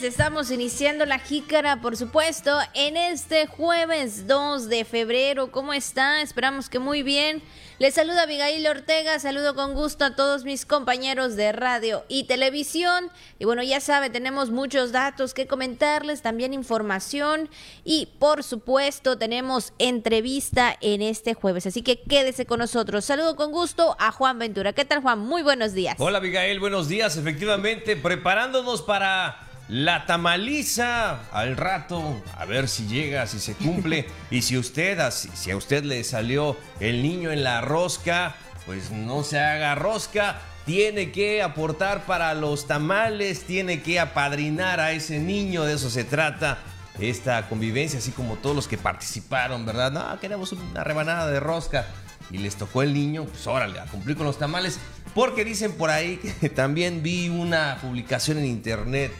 Estamos 0.00 0.50
iniciando 0.50 1.04
la 1.04 1.18
jícara, 1.18 1.82
por 1.82 1.98
supuesto, 1.98 2.58
en 2.72 2.96
este 2.96 3.46
jueves 3.46 4.26
2 4.26 4.70
de 4.70 4.86
febrero. 4.86 5.52
¿Cómo 5.52 5.74
está? 5.74 6.22
Esperamos 6.22 6.70
que 6.70 6.78
muy 6.78 7.02
bien. 7.02 7.42
Les 7.78 7.94
saluda 7.94 8.22
Abigail 8.22 8.66
Ortega, 8.66 9.18
saludo 9.18 9.54
con 9.54 9.74
gusto 9.74 10.06
a 10.06 10.16
todos 10.16 10.44
mis 10.44 10.64
compañeros 10.64 11.36
de 11.36 11.52
radio 11.52 12.04
y 12.08 12.24
televisión. 12.24 13.10
Y 13.38 13.44
bueno, 13.44 13.62
ya 13.62 13.80
sabe, 13.80 14.08
tenemos 14.08 14.50
muchos 14.50 14.92
datos 14.92 15.34
que 15.34 15.46
comentarles, 15.46 16.22
también 16.22 16.54
información 16.54 17.50
y 17.84 18.08
por 18.18 18.42
supuesto 18.44 19.18
tenemos 19.18 19.74
entrevista 19.78 20.74
en 20.80 21.02
este 21.02 21.34
jueves. 21.34 21.66
Así 21.66 21.82
que 21.82 22.00
quédese 22.00 22.46
con 22.46 22.60
nosotros. 22.60 23.04
Saludo 23.04 23.36
con 23.36 23.52
gusto 23.52 23.94
a 24.00 24.10
Juan 24.10 24.38
Ventura. 24.38 24.72
¿Qué 24.72 24.86
tal 24.86 25.02
Juan? 25.02 25.18
Muy 25.18 25.42
buenos 25.42 25.74
días. 25.74 25.96
Hola 25.98 26.18
Abigail, 26.18 26.58
buenos 26.60 26.88
días. 26.88 27.18
Efectivamente, 27.18 27.94
preparándonos 27.94 28.80
para 28.80 29.51
la 29.72 30.04
tamaliza 30.04 31.30
al 31.32 31.56
rato, 31.56 32.22
a 32.36 32.44
ver 32.44 32.68
si 32.68 32.86
llega, 32.86 33.26
si 33.26 33.40
se 33.40 33.54
cumple. 33.54 34.06
y 34.30 34.42
si 34.42 34.58
usted, 34.58 35.00
si 35.10 35.50
a 35.50 35.56
usted 35.56 35.82
le 35.84 36.04
salió 36.04 36.58
el 36.78 37.02
niño 37.02 37.32
en 37.32 37.42
la 37.42 37.62
rosca, 37.62 38.36
pues 38.66 38.90
no 38.90 39.24
se 39.24 39.40
haga 39.40 39.74
rosca. 39.74 40.40
Tiene 40.66 41.10
que 41.10 41.42
aportar 41.42 42.04
para 42.04 42.34
los 42.34 42.66
tamales, 42.66 43.44
tiene 43.44 43.80
que 43.80 43.98
apadrinar 43.98 44.78
a 44.78 44.92
ese 44.92 45.18
niño, 45.18 45.64
de 45.64 45.72
eso 45.72 45.88
se 45.88 46.04
trata 46.04 46.58
esta 47.00 47.48
convivencia, 47.48 47.98
así 47.98 48.10
como 48.10 48.36
todos 48.36 48.54
los 48.54 48.68
que 48.68 48.76
participaron, 48.76 49.64
¿verdad? 49.64 49.90
No, 49.90 50.20
queremos 50.20 50.52
una 50.52 50.84
rebanada 50.84 51.30
de 51.30 51.40
rosca 51.40 51.86
y 52.30 52.36
les 52.36 52.56
tocó 52.56 52.82
el 52.82 52.92
niño, 52.92 53.24
pues 53.24 53.46
órale, 53.46 53.80
a 53.80 53.86
cumplir 53.86 54.18
con 54.18 54.26
los 54.26 54.38
tamales. 54.38 54.78
Porque 55.14 55.44
dicen 55.44 55.72
por 55.72 55.88
ahí 55.88 56.18
que 56.18 56.48
también 56.50 57.02
vi 57.02 57.30
una 57.30 57.78
publicación 57.80 58.36
en 58.38 58.44
internet 58.44 59.12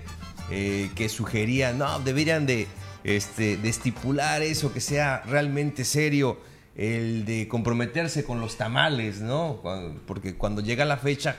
eh, 0.55 0.91
que 0.95 1.09
sugería, 1.09 1.73
no, 1.73 1.99
deberían 2.01 2.45
de, 2.45 2.67
este, 3.05 3.59
estipular 3.67 4.43
eso, 4.43 4.71
que 4.71 4.83
sea 4.83 5.23
realmente 5.23 5.83
serio, 5.87 6.39
el 6.77 7.25
de 7.25 7.49
comprometerse 7.49 8.23
con 8.23 8.39
los 8.39 8.59
tamales, 8.59 9.23
¿no? 9.23 9.63
Porque 10.07 10.35
cuando 10.35 10.61
llega 10.61 10.85
la 10.85 10.99
fecha, 10.99 11.37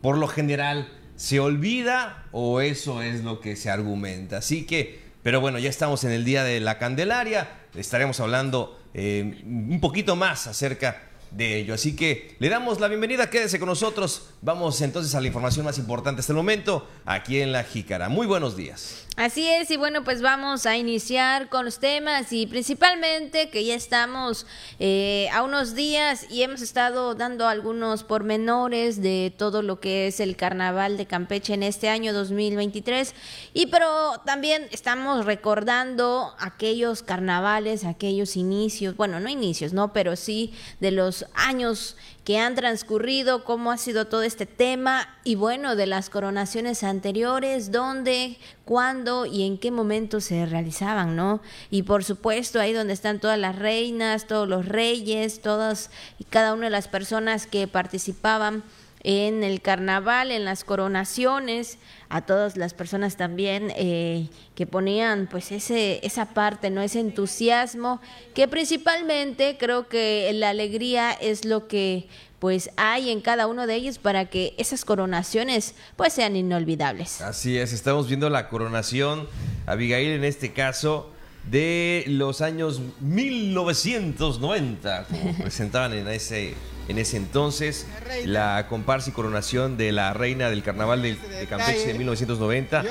por 0.00 0.16
lo 0.16 0.26
general, 0.26 0.88
se 1.16 1.38
olvida 1.38 2.24
o 2.32 2.62
eso 2.62 3.02
es 3.02 3.22
lo 3.22 3.40
que 3.40 3.56
se 3.56 3.68
argumenta. 3.68 4.38
Así 4.38 4.64
que, 4.64 5.00
pero 5.22 5.42
bueno, 5.42 5.58
ya 5.58 5.68
estamos 5.68 6.04
en 6.04 6.12
el 6.12 6.24
día 6.24 6.42
de 6.42 6.60
la 6.60 6.78
Candelaria, 6.78 7.50
estaremos 7.74 8.20
hablando 8.20 8.80
eh, 8.94 9.42
un 9.44 9.80
poquito 9.82 10.16
más 10.16 10.46
acerca 10.46 11.02
de 11.30 11.58
ello. 11.58 11.74
Así 11.74 11.94
que 11.94 12.36
le 12.38 12.48
damos 12.48 12.80
la 12.80 12.88
bienvenida, 12.88 13.28
quédese 13.28 13.58
con 13.58 13.68
nosotros. 13.68 14.30
Vamos 14.46 14.80
entonces 14.80 15.12
a 15.16 15.20
la 15.20 15.26
información 15.26 15.64
más 15.64 15.76
importante 15.76 16.20
hasta 16.20 16.32
el 16.32 16.36
momento, 16.36 16.86
aquí 17.04 17.40
en 17.40 17.50
La 17.50 17.64
Jícara. 17.64 18.08
Muy 18.08 18.28
buenos 18.28 18.56
días. 18.56 19.04
Así 19.16 19.48
es, 19.48 19.72
y 19.72 19.76
bueno, 19.76 20.04
pues 20.04 20.22
vamos 20.22 20.66
a 20.66 20.76
iniciar 20.76 21.48
con 21.48 21.64
los 21.64 21.80
temas 21.80 22.32
y 22.32 22.46
principalmente 22.46 23.48
que 23.50 23.64
ya 23.64 23.74
estamos 23.74 24.46
eh, 24.78 25.28
a 25.32 25.42
unos 25.42 25.74
días 25.74 26.26
y 26.30 26.42
hemos 26.42 26.60
estado 26.60 27.16
dando 27.16 27.48
algunos 27.48 28.04
pormenores 28.04 29.02
de 29.02 29.34
todo 29.36 29.62
lo 29.62 29.80
que 29.80 30.06
es 30.06 30.20
el 30.20 30.36
carnaval 30.36 30.96
de 30.96 31.06
Campeche 31.06 31.54
en 31.54 31.64
este 31.64 31.88
año 31.88 32.12
2023 32.12 33.14
y 33.52 33.66
pero 33.66 34.20
también 34.26 34.68
estamos 34.70 35.24
recordando 35.24 36.34
aquellos 36.38 37.02
carnavales, 37.02 37.84
aquellos 37.84 38.36
inicios, 38.36 38.96
bueno, 38.96 39.18
no 39.18 39.28
inicios, 39.28 39.72
no, 39.72 39.92
pero 39.92 40.14
sí 40.14 40.52
de 40.78 40.92
los 40.92 41.24
años 41.34 41.96
que 42.26 42.40
han 42.40 42.56
transcurrido, 42.56 43.44
cómo 43.44 43.70
ha 43.70 43.76
sido 43.76 44.08
todo 44.08 44.22
este 44.22 44.46
tema 44.46 45.16
y 45.22 45.36
bueno, 45.36 45.76
de 45.76 45.86
las 45.86 46.10
coronaciones 46.10 46.82
anteriores, 46.82 47.70
dónde, 47.70 48.38
cuándo 48.64 49.26
y 49.26 49.46
en 49.46 49.58
qué 49.58 49.70
momento 49.70 50.20
se 50.20 50.44
realizaban, 50.44 51.14
¿no? 51.14 51.40
Y 51.70 51.84
por 51.84 52.02
supuesto, 52.02 52.58
ahí 52.58 52.72
donde 52.72 52.94
están 52.94 53.20
todas 53.20 53.38
las 53.38 53.56
reinas, 53.56 54.26
todos 54.26 54.48
los 54.48 54.66
reyes, 54.66 55.40
todas 55.40 55.92
y 56.18 56.24
cada 56.24 56.52
una 56.52 56.64
de 56.64 56.70
las 56.70 56.88
personas 56.88 57.46
que 57.46 57.68
participaban 57.68 58.64
en 59.08 59.44
el 59.44 59.62
carnaval, 59.62 60.32
en 60.32 60.44
las 60.44 60.64
coronaciones, 60.64 61.78
a 62.08 62.22
todas 62.22 62.56
las 62.56 62.74
personas 62.74 63.16
también 63.16 63.72
eh, 63.76 64.26
que 64.56 64.66
ponían 64.66 65.28
pues 65.30 65.52
ese, 65.52 66.04
esa 66.04 66.34
parte, 66.34 66.70
¿no? 66.70 66.82
Ese 66.82 66.98
entusiasmo, 66.98 68.00
que 68.34 68.48
principalmente 68.48 69.58
creo 69.60 69.86
que 69.86 70.28
la 70.34 70.50
alegría 70.50 71.12
es 71.12 71.44
lo 71.44 71.68
que 71.68 72.08
pues 72.40 72.70
hay 72.76 73.10
en 73.10 73.20
cada 73.20 73.46
uno 73.46 73.68
de 73.68 73.76
ellos 73.76 73.98
para 73.98 74.24
que 74.24 74.54
esas 74.58 74.84
coronaciones 74.84 75.76
pues 75.94 76.12
sean 76.12 76.34
inolvidables. 76.34 77.20
Así 77.20 77.58
es, 77.58 77.72
estamos 77.72 78.08
viendo 78.08 78.28
la 78.28 78.48
coronación, 78.48 79.28
Abigail 79.66 80.14
en 80.14 80.24
este 80.24 80.52
caso, 80.52 81.12
de 81.48 82.02
los 82.08 82.40
años 82.40 82.80
1990, 82.98 85.04
como 85.04 85.32
presentaban 85.38 85.92
en 85.92 86.08
ese 86.08 86.54
en 86.88 86.98
ese 86.98 87.16
entonces, 87.16 87.86
la 88.24 88.66
comparsa 88.68 89.10
y 89.10 89.12
coronación 89.12 89.76
de 89.76 89.92
la 89.92 90.12
reina 90.12 90.50
del 90.50 90.62
carnaval 90.62 91.02
de, 91.02 91.16
Campeche 91.48 91.86
de 91.86 91.94
1990, 91.94 92.84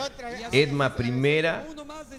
Edma 0.52 0.96
I. 0.98 1.46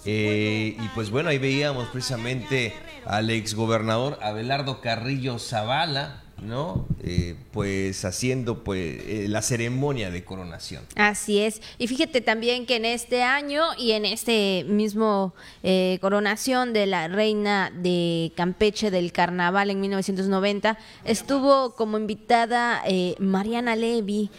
Eh, 0.05 0.77
y 0.79 0.89
pues 0.95 1.11
bueno, 1.11 1.31
ahí 1.31 1.39
veíamos 1.39 1.89
precisamente 1.89 2.73
al 3.05 3.31
exgobernador 3.31 4.19
Abelardo 4.23 4.81
Carrillo 4.81 5.39
Zavala, 5.39 6.23
¿no? 6.43 6.87
Eh, 7.03 7.35
pues 7.53 8.05
haciendo 8.05 8.63
pues 8.63 9.01
eh, 9.07 9.27
la 9.29 9.43
ceremonia 9.43 10.11
de 10.11 10.25
coronación. 10.25 10.85
Así 10.95 11.41
es. 11.41 11.63
Y 11.79 11.89
fíjate 11.89 12.21
también 12.21 12.67
que 12.67 12.77
en 12.77 12.85
este 12.85 13.23
año 13.23 13.63
y 13.79 13.93
en 13.93 14.05
este 14.05 14.65
mismo 14.69 15.35
eh, 15.63 15.99
coronación 16.01 16.73
de 16.73 16.87
la 16.87 17.09
reina 17.09 17.73
de 17.75 18.33
Campeche 18.37 18.91
del 18.91 19.13
Carnaval 19.13 19.71
en 19.71 19.81
1990 19.81 20.79
estuvo 21.05 21.75
como 21.75 21.99
invitada 21.99 22.83
Mariana 23.19 23.77
Levy, 23.77 24.31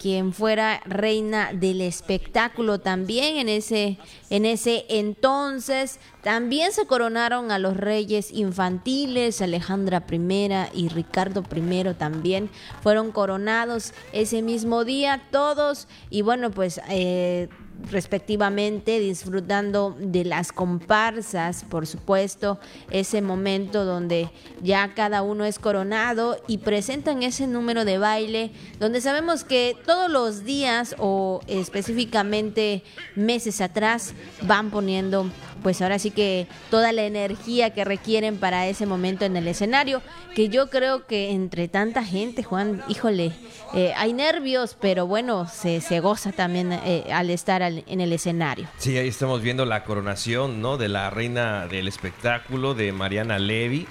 quien 0.00 0.32
fuera 0.32 0.80
reina 0.86 1.52
del 1.52 1.80
espectáculo 1.80 2.78
también 2.80 3.36
en 3.36 3.48
ese 3.48 3.98
en 4.30 4.46
ese 4.46 4.86
entonces. 4.88 5.98
También 6.22 6.72
se 6.72 6.86
coronaron 6.86 7.50
a 7.50 7.58
los 7.58 7.76
reyes 7.76 8.30
infantiles, 8.30 9.42
Alejandra 9.42 10.04
I 10.10 10.48
y 10.72 10.88
Ricardo 10.88 11.42
I 11.54 11.94
también 11.94 12.48
fueron 12.80 13.10
coronados 13.10 13.92
ese 14.12 14.40
mismo 14.40 14.84
día 14.84 15.20
todos 15.32 15.88
y 16.10 16.22
bueno 16.22 16.50
pues 16.52 16.80
eh, 16.88 17.48
respectivamente, 17.90 19.00
disfrutando 19.00 19.96
de 19.98 20.24
las 20.24 20.52
comparsas, 20.52 21.64
por 21.64 21.86
supuesto, 21.86 22.58
ese 22.90 23.22
momento 23.22 23.84
donde 23.84 24.30
ya 24.62 24.94
cada 24.94 25.22
uno 25.22 25.44
es 25.44 25.58
coronado 25.58 26.36
y 26.46 26.58
presentan 26.58 27.22
ese 27.22 27.46
número 27.46 27.84
de 27.84 27.98
baile, 27.98 28.52
donde 28.78 29.00
sabemos 29.00 29.44
que 29.44 29.76
todos 29.84 30.10
los 30.10 30.44
días 30.44 30.94
o 30.98 31.40
específicamente 31.46 32.84
meses 33.16 33.60
atrás 33.60 34.14
van 34.42 34.70
poniendo 34.70 35.26
pues 35.62 35.80
ahora 35.82 35.98
sí 35.98 36.10
que 36.10 36.46
toda 36.70 36.92
la 36.92 37.04
energía 37.04 37.70
que 37.70 37.84
requieren 37.84 38.36
para 38.36 38.66
ese 38.66 38.86
momento 38.86 39.24
en 39.24 39.36
el 39.36 39.46
escenario, 39.48 40.02
que 40.34 40.48
yo 40.48 40.70
creo 40.70 41.06
que 41.06 41.30
entre 41.30 41.68
tanta 41.68 42.04
gente, 42.04 42.42
Juan, 42.42 42.82
híjole, 42.88 43.32
eh, 43.74 43.92
hay 43.96 44.12
nervios, 44.12 44.76
pero 44.80 45.06
bueno, 45.06 45.48
se, 45.48 45.80
se 45.80 46.00
goza 46.00 46.32
también 46.32 46.72
eh, 46.72 47.04
al 47.12 47.30
estar 47.30 47.62
en 47.62 48.00
el 48.00 48.12
escenario. 48.12 48.68
Sí, 48.78 48.96
ahí 48.96 49.08
estamos 49.08 49.42
viendo 49.42 49.64
la 49.64 49.84
coronación, 49.84 50.60
¿no? 50.60 50.76
De 50.76 50.88
la 50.88 51.10
reina 51.10 51.66
del 51.66 51.88
espectáculo, 51.88 52.74
de 52.74 52.92
Mariana 52.92 53.38
Levy, 53.38 53.86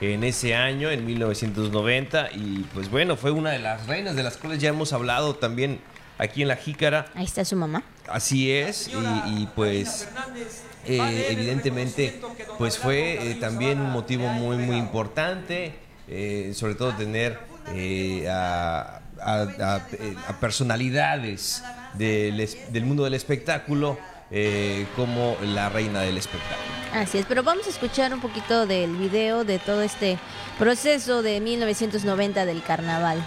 en 0.00 0.24
ese 0.24 0.54
año, 0.54 0.90
en 0.90 1.06
1990, 1.06 2.30
y 2.34 2.66
pues 2.74 2.90
bueno, 2.90 3.16
fue 3.16 3.30
una 3.30 3.50
de 3.50 3.58
las 3.58 3.86
reinas 3.86 4.14
de 4.14 4.22
las 4.22 4.36
cuales 4.36 4.60
ya 4.60 4.68
hemos 4.68 4.92
hablado 4.92 5.36
también 5.36 5.80
aquí 6.18 6.42
en 6.42 6.48
La 6.48 6.56
Jícara. 6.56 7.06
Ahí 7.14 7.24
está 7.24 7.44
su 7.44 7.56
mamá. 7.56 7.82
Así 8.08 8.52
es, 8.52 8.90
y, 9.26 9.46
pues 9.54 10.08
eh, 10.86 11.26
evidentemente, 11.30 12.20
pues 12.58 12.78
fue 12.78 13.36
también 13.40 13.80
un 13.80 13.90
motivo 13.90 14.28
muy, 14.28 14.56
muy 14.56 14.76
importante, 14.76 15.74
sobre 16.54 16.74
todo 16.74 16.94
tener 16.94 17.38
a 18.30 19.00
a, 19.20 19.80
personalidades 20.40 21.62
del, 21.94 22.84
mundo 22.84 23.04
del 23.04 23.14
espectáculo 23.14 23.98
eh, 24.30 24.86
como 24.96 25.36
la 25.42 25.68
reina 25.68 26.00
del 26.00 26.18
espectáculo. 26.18 26.76
Así 26.92 27.18
es, 27.18 27.26
pero 27.26 27.42
vamos 27.42 27.66
a 27.66 27.70
escuchar 27.70 28.12
un 28.12 28.20
poquito 28.20 28.66
del 28.66 28.96
video 28.96 29.44
de 29.44 29.58
todo 29.58 29.82
este 29.82 30.18
proceso 30.58 31.22
de 31.22 31.40
1990 31.40 32.46
del 32.46 32.62
carnaval. 32.62 33.24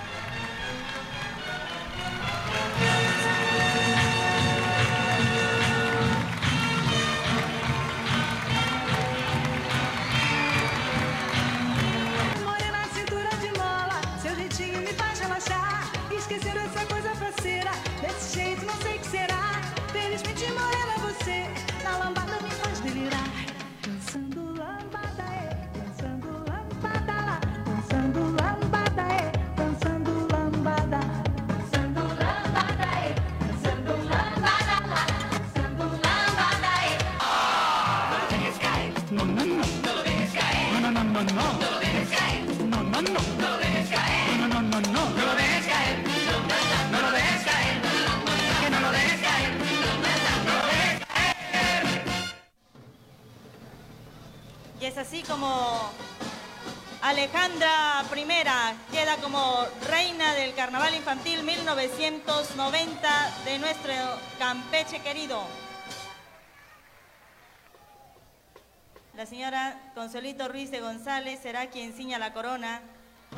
Ruiz 70.48 70.72
de 70.72 70.80
González 70.80 71.40
será 71.42 71.68
quien 71.68 71.94
ciña 71.94 72.18
la 72.18 72.34
corona 72.34 72.82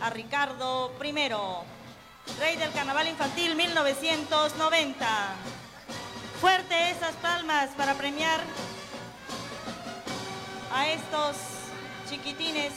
a 0.02 0.10
Ricardo 0.12 0.94
I, 1.04 1.12
rey 2.40 2.58
del 2.58 2.72
Carnaval 2.74 3.08
Infantil 3.08 3.56
1990. 3.56 5.08
Fuerte 6.40 6.92
esas 6.92 7.16
palmas 7.16 7.70
para 7.76 7.96
premiar 7.96 8.40
a 10.74 10.90
estos 10.90 11.38
chiquitines. 12.08 12.74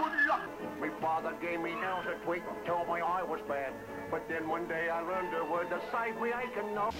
My 0.00 0.88
father 1.00 1.34
gave 1.42 1.60
me 1.60 1.74
nails 1.74 2.06
a 2.06 2.24
tweak, 2.24 2.42
and 2.48 2.66
told 2.66 2.88
me 2.88 3.00
I 3.02 3.22
was 3.22 3.40
bad. 3.46 3.74
But 4.10 4.26
then 4.28 4.48
one 4.48 4.66
day 4.66 4.88
I 4.88 5.00
learned 5.02 5.34
a 5.34 5.44
word 5.44 5.68
to 5.68 5.80
save 5.92 6.18
me 6.20 6.30
aching 6.30 6.74
no. 6.74 6.90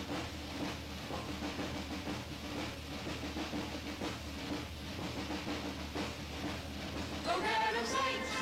The 7.25 7.37
red 7.41 7.75
of 7.81 7.87
saints 7.87 8.33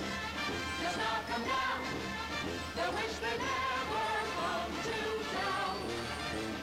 does 0.83 0.97
not 0.97 1.29
come 1.29 1.45
down. 1.45 1.81
They 2.75 2.89
wish 2.97 3.15
they 3.23 3.37
never 3.39 4.09
come 4.35 4.73
to 4.89 4.99
town. 5.39 5.77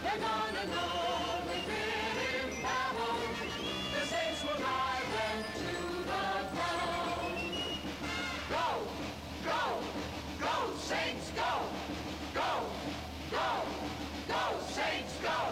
They're 0.03 0.19
gonna 0.19 0.65
know 0.75 1.24
saints, 10.85 11.33
go, 11.33 11.65
go, 12.37 12.69
go, 13.33 13.65
go, 14.29 14.61
saints, 14.69 15.17
go. 15.21 15.49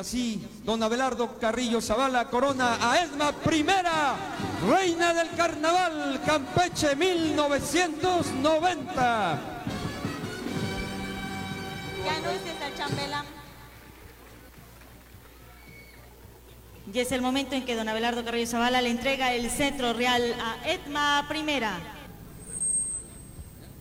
Así, 0.00 0.40
don 0.64 0.82
Abelardo 0.82 1.38
Carrillo 1.38 1.82
Zavala 1.82 2.30
corona 2.30 2.78
a 2.80 3.02
Edma 3.04 3.32
Primera, 3.32 4.16
reina 4.66 5.12
del 5.12 5.28
carnaval 5.36 6.22
Campeche 6.24 6.96
1990. 6.96 9.38
Ya 12.04 12.20
no 12.20 12.30
es 12.30 12.40
el 12.46 12.74
chambelán. 12.74 13.26
Y 16.92 16.98
es 16.98 17.12
el 17.12 17.22
momento 17.22 17.54
en 17.54 17.64
que 17.64 17.76
don 17.76 17.88
Abelardo 17.88 18.24
Carrillo 18.24 18.46
Zavala 18.46 18.80
le 18.80 18.90
entrega 18.90 19.32
el 19.34 19.48
cetro 19.50 19.92
real 19.92 20.34
a 20.40 20.56
Edma 20.68 21.26
Primera. 21.28 22.01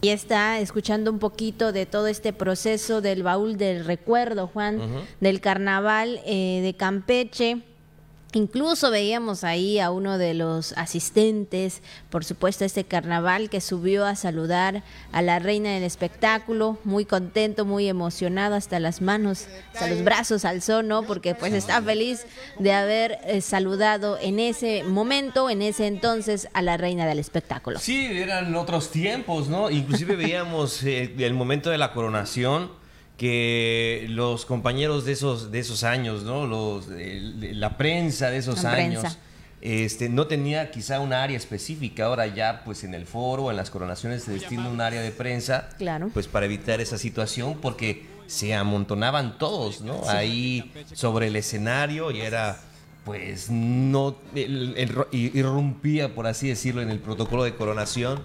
Y 0.04 0.10
está 0.10 0.60
escuchando 0.60 1.12
un 1.12 1.20
poquito 1.20 1.72
de 1.72 1.86
todo 1.86 2.08
este 2.08 2.34
proceso 2.34 3.02
del 3.02 3.22
baúl 3.22 3.58
del 3.58 3.86
recuerdo, 3.86 4.48
Juan, 4.48 4.82
del 5.20 5.42
carnaval 5.42 6.22
eh, 6.26 6.62
de 6.64 6.74
Campeche. 6.74 7.62
Incluso 8.34 8.92
veíamos 8.92 9.44
ahí 9.44 9.80
a 9.80 9.92
uno 9.92 10.18
de 10.18 10.34
los 10.34 10.72
asistentes, 10.74 11.82
por 12.10 12.24
supuesto, 12.24 12.64
a 12.64 12.68
este 12.68 12.86
carnaval 12.86 13.50
que 13.50 13.60
subió 13.60 14.06
a 14.06 14.16
saludar 14.16 14.84
a 15.12 15.22
la 15.22 15.40
reina 15.40 15.72
del 15.72 15.84
espectáculo, 15.84 16.78
muy 16.86 17.04
contento, 17.04 17.66
muy 17.66 17.90
emocionado, 17.90 18.56
hasta 18.56 18.80
las 18.80 19.02
manos, 19.02 19.48
hasta 19.74 19.88
los 19.88 20.04
brazos 20.06 20.46
alzó, 20.46 20.82
¿no? 20.82 21.04
Porque 21.04 21.36
pues 21.36 21.52
está 21.52 21.82
feliz 21.82 22.26
de 22.58 22.72
haber 22.72 23.20
eh, 23.26 23.42
saludado 23.42 24.18
en 24.22 24.40
ese 24.40 24.84
momento, 24.84 25.50
en 25.50 25.62
ese 25.62 25.88
entonces, 25.88 26.48
a 26.54 26.62
la 26.62 26.78
reina 26.78 27.06
del 27.06 27.20
espectáculo. 27.20 27.80
Sí, 27.80 28.06
eran 28.06 28.56
otros 28.56 28.92
tiempos, 28.92 29.50
¿no? 29.50 29.70
Inclusive 29.70 30.16
veíamos 30.16 30.84
eh, 30.84 31.14
el 31.18 31.34
momento 31.34 31.70
de 31.70 31.78
la 31.78 31.92
coronación 31.92 32.81
que 33.26 34.08
los 34.10 34.48
compañeros 34.48 35.06
de 35.06 35.12
esos 35.12 35.52
de 35.52 35.60
esos 35.60 35.84
años, 35.84 36.24
¿no? 36.24 36.48
Los 36.48 36.90
el- 36.90 37.60
la 37.60 37.78
prensa 37.78 38.32
de 38.32 38.38
esos 38.38 38.64
La 38.64 38.72
años 38.72 39.02
prensa. 39.02 39.20
este 39.62 40.10
no 40.10 40.26
tenía 40.26 40.72
quizá 40.72 41.00
un 41.00 41.14
área 41.14 41.38
específica, 41.38 42.06
ahora 42.06 42.26
ya 42.26 42.64
pues 42.66 42.84
en 42.84 42.96
el 42.96 43.06
foro, 43.06 43.52
en 43.52 43.58
las 43.58 43.70
coronaciones 43.70 44.24
se 44.24 44.32
destina 44.32 44.68
un 44.70 44.82
área 44.82 45.04
de 45.04 45.12
prensa, 45.12 45.70
Claro. 45.78 46.10
pues 46.12 46.28
para 46.28 46.48
evitar 46.48 46.82
esa 46.82 46.98
situación 46.98 47.60
porque 47.62 48.08
se 48.26 48.56
amontonaban 48.56 49.38
todos, 49.38 49.82
¿no? 49.82 50.02
Ahí 50.10 50.72
sobre 50.94 51.28
el 51.28 51.36
escenario 51.36 52.10
y 52.10 52.22
era 52.22 52.58
pues 53.06 53.52
no 53.52 54.16
el- 54.34 54.74
el- 54.78 54.90
ir- 55.12 55.32
irrumpía 55.36 56.16
por 56.16 56.26
así 56.26 56.48
decirlo 56.48 56.82
en 56.82 56.90
el 56.90 56.98
protocolo 57.00 57.44
de 57.44 57.54
coronación 57.54 58.24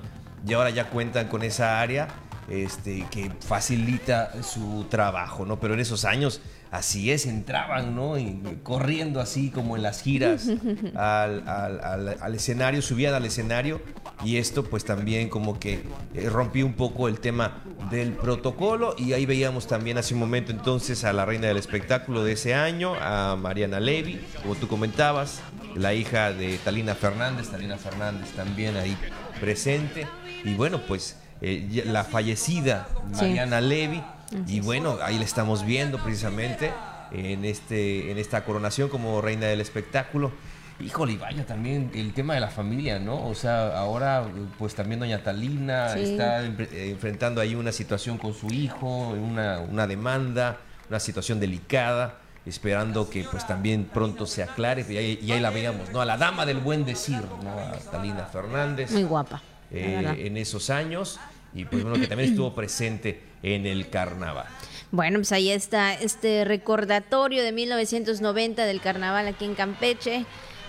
y 0.48 0.54
ahora 0.54 0.70
ya 0.70 0.88
cuentan 0.88 1.28
con 1.28 1.42
esa 1.42 1.82
área 1.82 2.08
este 2.48 3.06
que 3.10 3.30
facilita 3.40 4.42
su 4.42 4.86
trabajo, 4.88 5.44
¿no? 5.46 5.58
Pero 5.60 5.74
en 5.74 5.80
esos 5.80 6.04
años 6.04 6.40
así 6.70 7.10
es, 7.10 7.26
entraban, 7.26 7.94
¿no? 7.96 8.18
Y 8.18 8.40
corriendo 8.62 9.20
así 9.20 9.50
como 9.50 9.76
en 9.76 9.82
las 9.82 10.02
giras 10.02 10.48
al, 10.94 11.48
al- 11.48 11.80
al- 11.82 12.16
al 12.20 12.34
escenario, 12.34 12.82
subían 12.82 13.14
al 13.14 13.24
escenario 13.24 13.80
y 14.24 14.36
esto 14.38 14.64
pues 14.64 14.84
también 14.84 15.28
como 15.28 15.58
que 15.60 15.82
eh, 16.14 16.28
rompió 16.30 16.64
un 16.66 16.74
poco 16.74 17.08
el 17.08 17.20
tema 17.20 17.62
del 17.90 18.12
protocolo 18.12 18.94
y 18.98 19.12
ahí 19.12 19.26
veíamos 19.26 19.66
también 19.66 19.98
hace 19.98 20.14
un 20.14 20.20
momento 20.20 20.52
entonces 20.52 21.04
a 21.04 21.12
la 21.12 21.24
reina 21.26 21.48
del 21.48 21.56
espectáculo 21.58 22.24
de 22.24 22.32
ese 22.32 22.54
año, 22.54 22.94
a 23.00 23.36
Mariana 23.36 23.78
Levy, 23.80 24.20
como 24.42 24.54
tú 24.54 24.68
comentabas, 24.68 25.40
la 25.74 25.92
hija 25.94 26.32
de 26.32 26.56
Talina 26.58 26.94
Fernández, 26.94 27.48
Talina 27.48 27.76
Fernández 27.76 28.30
también 28.30 28.76
ahí 28.76 28.96
presente 29.40 30.06
y 30.44 30.54
bueno 30.54 30.80
pues 30.88 31.16
eh, 31.40 31.82
la 31.86 32.04
fallecida 32.04 32.88
Sí. 33.12 33.26
Mariana 33.26 33.60
Levy 33.60 34.02
y 34.48 34.60
bueno 34.60 34.98
ahí 35.02 35.18
la 35.18 35.24
estamos 35.24 35.64
viendo 35.64 35.98
precisamente 35.98 36.72
en 37.12 37.44
este 37.44 38.10
en 38.10 38.18
esta 38.18 38.44
coronación 38.44 38.88
como 38.88 39.20
reina 39.20 39.46
del 39.46 39.60
espectáculo. 39.60 40.32
Híjole, 40.78 41.12
y 41.12 41.16
vaya 41.16 41.46
también 41.46 41.90
el 41.94 42.12
tema 42.12 42.34
de 42.34 42.40
la 42.40 42.48
familia, 42.48 42.98
¿no? 42.98 43.26
O 43.26 43.34
sea, 43.34 43.78
ahora 43.78 44.24
pues 44.58 44.74
también 44.74 45.00
doña 45.00 45.22
Talina 45.22 45.88
Sí. 45.94 46.00
está 46.00 46.44
enfrentando 46.44 47.40
ahí 47.40 47.54
una 47.54 47.72
situación 47.72 48.18
con 48.18 48.34
su 48.34 48.48
hijo, 48.48 49.08
una, 49.08 49.60
una 49.60 49.86
demanda, 49.86 50.58
una 50.90 51.00
situación 51.00 51.40
delicada, 51.40 52.16
esperando 52.44 53.08
que 53.08 53.24
pues 53.24 53.46
también 53.46 53.84
pronto 53.84 54.26
se 54.26 54.42
aclare. 54.42 54.84
Y 54.88 54.96
ahí, 54.98 55.18
y 55.22 55.32
ahí 55.32 55.40
la 55.40 55.48
veíamos, 55.50 55.90
¿no? 55.92 56.00
A 56.02 56.04
la 56.04 56.18
dama 56.18 56.44
del 56.44 56.58
buen 56.58 56.84
decir, 56.84 57.22
¿no? 57.42 57.50
A 57.58 57.72
Talina 57.90 58.26
Fernández. 58.26 58.90
Muy 58.92 59.04
guapa. 59.04 59.40
Eh, 59.70 60.24
en 60.26 60.36
esos 60.36 60.70
años 60.70 61.18
y 61.54 61.64
pues 61.64 61.82
bueno 61.82 61.98
que 61.98 62.06
también 62.06 62.30
estuvo 62.30 62.54
presente 62.54 63.20
en 63.42 63.66
el 63.66 63.88
carnaval. 63.88 64.46
Bueno, 64.92 65.18
pues 65.18 65.32
ahí 65.32 65.50
está 65.50 65.94
este 65.94 66.44
recordatorio 66.44 67.42
de 67.42 67.52
1990 67.52 68.66
del 68.66 68.80
carnaval 68.80 69.26
aquí 69.26 69.44
en 69.44 69.54
Campeche, 69.54 70.24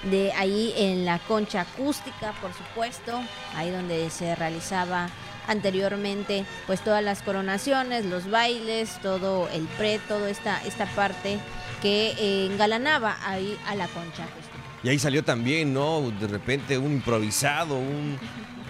de 0.09 0.31
ahí 0.33 0.73
en 0.77 1.05
la 1.05 1.19
concha 1.19 1.61
acústica, 1.61 2.33
por 2.41 2.51
supuesto, 2.53 3.21
ahí 3.55 3.69
donde 3.69 4.09
se 4.09 4.35
realizaba 4.35 5.09
anteriormente 5.47 6.45
pues 6.65 6.81
todas 6.81 7.03
las 7.03 7.21
coronaciones, 7.21 8.05
los 8.05 8.29
bailes, 8.29 8.99
todo 9.01 9.49
el 9.49 9.63
pre, 9.77 9.99
toda 10.07 10.29
esta, 10.29 10.61
esta 10.65 10.85
parte 10.87 11.39
que 11.81 12.09
eh, 12.17 12.47
engalanaba 12.51 13.17
ahí 13.23 13.57
a 13.65 13.75
la 13.75 13.87
concha 13.87 14.23
acústica. 14.23 14.57
Y 14.83 14.89
ahí 14.89 14.99
salió 14.99 15.23
también, 15.23 15.73
¿no? 15.73 16.11
De 16.11 16.27
repente 16.27 16.77
un 16.77 16.93
improvisado, 16.93 17.77
un, 17.77 18.17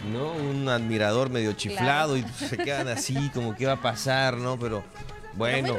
¿no? 0.07 0.31
un 0.33 0.67
admirador 0.69 1.29
medio 1.29 1.53
chiflado 1.53 2.17
y 2.17 2.23
se 2.23 2.57
quedan 2.57 2.87
así 2.87 3.29
como 3.33 3.55
qué 3.55 3.65
va 3.65 3.73
a 3.73 3.81
pasar, 3.81 4.37
¿no? 4.37 4.57
Pero 4.59 4.83
bueno. 5.35 5.75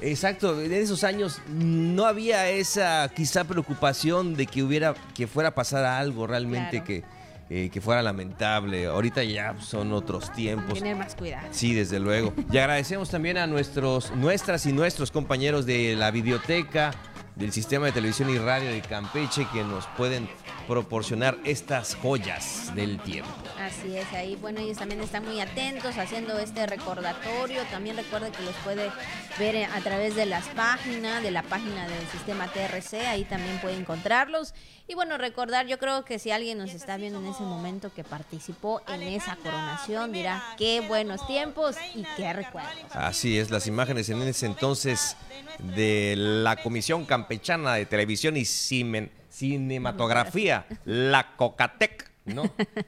Exacto, 0.00 0.60
en 0.60 0.72
esos 0.72 1.02
años 1.04 1.40
no 1.48 2.06
había 2.06 2.48
esa 2.50 3.10
quizá 3.14 3.44
preocupación 3.44 4.34
de 4.34 4.46
que 4.46 4.62
hubiera 4.62 4.94
que 5.14 5.26
fuera 5.26 5.50
a 5.50 5.54
pasar 5.54 5.84
algo 5.84 6.26
realmente 6.26 6.82
Claro. 6.82 6.84
que, 6.86 7.04
eh, 7.50 7.70
que 7.70 7.80
fuera 7.80 8.00
lamentable. 8.02 8.86
Ahorita 8.86 9.24
ya 9.24 9.56
son 9.60 9.92
otros 9.92 10.32
tiempos. 10.32 10.78
Tener 10.78 10.96
más 10.96 11.14
cuidado. 11.16 11.48
Sí, 11.50 11.74
desde 11.74 11.98
luego. 11.98 12.32
Y 12.50 12.58
agradecemos 12.58 13.10
también 13.10 13.38
a 13.38 13.46
nuestros, 13.46 14.10
nuestras 14.14 14.64
y 14.66 14.72
nuestros 14.72 15.10
compañeros 15.10 15.66
de 15.66 15.96
la 15.96 16.10
biblioteca, 16.10 16.92
del 17.34 17.50
sistema 17.52 17.86
de 17.86 17.92
televisión 17.92 18.30
y 18.30 18.38
radio 18.38 18.70
de 18.70 18.80
Campeche 18.82 19.46
que 19.52 19.64
nos 19.64 19.86
pueden 19.96 20.28
proporcionar 20.66 21.38
estas 21.44 21.94
joyas 21.96 22.74
del 22.74 22.98
tiempo. 23.00 23.30
Así 23.58 23.96
es, 23.96 24.10
ahí, 24.12 24.36
bueno, 24.36 24.60
ellos 24.60 24.78
también 24.78 25.00
están 25.00 25.24
muy 25.24 25.40
atentos 25.40 25.96
haciendo 25.98 26.38
este 26.38 26.66
recordatorio. 26.66 27.62
También 27.70 27.96
recuerde 27.96 28.30
que 28.30 28.42
los 28.42 28.54
puede 28.64 28.90
ver 29.38 29.64
a 29.64 29.80
través 29.80 30.14
de 30.14 30.26
las 30.26 30.46
páginas, 30.48 31.22
de 31.22 31.30
la 31.30 31.42
página 31.42 31.88
del 31.88 32.06
sistema 32.08 32.48
TRC, 32.48 33.06
ahí 33.06 33.24
también 33.24 33.58
puede 33.60 33.76
encontrarlos. 33.76 34.54
Y 34.88 34.94
bueno, 34.94 35.16
recordar, 35.16 35.66
yo 35.66 35.78
creo 35.78 36.04
que 36.04 36.18
si 36.18 36.30
alguien 36.30 36.58
nos 36.58 36.74
está 36.74 36.96
viendo 36.96 37.18
en 37.20 37.26
ese 37.26 37.42
momento 37.42 37.92
que 37.94 38.04
participó 38.04 38.82
en 38.88 39.02
esa 39.02 39.36
coronación, 39.36 40.12
dirá 40.12 40.42
qué 40.58 40.80
buenos 40.80 41.26
tiempos 41.26 41.76
y 41.94 42.04
qué 42.16 42.32
recuerdos. 42.32 42.72
Así 42.92 43.38
es, 43.38 43.50
las 43.50 43.66
imágenes 43.66 44.08
en 44.10 44.22
ese 44.22 44.46
entonces 44.46 45.16
de 45.58 46.14
la 46.16 46.56
Comisión 46.56 47.04
Campechana 47.04 47.74
de 47.74 47.86
Televisión 47.86 48.36
y 48.36 48.42
Cimen- 48.42 49.10
Cinematografía, 49.32 50.66
la 50.84 51.34
Cocatec, 51.36 52.10
¿no? 52.26 52.42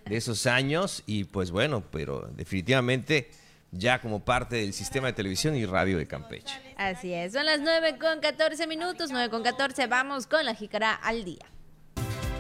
De 0.05 0.17
esos 0.17 0.47
años 0.47 1.03
y 1.07 1.25
pues 1.25 1.51
bueno, 1.51 1.83
pero 1.91 2.29
definitivamente 2.37 3.31
ya 3.73 4.01
como 4.01 4.25
parte 4.25 4.57
del 4.57 4.73
sistema 4.73 5.09
de 5.09 5.15
televisión 5.15 5.57
y 5.57 5.65
radio 5.65 5.97
de 5.99 6.07
Campeche. 6.07 6.55
Así 6.77 7.13
es, 7.13 7.33
son 7.33 7.47
las 7.47 7.61
9 7.61 7.99
con 7.99 8.21
14 8.21 8.67
minutos, 8.67 9.11
9 9.11 9.31
con 9.31 9.43
14, 9.43 9.87
vamos 9.87 10.27
con 10.27 10.45
la 10.45 10.55
jícara 10.55 10.93
al 10.93 11.25
día. 11.25 11.47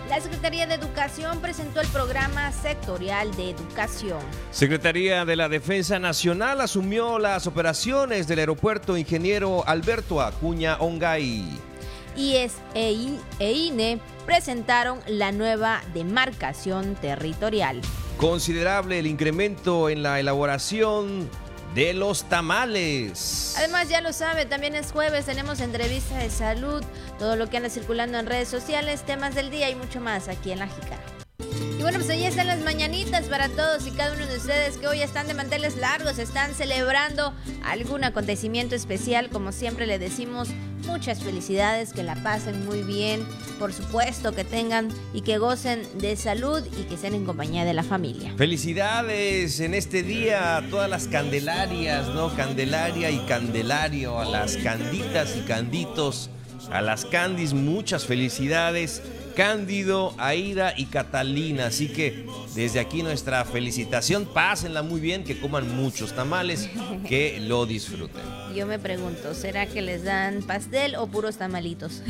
La 0.09 0.21
Secretaría 0.21 0.67
de 0.67 0.75
Educación 0.75 1.41
presentó 1.41 1.81
el 1.81 1.89
programa 1.89 2.53
sectorial 2.53 3.35
de 3.37 3.51
educación. 3.51 4.19
Secretaría 4.51 5.25
de 5.25 5.35
la 5.35 5.49
Defensa 5.49 5.99
Nacional 5.99 6.61
asumió 6.61 7.19
las 7.19 7.47
operaciones 7.47 8.29
del 8.29 8.41
aeropuerto 8.41 8.99
ingeniero 8.99 9.67
Alberto 9.67 10.21
Acuña 10.21 10.77
Ongay. 10.77 11.74
IES 12.17 12.55
e, 12.75 12.93
I- 12.93 13.21
e 13.39 13.53
INE 13.53 14.01
presentaron 14.27 15.01
la 15.07 15.33
nueva 15.33 15.83
demarcación 15.93 16.95
territorial. 16.97 17.81
Considerable 18.17 18.99
el 18.99 19.07
incremento 19.07 19.89
en 19.91 20.03
la 20.03 20.21
elaboración 20.21 21.29
de 21.75 21.93
los 21.93 22.25
tamales. 22.29 23.55
Además, 23.59 23.89
ya 23.89 24.01
lo 24.01 24.13
sabe, 24.13 24.47
también 24.47 24.77
es 24.77 24.93
jueves, 24.93 25.27
tenemos 25.27 25.59
entrevista 25.61 26.19
de 26.19 26.31
salud, 26.31 26.85
todo 27.19 27.35
lo 27.35 27.51
que 27.51 27.57
anda 27.57 27.69
circulando 27.69 28.17
en 28.19 28.27
redes 28.27 28.49
sociales, 28.49 29.03
temas 29.05 29.35
del 29.35 29.51
día 29.51 29.69
y 29.71 29.75
mucho 29.75 30.01
más 30.01 30.29
aquí 30.29 30.53
en 30.53 30.61
La 30.61 30.69
Jícara. 30.69 31.03
Y 31.39 31.83
bueno, 31.83 31.99
pues 31.99 32.09
ahí 32.11 32.25
están 32.25 32.47
las 32.47 32.61
mañanitas 32.61 33.27
para 33.27 33.49
todos 33.49 33.87
y 33.87 33.91
cada 33.91 34.15
uno 34.15 34.27
de 34.27 34.37
ustedes 34.37 34.79
que 34.79 34.87
hoy 34.87 35.01
están 35.01 35.27
de 35.27 35.35
manteles 35.35 35.77
largos, 35.77 36.19
están 36.19 36.55
celebrando 36.55 37.35
algún 37.65 38.05
acontecimiento 38.05 38.75
especial, 38.75 39.29
como 39.31 39.51
siempre 39.51 39.87
le 39.87 39.99
decimos, 39.99 40.49
muchas 40.87 41.23
felicidades, 41.23 41.93
que 41.93 42.03
la 42.03 42.15
pasen 42.23 42.65
muy 42.67 42.83
bien, 42.83 43.27
por 43.59 43.73
supuesto 43.73 44.33
que 44.33 44.45
tengan 44.45 44.89
y 45.13 45.23
que 45.23 45.39
gocen 45.39 45.83
de 45.99 46.15
salud 46.17 46.63
y 46.79 46.85
que 46.85 46.95
estén 46.95 47.15
en 47.15 47.25
compañía 47.25 47.65
de 47.65 47.75
la 47.75 47.83
familia. 47.83 48.33
Felicidades 48.37 49.59
en 49.61 49.75
este 49.75 50.03
día 50.03 50.57
a 50.59 50.63
todas 50.69 50.89
las 50.89 51.09
candelarias, 51.09 52.09
¿no? 52.09 52.35
Candelaria 52.37 53.11
y 53.11 53.19
Candelario, 53.27 54.21
a 54.21 54.25
las 54.25 54.57
canditas 54.59 55.37
y 55.37 55.41
canditos, 55.41 56.31
a 56.71 56.81
las 56.81 57.05
candis, 57.05 57.55
muchas 57.55 58.07
felicidades. 58.07 59.03
Cándido, 59.35 60.15
Aida 60.19 60.75
y 60.77 60.87
Catalina. 60.87 61.67
Así 61.67 61.89
que 61.89 62.27
desde 62.55 62.81
aquí 62.81 63.03
nuestra 63.03 63.45
felicitación. 63.45 64.27
Pásenla 64.27 64.83
muy 64.83 65.01
bien, 65.01 65.25
que 65.25 65.39
coman 65.39 65.75
muchos 65.77 66.15
tamales, 66.15 66.71
que 67.09 67.41
lo 67.41 67.67
disfruten. 67.67 68.23
Yo 68.55 68.67
me 68.67 68.79
pregunto, 68.79 69.35
¿será 69.35 69.67
que 69.67 69.83
les 69.83 70.05
dan 70.05 70.43
pastel 70.43 70.97
o 70.97 71.07
puros 71.07 71.37
tamalitos? 71.37 72.03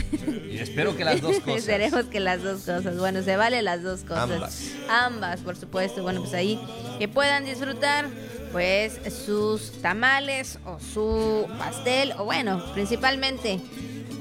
Y 0.51 0.59
espero 0.59 0.97
que 0.97 1.05
las 1.05 1.21
dos 1.21 1.37
cosas. 1.41 1.61
Esperemos 1.61 2.05
que 2.07 2.21
las 2.21 2.43
dos 2.43 2.63
cosas. 2.63 2.99
Bueno, 2.99 3.23
se 3.23 3.37
vale 3.37 3.63
las 3.63 3.83
dos 3.83 4.01
cosas. 4.03 4.31
Ambas. 4.31 4.71
Ambas, 4.89 5.41
por 5.41 5.57
supuesto. 5.57 6.03
Bueno, 6.03 6.21
pues 6.21 6.35
ahí 6.35 6.61
que 6.99 7.09
puedan 7.09 7.45
disfrutar 7.45 8.09
pues 8.53 9.01
sus 9.27 9.73
tamales 9.83 10.61
o 10.65 10.79
su 10.79 11.47
pastel 11.59 12.13
o 12.19 12.25
bueno, 12.25 12.63
principalmente 12.73 13.59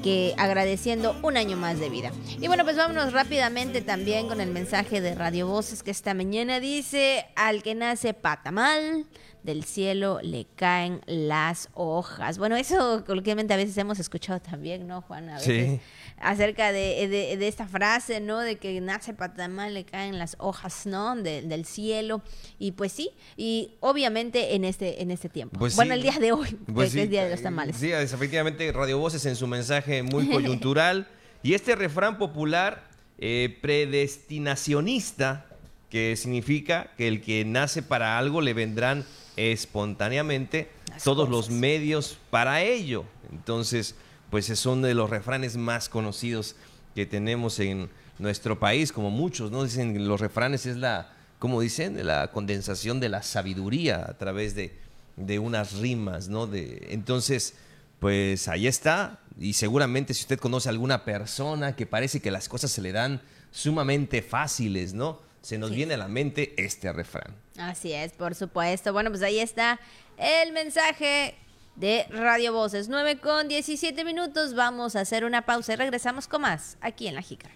que 0.04 0.34
agradeciendo 0.36 1.16
un 1.22 1.38
año 1.38 1.56
más 1.56 1.80
de 1.80 1.88
vida. 1.88 2.12
Y 2.38 2.46
bueno, 2.46 2.62
pues 2.62 2.76
vámonos 2.76 3.14
rápidamente 3.14 3.80
también 3.80 4.28
con 4.28 4.38
el 4.42 4.50
mensaje 4.50 5.00
de 5.00 5.14
Radio 5.14 5.46
Voces 5.46 5.82
que 5.82 5.90
esta 5.90 6.12
mañana 6.12 6.60
dice, 6.60 7.24
al 7.36 7.62
que 7.62 7.74
nace 7.74 8.12
patamal, 8.12 9.06
del 9.42 9.64
cielo 9.64 10.20
le 10.22 10.46
caen 10.56 11.00
las 11.06 11.70
hojas. 11.72 12.36
Bueno, 12.36 12.56
eso 12.56 13.02
coloquialmente 13.06 13.54
a 13.54 13.56
veces 13.56 13.78
hemos 13.78 13.98
escuchado 13.98 14.40
también, 14.40 14.86
¿no, 14.86 15.00
Juan? 15.00 15.30
A 15.30 15.38
veces 15.38 15.70
Sí. 15.72 15.80
Acerca 16.18 16.72
de, 16.72 17.06
de- 17.08 17.36
de 17.36 17.48
esta 17.48 17.66
frase, 17.66 18.20
¿no? 18.20 18.38
De 18.40 18.56
que 18.56 18.80
nace 18.80 19.12
patamal, 19.14 19.74
le 19.74 19.84
caen 19.84 20.18
las 20.18 20.36
hojas, 20.38 20.86
¿no? 20.86 21.16
De- 21.16 21.42
del 21.42 21.64
cielo. 21.66 22.22
Y 22.58 22.72
pues 22.72 22.92
sí, 22.92 23.10
y 23.36 23.72
obviamente 23.80 24.54
en 24.54 24.64
este, 24.64 25.02
en 25.02 25.10
este 25.10 25.28
tiempo. 25.28 25.58
Pues 25.58 25.76
bueno, 25.76 25.92
sí. 25.94 25.98
el 25.98 26.02
día 26.02 26.18
de 26.18 26.32
hoy, 26.32 26.56
Pues 26.72 26.88
que 26.90 26.98
sí, 26.98 27.00
es 27.00 27.10
Día 27.10 27.24
de 27.24 27.30
los 27.30 27.40
eh, 27.40 27.42
Tamales. 27.42 27.76
Sí, 27.76 27.92
efectivamente, 27.92 28.70
Radio 28.72 28.98
Voces 28.98 29.24
en 29.26 29.36
su 29.36 29.46
mensaje 29.46 30.02
muy 30.02 30.28
coyuntural. 30.30 31.06
y 31.42 31.54
este 31.54 31.74
refrán 31.76 32.16
popular 32.18 32.84
eh, 33.18 33.58
predestinacionista, 33.60 35.46
que 35.90 36.16
significa 36.16 36.90
que 36.96 37.06
el 37.06 37.20
que 37.20 37.44
nace 37.44 37.82
para 37.82 38.18
algo 38.18 38.40
le 38.40 38.54
vendrán 38.54 39.04
espontáneamente 39.36 40.68
Las 40.88 41.04
todos 41.04 41.28
cosas. 41.28 41.50
los 41.50 41.50
medios 41.60 42.18
para 42.30 42.62
ello. 42.62 43.04
Entonces, 43.30 43.94
pues 44.34 44.50
es 44.50 44.66
uno 44.66 44.84
de 44.88 44.94
los 44.94 45.10
refranes 45.10 45.56
más 45.56 45.88
conocidos 45.88 46.56
que 46.96 47.06
tenemos 47.06 47.60
en 47.60 47.88
nuestro 48.18 48.58
país, 48.58 48.90
como 48.90 49.08
muchos, 49.08 49.52
¿no? 49.52 49.62
Dicen 49.62 50.08
los 50.08 50.20
refranes 50.20 50.66
es 50.66 50.76
la, 50.76 51.12
como 51.38 51.60
dicen, 51.60 52.04
la 52.04 52.32
condensación 52.32 52.98
de 52.98 53.10
la 53.10 53.22
sabiduría 53.22 54.04
a 54.08 54.18
través 54.18 54.56
de, 54.56 54.76
de 55.14 55.38
unas 55.38 55.74
rimas, 55.74 56.26
¿no? 56.28 56.48
De, 56.48 56.84
entonces, 56.90 57.54
pues 58.00 58.48
ahí 58.48 58.66
está. 58.66 59.20
Y 59.38 59.52
seguramente 59.52 60.12
si 60.14 60.22
usted 60.22 60.40
conoce 60.40 60.68
a 60.68 60.72
alguna 60.72 61.04
persona 61.04 61.76
que 61.76 61.86
parece 61.86 62.18
que 62.20 62.32
las 62.32 62.48
cosas 62.48 62.72
se 62.72 62.82
le 62.82 62.90
dan 62.90 63.22
sumamente 63.52 64.20
fáciles, 64.20 64.94
¿no? 64.94 65.20
Se 65.42 65.58
nos 65.58 65.70
Sí. 65.70 65.76
viene 65.76 65.94
a 65.94 65.98
la 65.98 66.08
mente 66.08 66.54
este 66.56 66.92
refrán. 66.92 67.36
Así 67.56 67.92
es, 67.92 68.10
por 68.14 68.34
supuesto. 68.34 68.92
Bueno, 68.92 69.10
pues 69.10 69.22
ahí 69.22 69.38
está 69.38 69.78
el 70.18 70.50
mensaje 70.52 71.36
de 71.76 72.06
Radio 72.10 72.52
Voces. 72.52 72.88
9 72.88 73.18
con 73.18 73.48
17 73.48 74.04
minutos. 74.04 74.54
Vamos 74.54 74.96
a 74.96 75.00
hacer 75.00 75.24
una 75.24 75.42
pausa 75.42 75.72
y 75.72 75.76
regresamos 75.76 76.28
con 76.28 76.42
más 76.42 76.76
aquí 76.80 77.08
en 77.08 77.14
La 77.14 77.22
Jícara. 77.22 77.54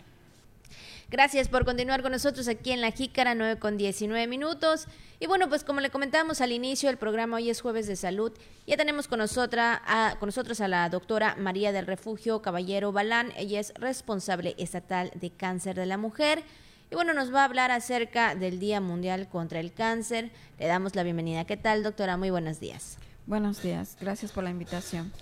Gracias 1.10 1.48
por 1.48 1.64
continuar 1.64 2.02
con 2.02 2.12
nosotros 2.12 2.48
aquí 2.48 2.70
en 2.70 2.82
La 2.82 2.90
Jícara, 2.90 3.34
9 3.34 3.58
con 3.58 3.78
19 3.78 4.26
minutos. 4.26 4.86
Y 5.20 5.26
bueno, 5.26 5.48
pues 5.48 5.64
como 5.64 5.80
le 5.80 5.88
comentábamos 5.88 6.42
al 6.42 6.52
inicio 6.52 6.90
del 6.90 6.98
programa, 6.98 7.38
hoy 7.38 7.48
es 7.48 7.62
jueves 7.62 7.86
de 7.86 7.96
salud. 7.96 8.30
Ya 8.66 8.76
tenemos 8.76 9.08
con, 9.08 9.18
nosotras, 9.18 9.80
a, 9.86 10.16
con 10.20 10.26
nosotros 10.26 10.60
a 10.60 10.68
la 10.68 10.86
doctora 10.90 11.34
María 11.38 11.72
del 11.72 11.86
Refugio 11.86 12.42
Caballero 12.42 12.92
Balán. 12.92 13.32
Ella 13.38 13.58
es 13.58 13.72
responsable 13.76 14.54
estatal 14.58 15.10
de 15.14 15.30
cáncer 15.30 15.76
de 15.76 15.86
la 15.86 15.96
mujer. 15.96 16.42
Y 16.90 16.94
bueno, 16.94 17.14
nos 17.14 17.34
va 17.34 17.40
a 17.40 17.44
hablar 17.44 17.70
acerca 17.70 18.34
del 18.34 18.60
Día 18.60 18.82
Mundial 18.82 19.28
contra 19.28 19.60
el 19.60 19.72
Cáncer. 19.72 20.30
Le 20.58 20.66
damos 20.66 20.94
la 20.94 21.04
bienvenida. 21.04 21.46
¿Qué 21.46 21.56
tal, 21.56 21.82
doctora? 21.82 22.18
Muy 22.18 22.28
buenos 22.28 22.60
días. 22.60 22.98
Buenos 23.28 23.62
días, 23.62 23.98
gracias 24.00 24.32
por 24.32 24.42
la 24.42 24.48
invitación. 24.48 25.12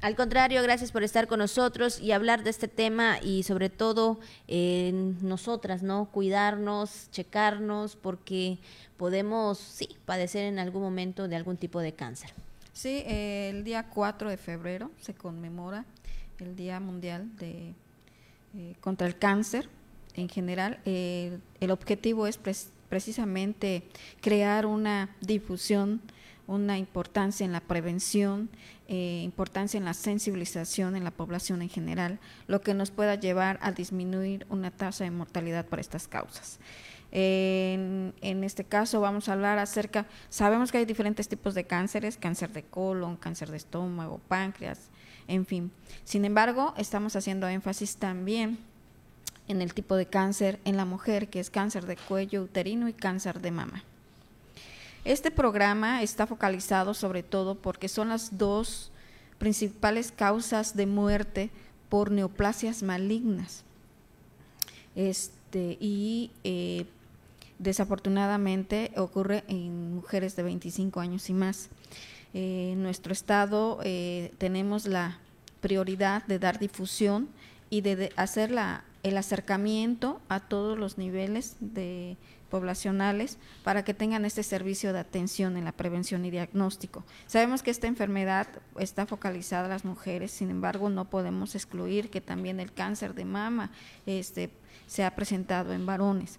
Al 0.00 0.16
contrario, 0.16 0.62
gracias 0.62 0.90
por 0.90 1.02
estar 1.02 1.26
con 1.26 1.40
nosotros 1.40 2.00
y 2.00 2.12
hablar 2.12 2.42
de 2.42 2.48
este 2.48 2.66
tema 2.66 3.18
y 3.22 3.42
sobre 3.42 3.68
todo 3.68 4.18
eh, 4.48 4.90
nosotras, 5.20 5.82
¿no? 5.82 6.06
Cuidarnos, 6.06 7.10
checarnos, 7.10 7.94
porque 7.94 8.56
podemos, 8.96 9.58
sí, 9.58 9.98
padecer 10.06 10.46
en 10.46 10.58
algún 10.58 10.80
momento 10.80 11.28
de 11.28 11.36
algún 11.36 11.58
tipo 11.58 11.80
de 11.80 11.92
cáncer. 11.92 12.32
Sí, 12.72 13.02
eh, 13.04 13.50
el 13.50 13.64
día 13.64 13.90
4 13.90 14.30
de 14.30 14.38
febrero 14.38 14.90
se 15.02 15.12
conmemora 15.12 15.84
el 16.38 16.56
Día 16.56 16.80
Mundial 16.80 17.36
de, 17.36 17.74
eh, 18.56 18.76
contra 18.80 19.06
el 19.06 19.18
Cáncer 19.18 19.68
en 20.14 20.30
general. 20.30 20.80
El 20.86 21.70
objetivo 21.70 22.26
es 22.26 22.38
precisamente 22.88 23.82
crear 24.22 24.64
una 24.64 25.14
difusión, 25.20 26.00
una 26.46 26.78
importancia 26.78 27.44
en 27.44 27.52
la 27.52 27.60
prevención, 27.60 28.48
eh, 28.88 29.22
importancia 29.24 29.78
en 29.78 29.84
la 29.84 29.94
sensibilización 29.94 30.96
en 30.96 31.04
la 31.04 31.10
población 31.10 31.62
en 31.62 31.68
general, 31.68 32.18
lo 32.46 32.60
que 32.60 32.74
nos 32.74 32.90
pueda 32.90 33.14
llevar 33.16 33.58
a 33.62 33.72
disminuir 33.72 34.46
una 34.48 34.70
tasa 34.70 35.04
de 35.04 35.10
mortalidad 35.10 35.66
por 35.66 35.80
estas 35.80 36.08
causas. 36.08 36.58
En, 37.12 38.14
en 38.20 38.44
este 38.44 38.64
caso 38.64 39.00
vamos 39.00 39.28
a 39.28 39.32
hablar 39.32 39.58
acerca, 39.58 40.06
sabemos 40.28 40.70
que 40.70 40.78
hay 40.78 40.84
diferentes 40.84 41.28
tipos 41.28 41.54
de 41.54 41.64
cánceres, 41.64 42.16
cáncer 42.16 42.52
de 42.52 42.62
colon, 42.62 43.16
cáncer 43.16 43.50
de 43.50 43.56
estómago, 43.56 44.20
páncreas, 44.28 44.90
en 45.28 45.46
fin. 45.46 45.72
Sin 46.04 46.24
embargo, 46.24 46.74
estamos 46.76 47.16
haciendo 47.16 47.48
énfasis 47.48 47.96
también 47.96 48.58
en 49.48 49.62
el 49.62 49.74
tipo 49.74 49.96
de 49.96 50.06
cáncer 50.06 50.60
en 50.64 50.76
la 50.76 50.84
mujer, 50.84 51.28
que 51.28 51.40
es 51.40 51.50
cáncer 51.50 51.86
de 51.86 51.96
cuello 51.96 52.42
uterino 52.42 52.88
y 52.88 52.92
cáncer 52.92 53.40
de 53.40 53.50
mama. 53.50 53.84
Este 55.06 55.30
programa 55.30 56.02
está 56.02 56.26
focalizado 56.26 56.92
sobre 56.92 57.22
todo 57.22 57.54
porque 57.54 57.86
son 57.86 58.08
las 58.08 58.38
dos 58.38 58.90
principales 59.38 60.10
causas 60.10 60.74
de 60.74 60.86
muerte 60.86 61.50
por 61.88 62.10
neoplasias 62.10 62.82
malignas. 62.82 63.62
Este, 64.96 65.78
y 65.78 66.32
eh, 66.42 66.86
desafortunadamente 67.60 68.90
ocurre 68.96 69.44
en 69.46 69.94
mujeres 69.94 70.34
de 70.34 70.42
25 70.42 70.98
años 70.98 71.30
y 71.30 71.34
más. 71.34 71.68
Eh, 72.34 72.70
en 72.72 72.82
nuestro 72.82 73.12
estado 73.12 73.78
eh, 73.84 74.32
tenemos 74.38 74.88
la 74.88 75.20
prioridad 75.60 76.26
de 76.26 76.40
dar 76.40 76.58
difusión 76.58 77.28
y 77.70 77.82
de, 77.82 77.94
de 77.94 78.12
hacer 78.16 78.50
la, 78.50 78.82
el 79.04 79.16
acercamiento 79.16 80.20
a 80.28 80.40
todos 80.40 80.76
los 80.76 80.98
niveles 80.98 81.54
de 81.60 82.16
poblacionales 82.46 83.38
para 83.64 83.84
que 83.84 83.94
tengan 83.94 84.24
este 84.24 84.42
servicio 84.42 84.92
de 84.92 85.00
atención 85.00 85.56
en 85.56 85.64
la 85.64 85.72
prevención 85.72 86.24
y 86.24 86.30
diagnóstico. 86.30 87.04
Sabemos 87.26 87.62
que 87.62 87.70
esta 87.70 87.86
enfermedad 87.86 88.48
está 88.78 89.06
focalizada 89.06 89.66
a 89.66 89.70
las 89.70 89.84
mujeres, 89.84 90.30
sin 90.30 90.50
embargo 90.50 90.88
no 90.88 91.06
podemos 91.06 91.54
excluir 91.54 92.10
que 92.10 92.20
también 92.20 92.60
el 92.60 92.72
cáncer 92.72 93.14
de 93.14 93.24
mama 93.24 93.70
este, 94.06 94.50
se 94.86 95.04
ha 95.04 95.14
presentado 95.14 95.72
en 95.72 95.86
varones. 95.86 96.38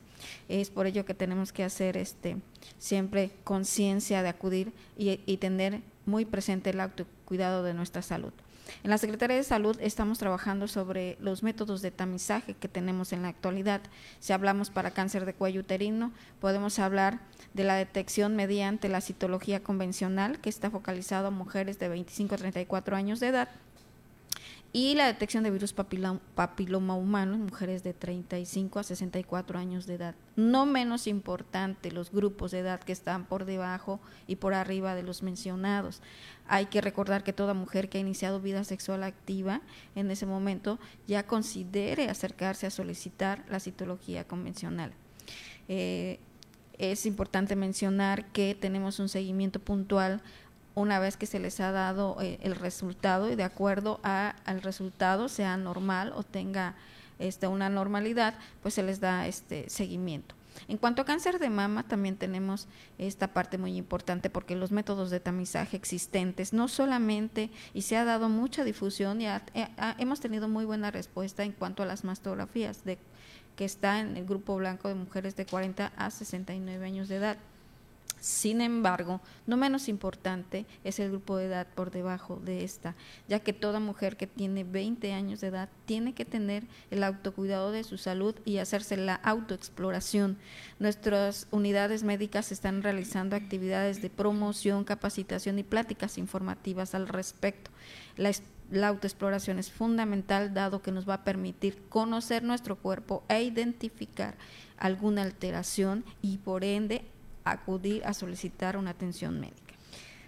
Es 0.49 0.69
por 0.69 0.87
ello 0.87 1.05
que 1.05 1.13
tenemos 1.13 1.53
que 1.53 1.63
hacer 1.63 1.97
este, 1.97 2.37
siempre 2.79 3.31
conciencia 3.43 4.23
de 4.23 4.29
acudir 4.29 4.73
y, 4.97 5.19
y 5.25 5.37
tener 5.37 5.81
muy 6.05 6.25
presente 6.25 6.71
el 6.71 6.79
autocuidado 6.79 7.63
de 7.63 7.73
nuestra 7.73 8.01
salud. 8.01 8.33
En 8.83 8.89
la 8.89 8.97
Secretaría 8.97 9.37
de 9.37 9.43
Salud 9.43 9.77
estamos 9.81 10.17
trabajando 10.19 10.67
sobre 10.67 11.17
los 11.19 11.43
métodos 11.43 11.81
de 11.81 11.91
tamizaje 11.91 12.53
que 12.53 12.67
tenemos 12.67 13.13
en 13.13 13.21
la 13.21 13.29
actualidad. 13.29 13.81
Si 14.19 14.33
hablamos 14.33 14.69
para 14.69 14.91
cáncer 14.91 15.25
de 15.25 15.33
cuello 15.33 15.61
uterino, 15.61 16.11
podemos 16.39 16.79
hablar 16.79 17.19
de 17.53 17.63
la 17.63 17.75
detección 17.75 18.35
mediante 18.35 18.89
la 18.89 19.01
citología 19.01 19.63
convencional, 19.63 20.39
que 20.39 20.49
está 20.49 20.69
focalizado 20.69 21.27
a 21.27 21.31
mujeres 21.31 21.79
de 21.79 21.89
25 21.89 22.35
a 22.35 22.37
34 22.37 22.95
años 22.95 23.19
de 23.19 23.27
edad, 23.27 23.49
y 24.77 24.93
la 24.93 25.07
detección 25.07 25.43
de 25.43 25.49
virus 25.49 25.73
papiloma, 25.73 26.95
humano 26.95 27.33
en 27.33 27.45
mujeres 27.45 27.81
de 27.81 27.95
35 27.95 28.77
a 28.77 28.83
64 28.83 29.57
años 29.57 29.87
de 29.87 29.95
edad. 29.95 30.13
No 30.35 30.67
menos 30.67 31.07
importante 31.07 31.91
los 31.91 32.11
grupos 32.11 32.51
de 32.51 32.59
edad 32.59 32.79
que 32.81 32.91
están 32.91 33.25
por 33.25 33.45
debajo 33.45 33.99
y 34.27 34.35
por 34.35 34.53
arriba 34.53 34.93
de 34.93 35.01
los 35.01 35.23
mencionados. 35.23 36.03
Hay 36.47 36.67
que 36.67 36.79
recordar 36.79 37.23
que 37.23 37.33
toda 37.33 37.55
mujer 37.55 37.89
que 37.89 37.97
ha 37.97 38.01
iniciado 38.01 38.39
vida 38.39 38.63
sexual 38.65 39.01
activa 39.01 39.61
en 39.95 40.11
ese 40.11 40.27
momento 40.27 40.77
ya 41.07 41.25
considere 41.25 42.07
acercarse 42.07 42.67
a 42.67 42.69
solicitar 42.69 43.45
la 43.49 43.59
citología 43.59 44.27
convencional. 44.27 44.93
Eh, 45.69 46.19
es 46.77 47.07
importante 47.07 47.55
mencionar 47.55 48.27
que 48.27 48.53
tenemos 48.53 48.99
un 48.99 49.09
seguimiento 49.09 49.59
puntual 49.59 50.21
una 50.81 50.99
vez 50.99 51.17
que 51.17 51.25
se 51.25 51.39
les 51.39 51.59
ha 51.59 51.71
dado 51.71 52.17
eh, 52.21 52.37
el 52.41 52.55
resultado 52.55 53.29
y 53.31 53.35
de 53.35 53.43
acuerdo 53.43 53.99
a, 54.03 54.35
al 54.45 54.61
resultado, 54.61 55.27
sea 55.29 55.57
normal 55.57 56.13
o 56.15 56.23
tenga 56.23 56.75
este, 57.19 57.47
una 57.47 57.69
normalidad, 57.69 58.35
pues 58.61 58.75
se 58.75 58.83
les 58.83 58.99
da 58.99 59.27
este 59.27 59.69
seguimiento. 59.69 60.35
En 60.67 60.77
cuanto 60.77 61.01
a 61.01 61.05
cáncer 61.05 61.37
de 61.39 61.49
mama, 61.49 61.83
también 61.83 62.15
tenemos 62.15 62.67
esta 62.97 63.27
parte 63.27 63.57
muy 63.57 63.75
importante 63.77 64.29
porque 64.29 64.55
los 64.55 64.71
métodos 64.71 65.09
de 65.11 65.19
tamizaje 65.19 65.77
existentes, 65.77 66.51
no 66.53 66.67
solamente, 66.67 67.49
y 67.75 67.83
se 67.83 67.95
ha 67.95 68.05
dado 68.05 68.27
mucha 68.27 68.63
difusión 68.63 69.21
y 69.21 69.27
ha- 69.27 69.43
ha- 69.77 69.95
hemos 69.99 70.19
tenido 70.19 70.47
muy 70.47 70.65
buena 70.65 70.89
respuesta 70.91 71.43
en 71.43 71.51
cuanto 71.51 71.83
a 71.83 71.85
las 71.85 72.03
mastografías, 72.03 72.83
de, 72.85 72.97
que 73.55 73.65
está 73.65 73.99
en 73.99 74.17
el 74.17 74.25
grupo 74.25 74.55
blanco 74.55 74.87
de 74.87 74.95
mujeres 74.95 75.35
de 75.35 75.45
40 75.45 75.91
a 75.95 76.09
69 76.11 76.85
años 76.85 77.07
de 77.07 77.15
edad. 77.17 77.37
Sin 78.19 78.61
embargo, 78.61 79.21
no 79.45 79.57
menos 79.57 79.87
importante 79.87 80.65
es 80.83 80.99
el 80.99 81.09
grupo 81.09 81.37
de 81.37 81.45
edad 81.45 81.67
por 81.75 81.91
debajo 81.91 82.41
de 82.43 82.63
esta, 82.63 82.95
ya 83.27 83.39
que 83.39 83.53
toda 83.53 83.79
mujer 83.79 84.17
que 84.17 84.27
tiene 84.27 84.63
20 84.63 85.13
años 85.13 85.41
de 85.41 85.47
edad 85.47 85.69
tiene 85.85 86.13
que 86.13 86.25
tener 86.25 86.63
el 86.89 87.03
autocuidado 87.03 87.71
de 87.71 87.83
su 87.83 87.97
salud 87.97 88.35
y 88.43 88.57
hacerse 88.57 88.97
la 88.97 89.15
autoexploración. 89.15 90.37
Nuestras 90.79 91.47
unidades 91.51 92.03
médicas 92.03 92.51
están 92.51 92.81
realizando 92.81 93.35
actividades 93.35 94.01
de 94.01 94.09
promoción, 94.09 94.83
capacitación 94.83 95.59
y 95.59 95.63
pláticas 95.63 96.17
informativas 96.17 96.95
al 96.95 97.07
respecto. 97.07 97.71
La, 98.17 98.31
autoexploración 98.87 99.59
es 99.59 99.71
fundamental 99.71 100.53
dado 100.53 100.81
que 100.81 100.91
nos 100.91 101.07
va 101.07 101.13
a 101.15 101.23
permitir 101.23 101.87
conocer 101.87 102.43
nuestro 102.43 102.75
cuerpo 102.75 103.23
e 103.29 103.43
identificar 103.43 104.35
alguna 104.77 105.21
alteración 105.21 106.03
y 106.21 106.39
por 106.39 106.65
ende 106.65 107.05
acudir 107.51 108.03
a 108.05 108.13
solicitar 108.13 108.77
una 108.77 108.91
atención 108.91 109.39
médica. 109.39 109.73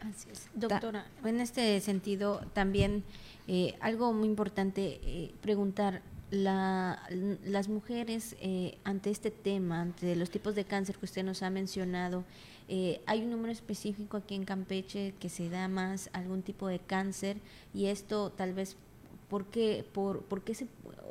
Así 0.01 0.29
es. 0.31 0.47
Doctora, 0.53 1.05
en 1.25 1.41
este 1.41 1.79
sentido 1.81 2.41
también 2.53 3.03
eh, 3.47 3.75
algo 3.81 4.13
muy 4.13 4.27
importante 4.27 4.99
eh, 5.03 5.33
preguntar, 5.41 6.01
la, 6.31 7.01
las 7.43 7.69
mujeres 7.69 8.35
eh, 8.39 8.77
ante 8.83 9.09
este 9.09 9.31
tema, 9.31 9.81
ante 9.81 10.15
los 10.15 10.29
tipos 10.29 10.55
de 10.55 10.65
cáncer 10.65 10.97
que 10.97 11.05
usted 11.05 11.23
nos 11.23 11.41
ha 11.43 11.49
mencionado, 11.49 12.23
eh, 12.67 13.01
hay 13.07 13.23
un 13.23 13.31
número 13.31 13.51
específico 13.51 14.17
aquí 14.17 14.35
en 14.35 14.45
Campeche 14.45 15.15
que 15.19 15.29
se 15.29 15.49
da 15.49 15.67
más 15.67 16.09
algún 16.13 16.43
tipo 16.43 16.67
de 16.67 16.79
cáncer 16.79 17.37
y 17.73 17.87
esto 17.87 18.31
tal 18.31 18.53
vez, 18.53 18.77
¿por 19.29 19.45
qué, 19.45 19.85
por, 19.93 20.23
por 20.23 20.43
qué 20.43 20.55
se, 20.55 20.67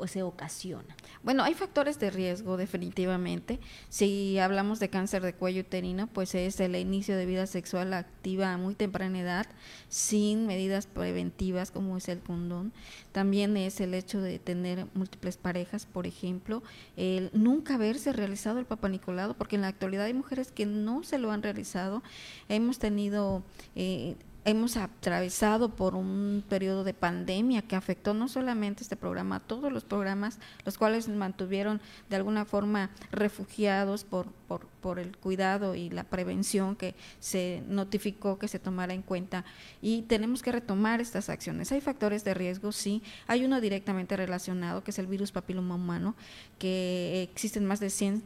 se 0.07 0.23
ocasiona? 0.23 0.97
Bueno, 1.23 1.45
hay 1.45 1.55
factores 1.55 1.99
de 1.99 2.11
riesgo 2.11 2.57
definitivamente. 2.57 3.61
Si 3.89 4.39
hablamos 4.39 4.81
de 4.81 4.91
cáncer 4.91 5.23
de 5.23 5.35
cuello 5.35 5.61
uterino, 5.61 6.09
pues 6.09 6.35
es 6.35 6.61
el 6.61 6.77
inicio 6.77 7.17
de 7.17 7.27
vida 7.27 7.47
sexual 7.47 7.95
activa 7.95 8.53
a 8.53 8.59
muy 8.59 8.75
temprana 8.75 9.21
edad, 9.21 9.47
sin 9.89 10.47
medidas 10.47 10.87
preventivas 10.87 11.71
como 11.71 11.97
es 11.97 12.09
el 12.09 12.21
condón. 12.21 12.73
También 13.13 13.57
es 13.57 13.81
el 13.81 13.95
hecho 13.95 14.21
de 14.21 14.39
tener 14.39 14.87
múltiples 14.95 15.37
parejas, 15.37 15.87
por 15.87 16.07
ejemplo, 16.07 16.63
el 16.97 17.31
nunca 17.33 17.75
haberse 17.75 18.13
realizado 18.13 18.59
el 18.59 18.67
papanicolado, 18.67 19.35
porque 19.35 19.57
en 19.57 19.63
la 19.63 19.69
actualidad 19.69 20.07
hay 20.07 20.15
mujeres 20.15 20.51
que 20.51 20.67
no 20.67 21.05
se 21.05 21.19
lo 21.19 21.31
han 21.31 21.43
realizado. 21.43 22.03
Hemos 22.49 22.79
tenido 22.79 23.43
eh, 23.77 24.17
hemos 24.49 24.79
atravesado 24.79 25.77
por 25.77 25.95
un 25.95 26.43
periodo 26.49 26.83
de 26.83 26.95
pandemia 26.95 27.61
que 27.61 27.77
afectó 27.77 28.15
no 28.15 28.29
solamente 28.29 28.83
este 28.83 28.97
programa, 28.97 29.41
todos 29.41 29.71
los 29.71 29.85
programas, 29.85 30.39
los 30.65 30.79
cuales 30.79 31.07
mantuvieron 31.07 31.83
de 32.09 32.17
alguna 32.17 32.47
forma 32.47 32.89
refugiados 33.13 34.05
por, 34.05 34.33
por, 34.49 34.67
por 34.81 35.01
el 35.01 35.19
cuidado 35.19 35.75
y 35.75 35.91
la 35.91 36.05
prevención 36.05 36.77
que 36.77 36.95
se 37.21 37.63
notificó 37.69 38.39
que 38.39 38.49
se 38.49 38.59
tomara 38.59 38.95
en 38.95 39.03
cuenta. 39.03 39.45
Y 39.83 40.03
tenemos 40.03 40.43
que 40.43 40.51
retomar 40.51 41.03
estas 41.03 41.29
acciones. 41.29 41.71
Hay 41.71 41.83
factores 41.83 42.25
de 42.25 42.33
riesgo, 42.33 42.73
sí. 42.73 43.03
Hay 43.27 43.45
uno 43.45 43.61
directamente 43.61 44.17
relacionado, 44.17 44.83
que 44.83 44.93
es 44.93 44.99
el 44.99 45.09
virus 45.09 45.31
papiloma 45.31 45.75
humano, 45.75 46.15
que 46.59 47.29
existen 47.31 47.67
más 47.67 47.81
de 47.81 47.91
100 47.91 48.23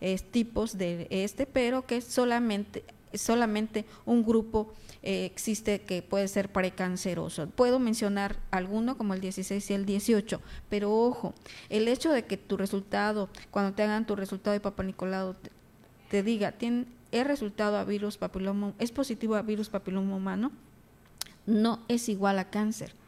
eh, 0.00 0.18
tipos 0.32 0.76
de 0.76 1.06
este, 1.10 1.46
pero 1.46 1.86
que 1.86 2.00
solamente 2.00 2.82
solamente 3.14 3.84
un 4.04 4.24
grupo 4.24 4.72
eh, 5.02 5.24
existe 5.24 5.80
que 5.80 6.02
puede 6.02 6.28
ser 6.28 6.50
precanceroso. 6.50 7.48
Puedo 7.48 7.78
mencionar 7.78 8.36
alguno 8.50 8.96
como 8.96 9.14
el 9.14 9.20
16 9.20 9.70
y 9.70 9.74
el 9.74 9.86
18, 9.86 10.40
pero 10.68 10.94
ojo, 10.94 11.34
el 11.68 11.88
hecho 11.88 12.10
de 12.12 12.24
que 12.24 12.36
tu 12.36 12.56
resultado, 12.56 13.28
cuando 13.50 13.74
te 13.74 13.82
hagan 13.82 14.06
tu 14.06 14.16
resultado 14.16 14.52
de 14.52 14.60
Papa 14.60 14.82
Nicolau, 14.82 15.36
te, 16.08 16.22
diga, 16.22 16.52
tiene, 16.52 16.86
es 17.12 17.26
resultado 17.26 17.76
a 17.76 17.84
virus 17.84 18.18
papiloma, 18.18 18.74
es 18.78 18.92
positivo 18.92 19.36
a 19.36 19.42
virus 19.42 19.68
papiloma 19.68 20.16
humano, 20.16 20.52
no 21.46 21.80
es 21.88 22.08
igual 22.08 22.38
a 22.38 22.50
cáncer 22.50 22.99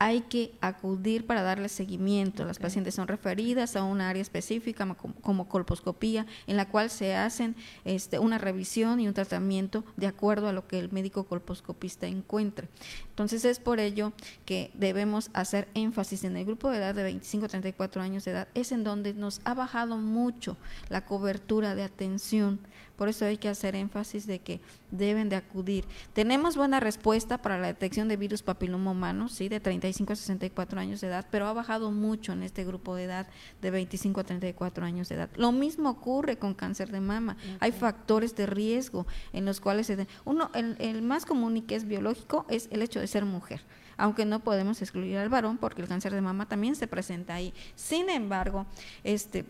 hay 0.00 0.22
que 0.22 0.54
acudir 0.62 1.26
para 1.26 1.42
darle 1.42 1.68
seguimiento. 1.68 2.46
Las 2.46 2.58
pacientes 2.58 2.94
son 2.94 3.06
referidas 3.06 3.76
a 3.76 3.84
una 3.84 4.08
área 4.08 4.22
específica 4.22 4.86
como, 4.96 5.14
como 5.20 5.46
colposcopía, 5.46 6.26
en 6.46 6.56
la 6.56 6.66
cual 6.66 6.88
se 6.88 7.14
hacen 7.14 7.54
este, 7.84 8.18
una 8.18 8.38
revisión 8.38 8.98
y 8.98 9.06
un 9.06 9.12
tratamiento 9.12 9.84
de 9.98 10.06
acuerdo 10.06 10.48
a 10.48 10.54
lo 10.54 10.66
que 10.66 10.78
el 10.78 10.90
médico 10.90 11.24
colposcopista 11.24 12.06
encuentre. 12.06 12.68
Entonces 13.10 13.44
es 13.44 13.60
por 13.60 13.78
ello 13.78 14.14
que 14.46 14.70
debemos 14.72 15.28
hacer 15.34 15.68
énfasis 15.74 16.24
en 16.24 16.38
el 16.38 16.46
grupo 16.46 16.70
de 16.70 16.78
edad 16.78 16.94
de 16.94 17.02
25 17.02 17.44
a 17.44 17.48
34 17.50 18.00
años 18.00 18.24
de 18.24 18.30
edad, 18.30 18.48
es 18.54 18.72
en 18.72 18.84
donde 18.84 19.12
nos 19.12 19.42
ha 19.44 19.52
bajado 19.52 19.98
mucho 19.98 20.56
la 20.88 21.04
cobertura 21.04 21.74
de 21.74 21.82
atención. 21.82 22.58
Por 23.00 23.08
eso 23.08 23.24
hay 23.24 23.38
que 23.38 23.48
hacer 23.48 23.76
énfasis 23.76 24.26
de 24.26 24.40
que 24.40 24.60
deben 24.90 25.30
de 25.30 25.36
acudir. 25.36 25.86
Tenemos 26.12 26.54
buena 26.54 26.80
respuesta 26.80 27.38
para 27.38 27.58
la 27.58 27.68
detección 27.68 28.08
de 28.08 28.18
virus 28.18 28.42
papiloma 28.42 28.90
humano, 28.90 29.30
sí, 29.30 29.48
de 29.48 29.58
35 29.58 30.12
a 30.12 30.16
64 30.16 30.78
años 30.78 31.00
de 31.00 31.06
edad, 31.06 31.26
pero 31.30 31.46
ha 31.46 31.54
bajado 31.54 31.92
mucho 31.92 32.34
en 32.34 32.42
este 32.42 32.62
grupo 32.62 32.94
de 32.94 33.04
edad 33.04 33.26
de 33.62 33.70
25 33.70 34.20
a 34.20 34.24
34 34.24 34.84
años 34.84 35.08
de 35.08 35.14
edad. 35.14 35.30
Lo 35.36 35.50
mismo 35.50 35.88
ocurre 35.88 36.36
con 36.36 36.52
cáncer 36.52 36.92
de 36.92 37.00
mama. 37.00 37.38
Okay. 37.40 37.56
Hay 37.60 37.72
factores 37.72 38.36
de 38.36 38.44
riesgo 38.44 39.06
en 39.32 39.46
los 39.46 39.62
cuales 39.62 39.86
se 39.86 40.06
uno 40.26 40.50
el, 40.52 40.76
el 40.78 41.00
más 41.00 41.24
común 41.24 41.56
y 41.56 41.62
que 41.62 41.76
es 41.76 41.86
biológico 41.86 42.44
es 42.50 42.68
el 42.70 42.82
hecho 42.82 43.00
de 43.00 43.06
ser 43.06 43.24
mujer 43.24 43.62
aunque 43.96 44.24
no 44.24 44.40
podemos 44.40 44.80
excluir 44.80 45.16
al 45.18 45.28
varón 45.28 45.58
porque 45.58 45.82
el 45.82 45.88
cáncer 45.88 46.12
de 46.12 46.22
mama 46.22 46.46
también 46.46 46.74
se 46.74 46.86
presenta 46.86 47.34
ahí. 47.34 47.52
Sin 47.76 48.08
embargo, 48.08 48.64
este 49.04 49.44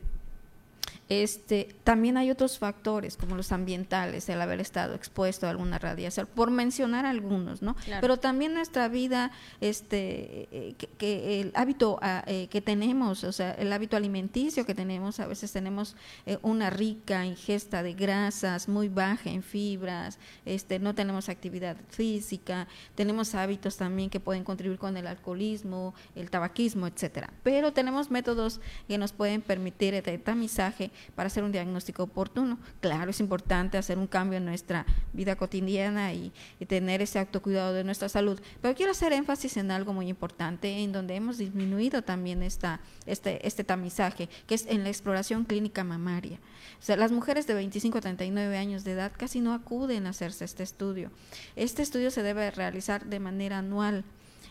Este, 1.08 1.74
también 1.82 2.16
hay 2.16 2.30
otros 2.30 2.58
factores 2.58 3.16
como 3.16 3.36
los 3.36 3.50
ambientales, 3.50 4.28
el 4.28 4.40
haber 4.40 4.60
estado 4.60 4.94
expuesto 4.94 5.46
a 5.46 5.50
alguna 5.50 5.78
radiación, 5.78 6.28
por 6.34 6.50
mencionar 6.50 7.04
algunos, 7.04 7.62
¿no? 7.62 7.74
Claro. 7.74 8.00
Pero 8.00 8.16
también 8.18 8.54
nuestra 8.54 8.88
vida, 8.88 9.32
este, 9.60 10.48
eh, 10.52 10.74
que, 10.78 10.86
que 10.86 11.40
el 11.40 11.52
hábito 11.56 11.98
ah, 12.00 12.22
eh, 12.26 12.46
que 12.48 12.60
tenemos, 12.60 13.24
o 13.24 13.32
sea, 13.32 13.52
el 13.52 13.72
hábito 13.72 13.96
alimenticio 13.96 14.64
que 14.64 14.74
tenemos, 14.74 15.18
a 15.18 15.26
veces 15.26 15.52
tenemos 15.52 15.96
eh, 16.26 16.38
una 16.42 16.70
rica 16.70 17.26
ingesta 17.26 17.82
de 17.82 17.94
grasas, 17.94 18.68
muy 18.68 18.88
baja 18.88 19.30
en 19.30 19.42
fibras, 19.42 20.18
este, 20.44 20.78
no 20.78 20.94
tenemos 20.94 21.28
actividad 21.28 21.76
física, 21.88 22.68
tenemos 22.94 23.34
hábitos 23.34 23.76
también 23.76 24.10
que 24.10 24.20
pueden 24.20 24.44
contribuir 24.44 24.78
con 24.78 24.96
el 24.96 25.08
alcoholismo, 25.08 25.92
el 26.14 26.30
tabaquismo, 26.30 26.86
etcétera. 26.86 27.32
Pero 27.42 27.72
tenemos 27.72 28.12
métodos 28.12 28.60
que 28.86 28.96
nos 28.96 29.12
pueden 29.12 29.42
permitir 29.42 29.94
el 29.94 30.22
tamizaje 30.22 30.79
para 31.14 31.26
hacer 31.26 31.44
un 31.44 31.52
diagnóstico 31.52 32.04
oportuno. 32.04 32.58
Claro, 32.80 33.10
es 33.10 33.20
importante 33.20 33.78
hacer 33.78 33.98
un 33.98 34.06
cambio 34.06 34.38
en 34.38 34.44
nuestra 34.44 34.86
vida 35.12 35.36
cotidiana 35.36 36.12
y, 36.14 36.32
tener 36.68 37.02
ese 37.02 37.18
autocuidado 37.18 37.72
de 37.74 37.82
nuestra 37.82 38.08
salud. 38.08 38.40
Pero 38.62 38.74
quiero 38.76 38.92
hacer 38.92 39.12
énfasis 39.12 39.56
en 39.56 39.72
algo 39.72 39.92
muy 39.92 40.08
importante, 40.08 40.82
en 40.82 40.92
donde 40.92 41.16
hemos 41.16 41.36
disminuido 41.36 42.02
también 42.02 42.44
esta, 42.44 42.80
este, 43.06 43.44
este 43.46 43.64
tamizaje, 43.64 44.28
que 44.46 44.54
es 44.54 44.66
en 44.66 44.84
la 44.84 44.88
exploración 44.88 45.44
clínica 45.44 45.82
mamaria. 45.82 46.38
O 46.78 46.82
sea, 46.82 46.96
las 46.96 47.10
mujeres 47.10 47.46
de 47.46 47.54
25 47.54 47.98
a 47.98 48.00
39 48.00 48.56
años 48.56 48.84
de 48.84 48.92
edad 48.92 49.12
casi 49.16 49.40
no 49.40 49.52
acuden 49.52 50.06
a 50.06 50.10
hacerse 50.10 50.44
este 50.44 50.62
estudio. 50.62 51.10
Este 51.56 51.82
estudio 51.82 52.10
se 52.10 52.22
debe 52.22 52.50
realizar 52.50 53.04
de 53.06 53.20
manera 53.20 53.58
anual 53.58 54.04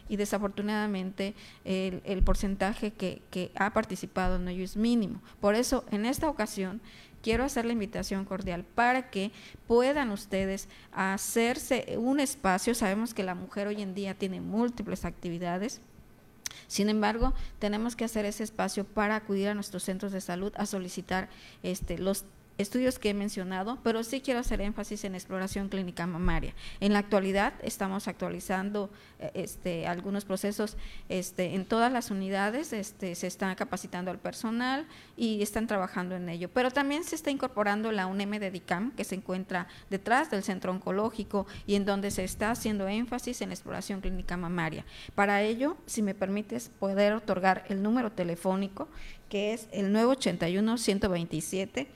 y 0.10 0.18
desafortunadamente 0.18 1.36
el, 1.64 2.24
porcentaje 2.24 2.92
que, 2.92 3.22
que 3.30 3.52
ha 3.56 3.72
participado 3.74 4.36
en 4.36 4.48
ello 4.50 4.64
es 4.64 4.76
mínimo. 4.76 5.22
Por 5.40 5.56
eso, 5.56 5.86
en 5.92 6.06
esta 6.06 6.28
ocasión, 6.28 6.82
quiero 7.22 7.44
hacer 7.44 7.66
la 7.66 7.74
invitación 7.74 8.26
cordial 8.26 8.64
para 8.76 9.10
que 9.10 9.32
puedan 9.68 10.12
ustedes 10.12 10.68
hacerse 10.92 11.96
un 11.98 12.20
espacio. 12.20 12.74
Sabemos 12.76 13.14
que 13.14 13.24
la 13.24 13.36
mujer 13.36 13.68
hoy 13.68 13.82
en 13.82 13.94
día 13.94 14.14
tiene 14.16 14.42
múltiples 14.42 15.06
actividades. 15.06 15.82
Sin 16.68 16.90
embargo, 16.90 17.34
tenemos 17.60 17.96
que 17.96 18.06
hacer 18.06 18.26
ese 18.26 18.44
espacio 18.44 18.84
para 18.84 19.16
acudir 19.16 19.50
a 19.50 19.54
nuestros 19.54 19.84
centros 19.84 20.12
de 20.12 20.22
salud 20.22 20.52
a 20.56 20.66
solicitar 20.66 21.30
este, 21.64 21.98
los 21.98 22.26
estudios 22.60 23.00
que 23.00 23.10
he 23.10 23.14
mencionado, 23.14 23.80
pero 23.84 24.04
sí 24.04 24.20
quiero 24.20 24.42
hacer 24.42 24.60
énfasis 24.60 25.06
en 25.06 25.16
exploración 25.16 25.70
clínica 25.70 26.06
mamaria. 26.06 26.54
En 26.82 26.94
la 26.94 27.00
actualidad 27.00 27.54
estamos 27.64 28.08
actualizando 28.08 28.90
eh, 29.20 29.32
este, 29.34 29.88
algunos 29.88 30.26
procesos 30.26 30.78
este, 31.08 31.56
en 31.56 31.66
todas 31.66 31.92
las 31.92 32.12
unidades, 32.12 32.74
este, 32.74 33.16
se 33.16 33.28
está 33.28 33.56
capacitando 33.56 34.12
al 34.12 34.20
personal 34.20 34.86
y 35.16 35.42
están 35.42 35.68
trabajando 35.68 36.16
en 36.16 36.28
ello. 36.28 36.50
Pero 36.54 36.70
también 36.70 37.06
se 37.06 37.16
está 37.16 37.32
incorporando 37.32 37.94
la 37.94 38.08
UNEM 38.08 38.32
de 38.40 38.52
DICAM, 38.52 38.92
que 38.92 39.06
se 39.06 39.16
encuentra 39.16 39.68
detrás 39.90 40.30
del 40.30 40.44
centro 40.44 40.74
oncológico 40.74 41.48
y 41.66 41.76
en 41.76 41.86
donde 41.86 42.12
se 42.12 42.26
está 42.26 42.52
haciendo 42.52 42.90
énfasis 42.90 43.42
en 43.42 43.52
exploración 43.52 44.02
clínica 44.02 44.36
mamaria. 44.36 44.86
Para 45.16 45.42
ello, 45.44 45.78
si 45.86 46.02
me 46.02 46.14
permites, 46.14 46.70
poder 46.78 47.14
otorgar 47.14 47.64
el 47.70 47.82
número 47.82 48.12
telefónico, 48.12 48.90
que 49.30 49.54
es 49.54 49.70
el 49.72 49.94
981 49.94 50.78
127 50.78 51.88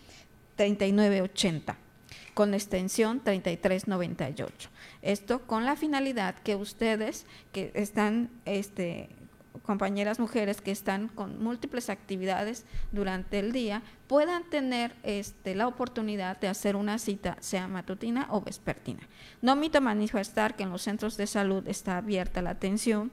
3980 0.55 1.77
con 2.33 2.53
extensión 2.53 3.19
3398. 3.19 4.69
Esto 5.01 5.41
con 5.45 5.65
la 5.65 5.75
finalidad 5.75 6.35
que 6.35 6.55
ustedes 6.55 7.25
que 7.51 7.71
están 7.75 8.29
este 8.45 9.09
compañeras 9.61 10.19
mujeres 10.19 10.61
que 10.61 10.71
están 10.71 11.07
con 11.07 11.41
múltiples 11.41 11.89
actividades 11.89 12.65
durante 12.91 13.39
el 13.39 13.51
día 13.51 13.81
puedan 14.07 14.43
tener 14.49 14.95
este, 15.03 15.55
la 15.55 15.67
oportunidad 15.67 16.39
de 16.39 16.47
hacer 16.47 16.75
una 16.75 16.97
cita, 16.97 17.37
sea 17.39 17.67
matutina 17.67 18.27
o 18.29 18.41
vespertina. 18.41 19.07
No 19.41 19.53
omito 19.53 19.79
manifestar 19.79 20.55
que 20.55 20.63
en 20.63 20.71
los 20.71 20.81
centros 20.81 21.17
de 21.17 21.27
salud 21.27 21.67
está 21.67 21.97
abierta 21.97 22.41
la 22.41 22.49
atención 22.49 23.11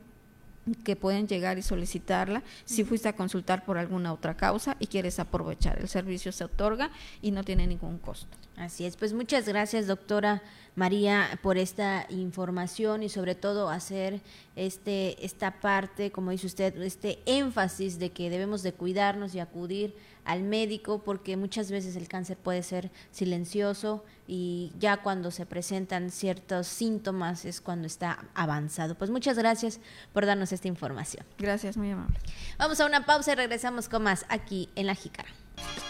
que 0.74 0.96
pueden 0.96 1.28
llegar 1.28 1.58
y 1.58 1.62
solicitarla 1.62 2.42
si 2.64 2.84
fuiste 2.84 3.08
a 3.08 3.14
consultar 3.14 3.64
por 3.64 3.78
alguna 3.78 4.12
otra 4.12 4.36
causa 4.36 4.76
y 4.78 4.86
quieres 4.86 5.18
aprovechar. 5.18 5.78
El 5.78 5.88
servicio 5.88 6.32
se 6.32 6.44
otorga 6.44 6.90
y 7.22 7.30
no 7.30 7.44
tiene 7.44 7.66
ningún 7.66 7.98
costo. 7.98 8.36
Así 8.60 8.84
es, 8.84 8.98
pues 8.98 9.14
muchas 9.14 9.48
gracias 9.48 9.86
doctora 9.86 10.42
María 10.74 11.38
por 11.42 11.56
esta 11.56 12.04
información 12.10 13.02
y 13.02 13.08
sobre 13.08 13.34
todo 13.34 13.70
hacer 13.70 14.20
este 14.54 15.24
esta 15.24 15.62
parte, 15.62 16.12
como 16.12 16.30
dice 16.30 16.46
usted, 16.46 16.76
este 16.82 17.20
énfasis 17.24 17.98
de 17.98 18.10
que 18.10 18.28
debemos 18.28 18.62
de 18.62 18.74
cuidarnos 18.74 19.34
y 19.34 19.40
acudir 19.40 19.96
al 20.26 20.42
médico 20.42 21.02
porque 21.02 21.38
muchas 21.38 21.70
veces 21.70 21.96
el 21.96 22.06
cáncer 22.06 22.36
puede 22.36 22.62
ser 22.62 22.90
silencioso 23.12 24.04
y 24.26 24.74
ya 24.78 24.98
cuando 24.98 25.30
se 25.30 25.46
presentan 25.46 26.10
ciertos 26.10 26.66
síntomas 26.66 27.46
es 27.46 27.62
cuando 27.62 27.86
está 27.86 28.26
avanzado. 28.34 28.94
Pues 28.94 29.08
muchas 29.08 29.38
gracias 29.38 29.80
por 30.12 30.26
darnos 30.26 30.52
esta 30.52 30.68
información. 30.68 31.24
Gracias, 31.38 31.78
muy 31.78 31.92
amable. 31.92 32.18
Vamos 32.58 32.78
a 32.78 32.84
una 32.84 33.06
pausa 33.06 33.32
y 33.32 33.36
regresamos 33.36 33.88
con 33.88 34.02
más 34.02 34.26
aquí 34.28 34.68
en 34.74 34.86
La 34.86 34.94
Jícara. 34.94 35.30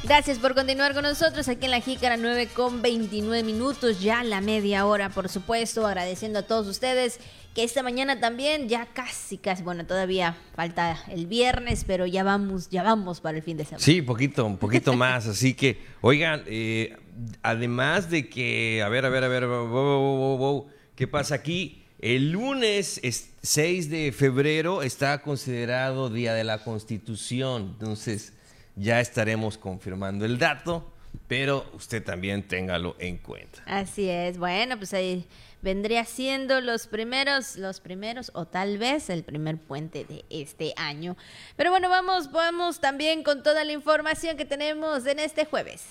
Gracias 0.03 0.39
por 0.39 0.55
continuar 0.55 0.95
con 0.95 1.03
nosotros 1.03 1.47
aquí 1.49 1.67
en 1.67 1.73
La 1.73 1.81
Jícara 1.81 2.17
9 2.17 2.49
con 2.55 2.81
29 2.81 3.43
minutos, 3.43 4.01
ya 4.01 4.25
la 4.25 4.41
media 4.41 4.87
hora, 4.87 5.11
por 5.11 5.29
supuesto, 5.29 5.87
agradeciendo 5.87 6.39
a 6.39 6.43
todos 6.43 6.67
ustedes 6.69 7.21
que 7.55 7.65
esta 7.65 7.83
mañana 7.83 8.19
también 8.19 8.69
ya 8.69 8.87
casi, 8.87 9.37
casi, 9.37 9.63
bueno, 9.63 9.85
todavía 9.85 10.37
falta 10.55 10.99
el 11.09 11.27
viernes, 11.27 11.85
pero 11.87 12.07
ya 12.07 12.23
vamos, 12.23 12.71
ya 12.71 12.83
vamos 12.83 13.21
para 13.21 13.39
el 13.39 13.43
fin 13.43 13.57
de 13.57 13.65
semana. 13.65 13.85
Sí, 13.85 14.03
poquito, 14.03 14.47
un 14.47 14.57
poquito 14.57 14.95
más. 14.95 15.27
Así 15.27 15.55
que, 15.55 15.83
oigan, 16.01 16.45
eh, 16.47 16.97
además 17.43 18.09
de 18.09 18.29
que, 18.29 18.83
a 18.83 18.89
ver, 18.89 19.05
a 19.05 19.09
ver, 19.09 19.25
a 19.25 19.29
ver, 19.29 19.47
wow, 19.47 19.67
wow, 19.67 20.37
wow, 20.39 20.67
¿qué 20.95 21.09
pasa 21.09 21.35
aquí? 21.35 21.85
El 21.99 22.33
lunes 22.33 23.01
es 23.03 23.31
6 23.43 23.91
de 23.91 24.13
febrero 24.13 24.83
está 24.83 25.21
considerado 25.21 26.09
Día 26.09 26.33
de 26.33 26.45
la 26.45 26.65
Constitución. 26.65 27.75
Entonces, 27.79 28.33
ya 28.81 29.01
estaremos 29.01 29.59
confirmando 29.59 30.25
el 30.25 30.39
dato, 30.39 30.91
pero 31.29 31.71
usted 31.75 32.03
también 32.03 32.43
téngalo 32.49 32.97
en 32.99 33.19
cuenta. 33.19 33.63
Así 33.67 34.09
es, 34.09 34.39
bueno, 34.39 34.77
pues 34.79 34.95
ahí 34.95 35.27
vendría 35.63 36.05
siendo 36.05 36.61
los 36.61 36.87
primeros, 36.87 37.57
los 37.57 37.81
primeros 37.81 38.31
o 38.35 38.47
tal 38.47 38.79
vez 38.79 39.11
el 39.11 39.23
primer 39.23 39.59
puente 39.59 40.05
de 40.05 40.25
este 40.31 40.73
año. 40.77 41.17
Pero 41.57 41.71
bueno, 41.71 41.91
vamos, 41.91 42.33
vamos 42.33 42.81
también 42.81 43.23
con 43.23 43.43
toda 43.43 43.65
la 43.65 43.73
información 43.73 44.37
que 44.37 44.47
tenemos 44.47 45.07
en 45.07 45.19
este 45.19 45.45
jueves. 45.45 45.85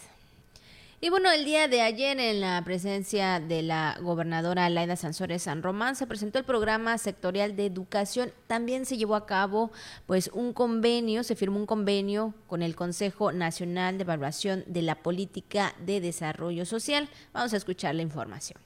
Y 1.02 1.10
bueno, 1.10 1.32
el 1.32 1.46
día 1.46 1.70
de 1.70 1.80
ayer 1.80 2.20
en 2.20 2.42
la 2.42 2.62
presencia 2.66 3.40
de 3.40 3.62
la 3.62 3.98
gobernadora 4.02 4.70
Laida 4.70 4.98
Sansores 4.98 5.44
San 5.44 5.64
Román 5.64 5.96
se 5.96 6.06
presentó 6.08 6.40
el 6.40 6.44
programa 6.44 6.98
sectorial 6.98 7.56
de 7.56 7.66
educación. 7.66 8.34
También 8.48 8.86
se 8.86 8.98
llevó 8.98 9.16
a 9.16 9.26
cabo 9.26 9.72
pues 10.08 10.30
un 10.34 10.52
convenio, 10.52 11.24
se 11.24 11.38
firmó 11.38 11.58
un 11.58 11.66
convenio 11.66 12.34
con 12.48 12.62
el 12.62 12.76
Consejo 12.76 13.32
Nacional 13.32 13.98
de 13.98 14.04
Evaluación 14.04 14.66
de 14.68 14.82
la 14.82 14.96
Política 14.96 15.74
de 15.86 16.02
Desarrollo 16.02 16.66
Social. 16.66 17.08
Vamos 17.32 17.54
a 17.54 17.58
escuchar 17.58 17.96
la 17.96 18.02
información. 18.02 18.60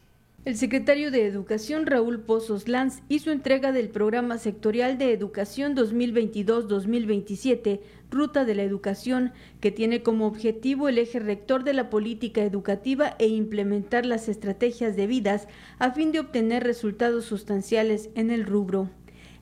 El 0.46 0.58
secretario 0.58 1.10
de 1.10 1.26
Educación, 1.26 1.86
Raúl 1.86 2.20
Pozos 2.20 2.68
Lanz, 2.68 3.02
hizo 3.08 3.32
entrega 3.32 3.72
del 3.72 3.88
Programa 3.88 4.38
Sectorial 4.38 4.98
de 4.98 5.14
Educación 5.14 5.74
2022-2027, 5.74 7.80
Ruta 8.12 8.44
de 8.44 8.54
la 8.54 8.64
Educación, 8.64 9.32
que 9.62 9.72
tiene 9.72 10.04
como 10.04 10.28
objetivo 10.28 10.90
el 10.90 10.98
eje 10.98 11.20
rector 11.20 11.64
de 11.64 11.72
la 11.72 11.90
política 11.90 12.44
educativa 12.44 13.16
e 13.20 13.28
implementar 13.28 14.06
las 14.06 14.28
estrategias 14.28 14.98
debidas 14.98 15.48
a 15.80 15.92
fin 15.92 16.12
de 16.12 16.20
obtener 16.20 16.66
resultados 16.66 17.24
sustanciales 17.24 18.10
en 18.16 18.30
el 18.30 18.46
rubro. 18.46 18.90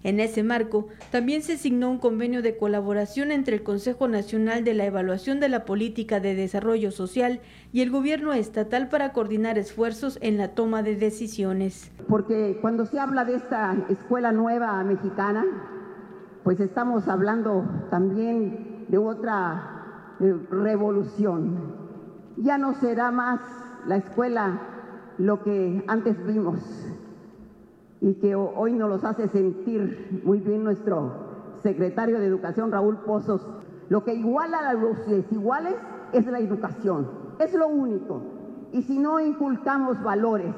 En 0.04 0.20
ese 0.20 0.42
marco, 0.42 0.88
también 1.12 1.44
se 1.44 1.58
signó 1.58 1.92
un 1.92 2.00
convenio 2.00 2.42
de 2.42 2.58
colaboración 2.58 3.32
entre 3.32 3.58
el 3.58 3.64
Consejo 3.64 4.08
Nacional 4.08 4.64
de 4.64 4.74
la 4.74 4.86
Evaluación 4.86 5.40
de 5.40 5.50
la 5.50 5.64
Política 5.64 6.20
de 6.20 6.34
Desarrollo 6.34 6.92
Social 6.92 7.40
y 7.72 7.82
el 7.82 7.92
Gobierno 7.92 8.34
estatal 8.34 8.90
para 8.90 9.14
coordinar 9.14 9.60
esfuerzos 9.60 10.18
en 10.22 10.38
la 10.38 10.56
toma 10.56 10.82
de 10.82 10.96
decisiones. 10.96 11.92
Porque 12.08 12.58
cuando 12.62 12.86
se 12.88 13.00
habla 13.00 13.26
de 13.26 13.36
esta 13.36 13.76
escuela 13.90 14.32
nueva 14.32 14.84
mexicana, 14.84 15.46
pues 16.44 16.60
estamos 16.60 17.08
hablando 17.08 17.64
también 17.92 18.86
de 18.88 18.98
otra 18.98 20.16
eh, 20.20 20.34
revolución. 20.50 21.76
Ya 22.38 22.58
no 22.58 22.74
será 22.74 23.12
más 23.12 23.40
la 23.86 23.98
escuela 23.98 24.60
lo 25.20 25.44
que 25.44 25.84
antes 25.88 26.16
vimos 26.26 26.60
y 28.02 28.16
que 28.16 28.36
hoy 28.36 28.74
nos 28.74 28.90
los 28.90 29.04
hace 29.04 29.28
sentir 29.30 30.22
muy 30.26 30.40
bien 30.40 30.64
nuestro 30.64 31.14
secretario 31.62 32.20
de 32.20 32.26
Educación, 32.26 32.72
Raúl 32.72 32.98
Pozos. 32.98 33.48
Lo 33.90 34.04
que 34.04 34.16
iguala 34.16 34.58
a 34.70 34.74
los 34.74 35.06
desiguales 35.08 35.76
es 36.12 36.26
la 36.26 36.40
educación, 36.40 37.08
es 37.40 37.54
lo 37.54 37.68
único. 37.68 38.22
Y 38.72 38.82
si 38.84 38.98
no 38.98 39.20
inculcamos 39.20 40.02
valores 40.02 40.56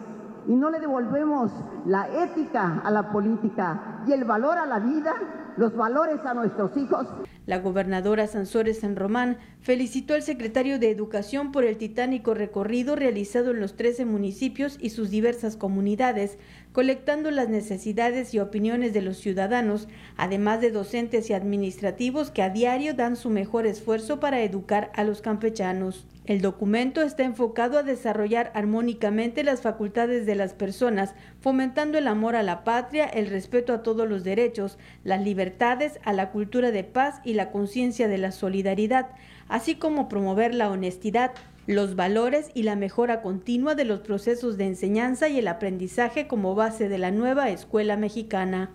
y 0.48 0.56
no 0.56 0.70
le 0.70 0.80
devolvemos 0.80 1.52
la 1.86 2.08
ética 2.24 2.82
a 2.84 2.92
la 2.92 3.12
política 3.12 4.04
y 4.08 4.14
el 4.14 4.24
valor 4.24 4.58
a 4.58 4.66
la 4.66 4.80
vida, 4.80 5.14
los 5.58 5.76
valores 5.76 6.26
a 6.26 6.34
nuestros 6.34 6.76
hijos. 6.78 7.08
La 7.46 7.60
gobernadora 7.60 8.26
Sansores 8.28 8.80
San 8.80 8.96
Román 8.96 9.38
felicitó 9.62 10.14
al 10.14 10.24
secretario 10.24 10.80
de 10.80 10.90
Educación 10.90 11.52
por 11.52 11.66
el 11.66 11.78
titánico 11.78 12.34
recorrido 12.34 12.96
realizado 12.96 13.52
en 13.52 13.60
los 13.60 13.76
13 13.76 14.06
municipios 14.06 14.78
y 14.80 14.92
sus 14.92 15.10
diversas 15.10 15.58
comunidades, 15.58 16.38
colectando 16.72 17.32
las 17.32 17.50
necesidades 17.50 18.34
y 18.34 18.40
opiniones 18.40 18.94
de 18.94 19.02
los 19.02 19.18
ciudadanos, 19.18 19.90
además 20.16 20.62
de 20.62 20.72
docentes 20.72 21.30
y 21.30 21.34
administrativos 21.34 22.32
que 22.32 22.44
a 22.44 22.50
diario 22.50 22.94
dan 22.94 23.16
su 23.18 23.30
mejor 23.30 23.68
esfuerzo 23.68 24.20
para 24.20 24.42
educar 24.42 24.92
a 24.96 25.04
los 25.04 25.22
campechanos. 25.22 26.06
El 26.26 26.40
documento 26.40 27.02
está 27.02 27.24
enfocado 27.24 27.78
a 27.78 27.84
desarrollar 27.84 28.52
armónicamente 28.56 29.44
las 29.44 29.62
facultades 29.62 30.26
de 30.26 30.36
las 30.36 30.54
personas, 30.54 31.16
fomentando 31.42 31.98
el 31.98 32.08
amor 32.08 32.38
a 32.38 32.44
la 32.44 32.64
patria, 32.64 33.04
el 33.06 33.28
respeto 33.28 33.74
a 33.74 33.84
todos 33.84 34.08
los 34.08 34.24
derechos, 34.24 34.78
las 35.04 35.22
libertades, 35.22 36.00
a 36.06 36.14
la 36.14 36.32
cultura 36.32 36.72
de 36.72 36.86
paz 36.86 37.20
y 37.26 37.33
la 37.34 37.52
conciencia 37.52 38.08
de 38.08 38.18
la 38.18 38.32
solidaridad, 38.32 39.10
así 39.48 39.76
como 39.76 40.10
promover 40.10 40.54
la 40.54 40.70
honestidad, 40.70 41.32
los 41.68 41.96
valores 41.96 42.52
y 42.54 42.64
la 42.64 42.76
mejora 42.76 43.22
continua 43.22 43.76
de 43.76 43.86
los 43.86 44.00
procesos 44.00 44.58
de 44.58 44.68
enseñanza 44.68 45.30
y 45.30 45.40
el 45.40 45.48
aprendizaje 45.48 46.28
como 46.28 46.56
base 46.56 46.90
de 46.90 46.98
la 46.98 47.12
nueva 47.12 47.50
escuela 47.50 47.96
mexicana. 47.96 48.70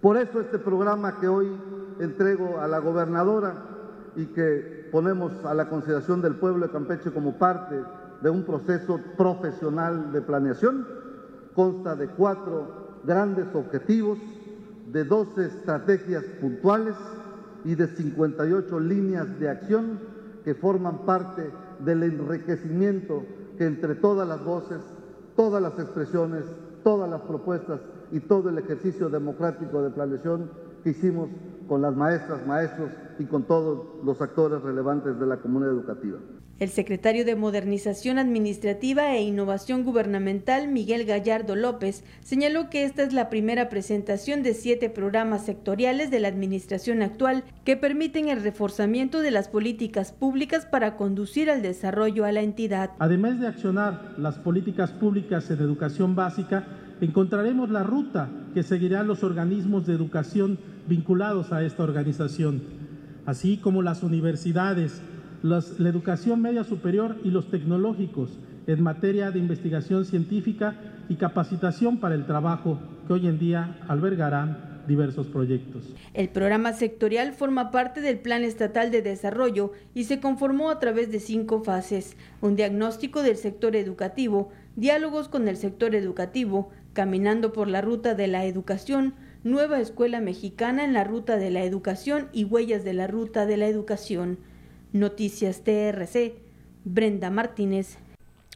Por 0.00 0.16
eso 0.16 0.40
este 0.40 0.58
programa 0.58 1.20
que 1.20 1.28
hoy 1.28 1.48
entrego 2.00 2.60
a 2.60 2.66
la 2.66 2.78
gobernadora 2.78 3.62
y 4.16 4.26
que 4.26 4.88
ponemos 4.90 5.32
a 5.44 5.54
la 5.54 5.68
consideración 5.68 6.22
del 6.22 6.36
pueblo 6.36 6.66
de 6.66 6.72
Campeche 6.72 7.12
como 7.12 7.38
parte 7.38 7.76
de 8.22 8.30
un 8.30 8.44
proceso 8.44 9.00
profesional 9.16 10.12
de 10.12 10.22
planeación, 10.22 10.86
consta 11.54 11.94
de 11.94 12.08
cuatro 12.08 13.00
grandes 13.04 13.46
objetivos, 13.54 14.18
de 14.92 15.04
12 15.04 15.46
estrategias 15.46 16.24
puntuales 16.40 16.94
y 17.66 17.74
de 17.74 17.88
58 17.88 18.78
líneas 18.80 19.38
de 19.40 19.50
acción 19.50 19.98
que 20.44 20.54
forman 20.54 21.04
parte 21.04 21.50
del 21.80 22.04
enriquecimiento 22.04 23.24
que 23.58 23.66
entre 23.66 23.96
todas 23.96 24.26
las 24.26 24.42
voces, 24.44 24.78
todas 25.34 25.60
las 25.60 25.76
expresiones, 25.76 26.44
todas 26.84 27.10
las 27.10 27.22
propuestas 27.22 27.80
y 28.12 28.20
todo 28.20 28.50
el 28.50 28.58
ejercicio 28.58 29.08
democrático 29.08 29.82
de 29.82 29.90
planeación 29.90 30.48
que 30.84 30.90
hicimos 30.90 31.28
con 31.66 31.82
las 31.82 31.94
maestras, 31.94 32.46
maestros 32.46 32.90
y 33.18 33.24
con 33.24 33.44
todos 33.44 34.04
los 34.04 34.20
actores 34.20 34.62
relevantes 34.62 35.18
de 35.18 35.26
la 35.26 35.38
comunidad 35.38 35.72
educativa. 35.72 36.18
El 36.58 36.70
secretario 36.70 37.26
de 37.26 37.36
Modernización 37.36 38.18
Administrativa 38.18 39.14
e 39.14 39.20
Innovación 39.20 39.84
Gubernamental, 39.84 40.68
Miguel 40.68 41.04
Gallardo 41.04 41.54
López, 41.54 42.02
señaló 42.24 42.70
que 42.70 42.84
esta 42.84 43.02
es 43.02 43.12
la 43.12 43.28
primera 43.28 43.68
presentación 43.68 44.42
de 44.42 44.54
siete 44.54 44.88
programas 44.88 45.44
sectoriales 45.44 46.10
de 46.10 46.18
la 46.18 46.28
administración 46.28 47.02
actual 47.02 47.44
que 47.64 47.76
permiten 47.76 48.30
el 48.30 48.42
reforzamiento 48.42 49.20
de 49.20 49.32
las 49.32 49.48
políticas 49.48 50.12
públicas 50.12 50.64
para 50.64 50.96
conducir 50.96 51.50
al 51.50 51.60
desarrollo 51.60 52.24
a 52.24 52.32
la 52.32 52.40
entidad. 52.40 52.92
Además 53.00 53.38
de 53.38 53.48
accionar 53.48 54.14
las 54.16 54.38
políticas 54.38 54.92
públicas 54.92 55.50
en 55.50 55.58
educación 55.58 56.14
básica, 56.14 56.66
encontraremos 57.00 57.70
la 57.70 57.82
ruta 57.82 58.28
que 58.54 58.62
seguirán 58.62 59.06
los 59.06 59.22
organismos 59.22 59.86
de 59.86 59.94
educación 59.94 60.58
vinculados 60.88 61.52
a 61.52 61.62
esta 61.62 61.82
organización, 61.82 62.62
así 63.26 63.58
como 63.58 63.82
las 63.82 64.02
universidades, 64.02 65.00
la 65.42 65.88
educación 65.88 66.40
media 66.40 66.64
superior 66.64 67.16
y 67.22 67.30
los 67.30 67.50
tecnológicos 67.50 68.38
en 68.66 68.82
materia 68.82 69.30
de 69.30 69.38
investigación 69.38 70.04
científica 70.04 70.74
y 71.08 71.16
capacitación 71.16 71.98
para 71.98 72.14
el 72.14 72.26
trabajo 72.26 72.78
que 73.06 73.12
hoy 73.12 73.26
en 73.26 73.38
día 73.38 73.78
albergarán 73.88 74.82
diversos 74.86 75.26
proyectos. 75.26 75.84
El 76.14 76.28
programa 76.28 76.72
sectorial 76.72 77.32
forma 77.32 77.70
parte 77.70 78.00
del 78.00 78.18
Plan 78.18 78.44
Estatal 78.44 78.90
de 78.90 79.02
Desarrollo 79.02 79.72
y 79.94 80.04
se 80.04 80.20
conformó 80.20 80.70
a 80.70 80.78
través 80.78 81.10
de 81.10 81.20
cinco 81.20 81.62
fases, 81.62 82.16
un 82.40 82.56
diagnóstico 82.56 83.22
del 83.22 83.36
sector 83.36 83.76
educativo, 83.76 84.50
diálogos 84.76 85.28
con 85.28 85.48
el 85.48 85.56
sector 85.56 85.94
educativo, 85.94 86.70
caminando 86.96 87.52
por 87.52 87.68
la 87.68 87.82
ruta 87.82 88.14
de 88.14 88.26
la 88.26 88.46
educación, 88.46 89.12
nueva 89.44 89.80
escuela 89.80 90.22
mexicana 90.22 90.82
en 90.82 90.94
la 90.94 91.04
ruta 91.04 91.36
de 91.36 91.50
la 91.50 91.62
educación 91.62 92.30
y 92.32 92.44
huellas 92.44 92.84
de 92.84 92.94
la 92.94 93.06
ruta 93.06 93.44
de 93.44 93.58
la 93.58 93.66
educación. 93.66 94.38
Noticias 94.94 95.62
TRC, 95.62 96.36
Brenda 96.84 97.28
Martínez. 97.28 97.98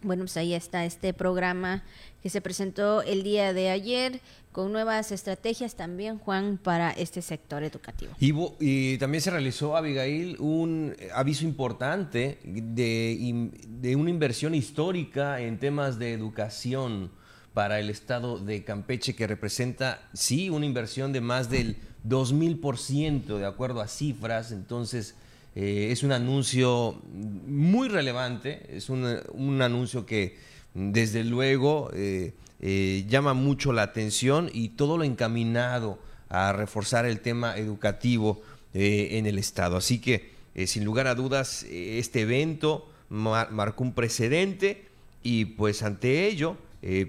Bueno, 0.03 0.23
pues 0.23 0.39
ahí 0.39 0.55
está 0.55 0.87
este 0.87 1.13
programa 1.13 1.85
que 2.23 2.31
se 2.31 2.41
presentó 2.41 3.03
el 3.03 3.25
día 3.25 3.53
de 3.53 3.69
ayer 3.69 4.23
con 4.53 4.73
nuevas 4.73 5.13
estrategias 5.13 5.75
también, 5.75 6.17
Juan, 6.17 6.57
para 6.57 6.93
este 6.93 7.21
sector 7.21 7.63
educativo. 7.63 8.13
Y, 8.19 8.33
y 8.59 8.97
también 8.97 9.21
se 9.21 9.31
realizó, 9.31 9.77
Abigail, 9.77 10.37
un 10.39 10.97
aviso 11.13 11.45
importante 11.45 12.39
de, 12.43 13.51
de 13.69 13.97
una 13.97 14.09
inversión 14.09 14.55
histórica 14.55 15.43
en 15.43 15.59
temas 15.59 15.99
de 15.99 16.15
educación 16.15 17.20
para 17.55 17.81
el 17.81 17.91
estado 17.91 18.39
de 18.39 18.65
Campeche, 18.65 19.15
que 19.15 19.27
representa, 19.27 20.09
sí, 20.13 20.51
una 20.51 20.67
inversión 20.67 21.13
de 21.13 21.21
más 21.21 21.51
del 21.51 21.77
2000%, 22.09 23.39
de 23.39 23.47
acuerdo 23.47 23.81
a 23.81 23.89
cifras. 23.89 24.53
Entonces, 24.53 25.15
eh, 25.57 25.89
es 25.91 26.03
un 26.03 26.13
anuncio 26.13 27.01
muy 27.13 27.89
relevante, 27.89 28.67
es 28.71 28.89
un, 28.89 29.19
un 29.33 29.63
anuncio 29.63 30.07
que 30.07 30.37
desde 30.75 31.25
luego 31.25 31.91
eh, 31.93 32.35
eh, 32.61 33.05
llama 33.09 33.35
mucho 33.35 33.73
la 33.73 33.83
atención 33.83 34.49
y 34.53 34.71
todo 34.71 34.97
lo 34.97 35.05
encaminado 35.05 35.99
a 36.29 36.53
reforzar 36.53 37.05
el 37.05 37.21
tema 37.21 37.57
educativo 37.57 38.41
en 38.73 39.27
el 39.27 39.37
Estado. 39.37 39.77
Así 39.77 40.01
que, 40.01 40.31
sin 40.67 40.85
lugar 40.85 41.09
a 41.09 41.17
dudas, 41.17 41.65
este 41.65 42.21
evento 42.21 42.89
mar 43.09 43.51
marcó 43.51 43.83
un 43.83 43.93
precedente 43.93 44.87
y 45.25 45.45
pues 45.47 45.83
ante 45.83 46.29
ello, 46.29 46.57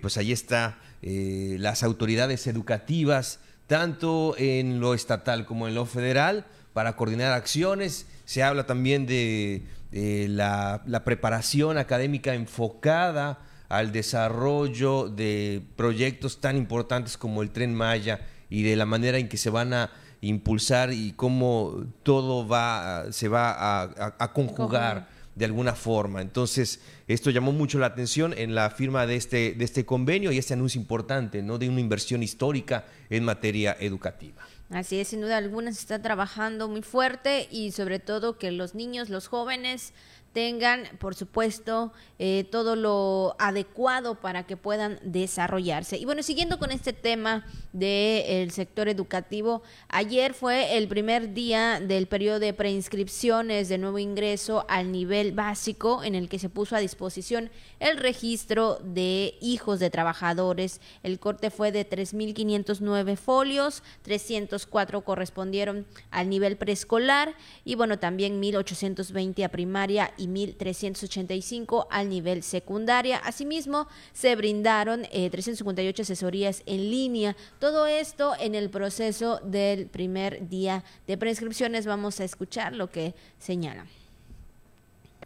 pues 0.01 0.17
ahí 0.17 0.31
está 0.31 0.79
las 1.01 1.83
autoridades 1.83 2.45
educativas, 2.47 3.39
tanto 3.67 4.35
en 4.37 4.79
lo 4.79 4.93
estatal 4.93 5.45
como 5.45 5.67
en 5.67 5.75
lo 5.75 5.85
federal, 5.85 6.45
para 6.73 6.95
coordinar 6.95 7.33
acciones 7.33 8.05
se 8.31 8.43
habla 8.43 8.65
también 8.65 9.05
de, 9.05 9.63
la, 9.91 10.81
preparación 11.03 11.77
académica 11.77 12.33
enfocada 12.33 13.39
al 13.67 13.91
desarrollo 13.91 15.09
de 15.09 15.61
proyectos 15.75 16.39
tan 16.39 16.55
importantes 16.55 17.17
como 17.17 17.41
el 17.41 17.51
tren 17.51 17.75
Maya 17.75 18.21
y 18.49 18.63
de 18.63 18.77
la 18.77 18.85
manera 18.85 19.17
en 19.17 19.27
que 19.27 19.35
se 19.35 19.49
van 19.49 19.73
a 19.73 19.91
impulsar 20.21 20.93
y 20.93 21.11
cómo 21.11 21.83
todo 22.03 22.47
va, 22.47 23.11
se 23.11 23.27
va 23.27 23.83
a, 24.17 24.33
conjugar 24.33 25.09
de 25.35 25.43
alguna 25.43 25.73
forma. 25.73 26.21
Entonces, 26.21 26.79
esto 27.13 27.29
llamó 27.29 27.51
mucho 27.51 27.79
la 27.79 27.87
atención 27.87 28.33
en 28.37 28.55
la 28.55 28.69
firma 28.69 29.05
de 29.05 29.15
este, 29.15 29.53
de 29.53 29.65
este 29.65 29.85
convenio 29.85 30.31
y 30.31 30.37
este 30.37 30.53
anuncio 30.53 30.79
importante, 30.79 31.41
¿no? 31.41 31.57
De 31.57 31.69
una 31.69 31.79
inversión 31.79 32.23
histórica 32.23 32.85
en 33.09 33.23
materia 33.23 33.75
educativa. 33.79 34.41
Así 34.69 34.99
es, 34.99 35.09
sin 35.09 35.21
duda 35.21 35.37
alguna 35.37 35.73
se 35.73 35.79
está 35.79 36.01
trabajando 36.01 36.69
muy 36.69 36.81
fuerte 36.81 37.47
y 37.51 37.71
sobre 37.71 37.99
todo 37.99 38.37
que 38.37 38.51
los 38.51 38.73
niños, 38.73 39.09
los 39.09 39.27
jóvenes 39.27 39.93
tengan, 40.33 40.83
por 40.97 41.13
supuesto, 41.13 41.91
eh, 42.19 42.47
todo 42.49 42.75
lo 42.75 43.35
adecuado 43.37 44.15
para 44.15 44.43
que 44.43 44.55
puedan 44.55 44.99
desarrollarse. 45.03 45.97
Y 45.97 46.05
bueno, 46.05 46.23
siguiendo 46.23 46.57
con 46.57 46.71
este 46.71 46.93
tema 46.93 47.45
del 47.73 48.51
sector 48.51 48.89
educativo, 48.89 49.63
ayer 49.87 50.33
fue 50.33 50.77
el 50.77 50.87
primer 50.87 51.33
día 51.33 51.79
del 51.79 52.07
periodo 52.07 52.39
de 52.39 52.53
preinscripciones 52.53 53.69
de 53.69 53.77
nuevo 53.77 53.99
ingreso 53.99 54.65
al 54.67 54.91
nivel 54.91 55.31
básico 55.31 56.03
en 56.03 56.15
el 56.15 56.29
que 56.29 56.39
se 56.39 56.49
puso 56.49 56.75
a 56.75 56.79
disposición 56.79 57.49
el 57.79 57.97
registro 57.97 58.79
de 58.83 59.35
hijos 59.41 59.79
de 59.79 59.89
trabajadores. 59.89 60.81
El 61.03 61.19
corte 61.19 61.49
fue 61.49 61.71
de 61.71 61.87
3.509 61.89 63.15
folios, 63.15 63.83
304 64.03 65.01
correspondieron 65.01 65.85
al 66.09 66.29
nivel 66.29 66.57
preescolar 66.57 67.35
y 67.63 67.75
bueno, 67.75 67.99
también 67.99 68.41
1.820 68.41 69.43
a 69.43 69.49
primaria 69.49 70.13
y 70.17 70.27
1.385 70.27 71.87
al 71.89 72.09
nivel 72.09 72.43
secundaria. 72.43 73.17
Asimismo, 73.17 73.87
se 74.13 74.35
brindaron 74.35 75.03
358 75.03 76.01
eh, 76.01 76.03
asesorías 76.03 76.63
en 76.65 76.89
línea. 76.89 77.35
Todo 77.61 77.85
esto 77.85 78.33
en 78.39 78.55
el 78.55 78.71
proceso 78.71 79.39
del 79.43 79.85
primer 79.85 80.49
día 80.49 80.83
de 81.05 81.15
preinscripciones. 81.15 81.85
Vamos 81.85 82.19
a 82.19 82.23
escuchar 82.23 82.73
lo 82.73 82.89
que 82.89 83.13
señala. 83.37 83.85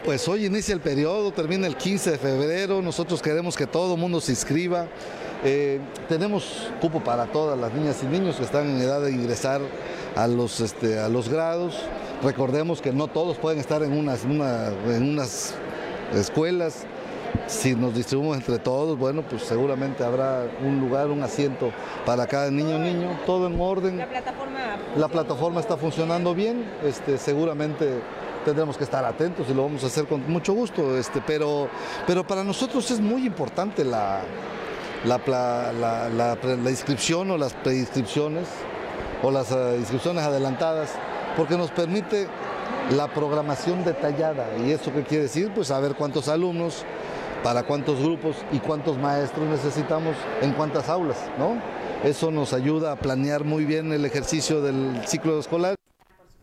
Pues 0.04 0.28
hoy 0.28 0.46
inicia 0.46 0.74
el 0.74 0.82
periodo, 0.82 1.32
termina 1.32 1.66
el 1.66 1.78
15 1.78 2.12
de 2.12 2.18
febrero, 2.18 2.82
nosotros 2.82 3.22
queremos 3.22 3.56
que 3.56 3.66
todo 3.66 3.94
el 3.94 4.02
mundo 4.02 4.20
se 4.20 4.34
inscriba. 4.34 4.90
Eh, 5.46 5.80
tenemos 6.10 6.68
cupo 6.82 7.02
para 7.02 7.28
todas 7.28 7.58
las 7.58 7.74
niñas 7.74 8.04
y 8.04 8.06
niños 8.08 8.36
que 8.36 8.44
están 8.44 8.70
en 8.70 8.82
edad 8.82 9.00
de 9.00 9.12
ingresar 9.12 9.62
a 10.18 10.28
los, 10.28 10.60
este, 10.60 11.00
a 11.00 11.08
los 11.08 11.30
grados. 11.30 11.78
Recordemos 12.22 12.82
que 12.82 12.92
no 12.92 13.08
todos 13.08 13.38
pueden 13.38 13.62
estar 13.62 13.82
en 13.82 13.94
unas, 13.94 14.26
en 14.26 15.04
unas 15.10 15.56
escuelas. 16.14 16.86
Si 17.48 17.76
nos 17.76 17.94
distribuimos 17.94 18.38
entre 18.38 18.60
todos, 18.60 18.98
bueno, 18.98 19.24
pues 19.30 19.44
seguramente 19.44 20.04
habrá 20.04 20.46
un 20.64 20.80
lugar, 20.80 21.08
un 21.08 21.24
asiento 21.24 21.72
para 22.06 22.28
cada 22.28 22.50
niño 22.52 22.80
niño, 22.80 23.20
todo 23.26 23.48
en 23.48 23.60
orden. 23.60 23.98
La 23.98 24.08
plataforma. 24.08 24.60
La 24.98 25.08
plataforma 25.08 25.60
está 25.60 25.78
funcionando 25.78 26.34
bien, 26.34 26.66
este, 26.84 27.18
seguramente 27.18 28.02
tendremos 28.44 28.78
que 28.78 28.84
estar 28.84 29.04
atentos 29.04 29.48
y 29.50 29.54
lo 29.54 29.64
vamos 29.64 29.84
a 29.84 29.88
hacer 29.88 30.06
con 30.06 30.30
mucho 30.32 30.54
gusto, 30.54 30.98
este, 30.98 31.22
pero, 31.26 31.68
pero 32.06 32.26
para 32.26 32.44
nosotros 32.44 32.90
es 32.92 33.00
muy 33.00 33.26
importante 33.26 33.84
la, 33.84 34.22
la, 35.04 35.72
la 35.72 36.70
inscripción 36.70 37.32
o 37.32 37.38
las 37.38 37.54
preinscripciones 37.54 38.48
o 39.24 39.32
las 39.32 39.52
eh, 39.52 39.78
inscripciones 39.80 40.24
adelantadas, 40.24 40.92
porque 41.36 41.58
nos 41.58 41.72
permite 41.72 42.28
la 42.96 43.08
programación 43.08 43.84
detallada. 43.84 44.48
¿Y 44.64 44.72
eso 44.72 44.94
qué 44.94 45.04
quiere 45.04 45.24
decir? 45.24 45.52
Pues 45.54 45.68
saber 45.70 45.96
cuántos 45.96 46.28
alumnos, 46.28 46.84
para 47.46 47.62
cuántos 47.62 48.00
grupos 48.00 48.38
y 48.52 48.58
cuántos 48.58 48.98
maestros 48.98 49.48
necesitamos 49.48 50.16
en 50.42 50.54
cuántas 50.54 50.90
aulas, 50.90 51.16
¿no? 51.38 51.62
Eso 52.04 52.32
nos 52.32 52.54
ayuda 52.54 52.94
a 52.94 52.96
planear 52.96 53.44
muy 53.44 53.66
bien 53.66 53.94
el 53.94 54.04
ejercicio 54.04 54.64
del 54.64 55.00
ciclo 55.06 55.40
escolar. 55.40 55.76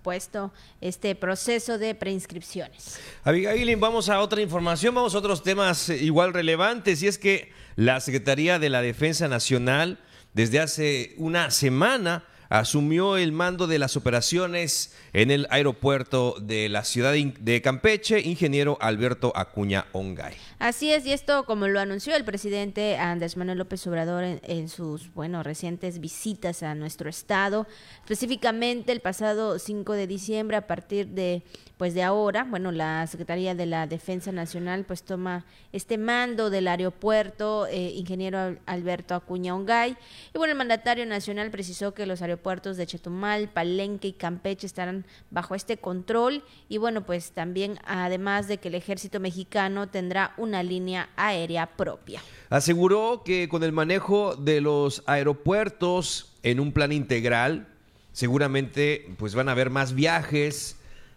Puesto 0.04 0.52
este 0.80 1.16
proceso 1.16 1.76
de 1.76 1.96
preinscripciones. 1.96 3.00
Abigail, 3.24 3.76
vamos 3.78 4.08
a 4.08 4.20
otra 4.20 4.42
información, 4.42 4.94
vamos 4.94 5.16
a 5.16 5.18
otros 5.18 5.42
temas 5.42 5.88
eh, 5.88 5.96
igual 5.96 6.32
relevantes, 6.32 7.02
y 7.02 7.08
es 7.08 7.18
que 7.18 7.50
la 7.74 7.98
Secretaría 7.98 8.60
de 8.60 8.70
la 8.70 8.80
Defensa 8.80 9.26
Nacional 9.26 9.98
desde 10.34 10.60
hace 10.60 11.16
una 11.18 11.50
semana 11.50 12.22
asumió 12.48 13.16
el 13.16 13.32
mando 13.32 13.66
de 13.66 13.78
las 13.78 13.96
operaciones 13.96 14.94
en 15.14 15.30
el 15.30 15.46
aeropuerto 15.50 16.36
de 16.38 16.68
la 16.68 16.84
ciudad 16.84 17.14
de 17.14 17.62
Campeche, 17.62 18.20
ingeniero 18.20 18.76
Alberto 18.80 19.32
Acuña 19.34 19.86
Ongay. 19.92 20.34
Así 20.64 20.92
es, 20.92 21.04
y 21.06 21.12
esto 21.12 21.44
como 21.44 21.66
lo 21.66 21.80
anunció 21.80 22.14
el 22.14 22.24
presidente 22.24 22.96
Andrés 22.96 23.36
Manuel 23.36 23.58
López 23.58 23.84
Obrador 23.88 24.22
en, 24.22 24.68
sus, 24.68 25.12
bueno, 25.12 25.42
recientes 25.42 25.98
visitas 25.98 26.62
a 26.62 26.76
nuestro 26.76 27.10
estado, 27.10 27.66
específicamente 28.04 28.92
el 28.92 29.00
pasado 29.00 29.58
5 29.58 29.92
de 29.94 30.06
diciembre, 30.06 30.56
a 30.56 30.68
partir 30.68 31.08
de, 31.08 31.42
pues 31.78 31.94
de 31.94 32.04
ahora, 32.04 32.44
bueno, 32.44 32.70
la 32.70 33.04
Secretaría 33.08 33.56
de 33.56 33.66
la 33.66 33.88
Defensa 33.88 34.30
Nacional 34.30 34.84
pues 34.84 35.02
toma 35.02 35.44
este 35.72 35.98
mando 35.98 36.48
del 36.48 36.68
aeropuerto, 36.68 37.66
eh, 37.66 37.90
ingeniero 37.96 38.38
Al- 38.38 38.60
Alberto 38.66 39.16
Acuña 39.16 39.56
Ongay, 39.56 39.96
y 40.32 40.38
bueno, 40.38 40.52
el 40.52 40.58
mandatario 40.58 41.04
nacional 41.06 41.50
precisó 41.50 41.92
que 41.92 42.06
los 42.06 42.22
aeropuertos 42.22 42.76
de 42.76 42.86
Chetumal, 42.86 43.48
Palenque 43.48 44.06
y 44.06 44.12
Campeche 44.12 44.68
estarán 44.68 45.06
bajo 45.28 45.56
este 45.56 45.78
control, 45.78 46.44
y 46.68 46.78
bueno, 46.78 47.04
pues 47.04 47.32
también 47.32 47.80
además 47.84 48.46
de 48.46 48.58
que 48.58 48.68
el 48.68 48.76
ejército 48.76 49.18
mexicano 49.18 49.88
tendrá 49.88 50.34
una 50.52 50.62
línea 50.62 51.08
aérea 51.16 51.66
propia. 51.66 52.20
Aseguró 52.50 53.22
que 53.24 53.48
con 53.48 53.62
el 53.62 53.72
manejo 53.72 54.36
de 54.36 54.60
los 54.60 55.02
aeropuertos 55.06 56.34
en 56.42 56.60
un 56.60 56.72
plan 56.72 56.92
integral, 56.92 57.68
seguramente 58.12 59.14
pues 59.16 59.34
van 59.34 59.48
a 59.48 59.52
haber 59.52 59.70
más 59.70 59.94
viajes, 59.94 60.76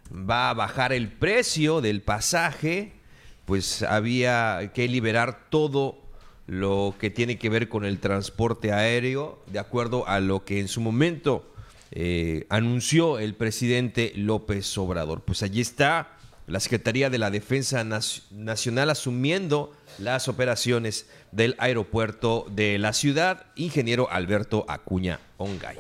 va 0.10 0.50
a 0.50 0.54
bajar 0.54 0.94
el 0.94 1.10
precio 1.10 1.82
del 1.82 2.02
pasaje, 2.02 2.94
pues 3.44 3.84
había 3.84 4.72
que 4.74 4.88
liberar 4.88 5.50
todo 5.50 5.98
lo 6.48 6.96
que 6.98 7.10
tiene 7.10 7.38
que 7.38 7.50
ver 7.50 7.68
con 7.68 7.84
el 7.84 8.00
transporte 8.00 8.72
aéreo, 8.72 9.44
de 9.48 9.60
acuerdo 9.60 10.08
a 10.08 10.22
lo 10.22 10.46
que 10.46 10.62
en 10.62 10.70
su 10.70 10.80
momento 10.80 11.52
eh, 11.92 12.46
anunció 12.48 13.20
el 13.20 13.36
presidente 13.36 14.14
López 14.16 14.78
Obrador. 14.78 15.24
Pues 15.24 15.44
allí 15.44 15.60
está 15.60 16.15
la 16.48 16.60
Secretaría 16.60 17.10
de 17.10 17.18
la 17.18 17.32
Defensa 17.32 17.84
Nac- 17.84 18.22
Nacional 18.32 18.90
asumiendo 18.90 19.76
las 19.98 20.28
operaciones 20.28 21.08
del 21.32 21.56
aeropuerto 21.58 22.46
de 22.52 22.78
la 22.78 22.94
ciudad, 22.94 23.46
ingeniero 23.56 24.10
Alberto 24.12 24.66
Acuña 24.68 25.20
Ongay. 25.38 25.78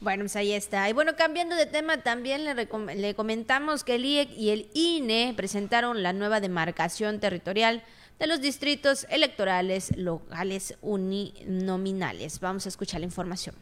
Bueno, 0.00 0.22
pues 0.24 0.36
ahí 0.36 0.52
está. 0.52 0.88
Y 0.88 0.92
bueno, 0.92 1.16
cambiando 1.16 1.56
de 1.56 1.66
tema, 1.66 2.02
también 2.02 2.44
le, 2.44 2.54
le 2.94 3.14
comentamos 3.14 3.82
que 3.82 3.96
el 3.96 4.04
IEC 4.04 4.30
y 4.36 4.50
el 4.50 4.70
INE 4.72 5.34
presentaron 5.36 6.02
la 6.04 6.12
nueva 6.12 6.40
demarcación 6.40 7.18
territorial 7.18 7.82
de 8.20 8.26
los 8.28 8.40
distritos 8.40 9.06
electorales 9.10 9.96
locales 9.96 10.76
uninominales. 10.82 12.40
Vamos 12.40 12.66
a 12.66 12.68
escuchar 12.68 13.00
la 13.00 13.06
información. 13.06 13.54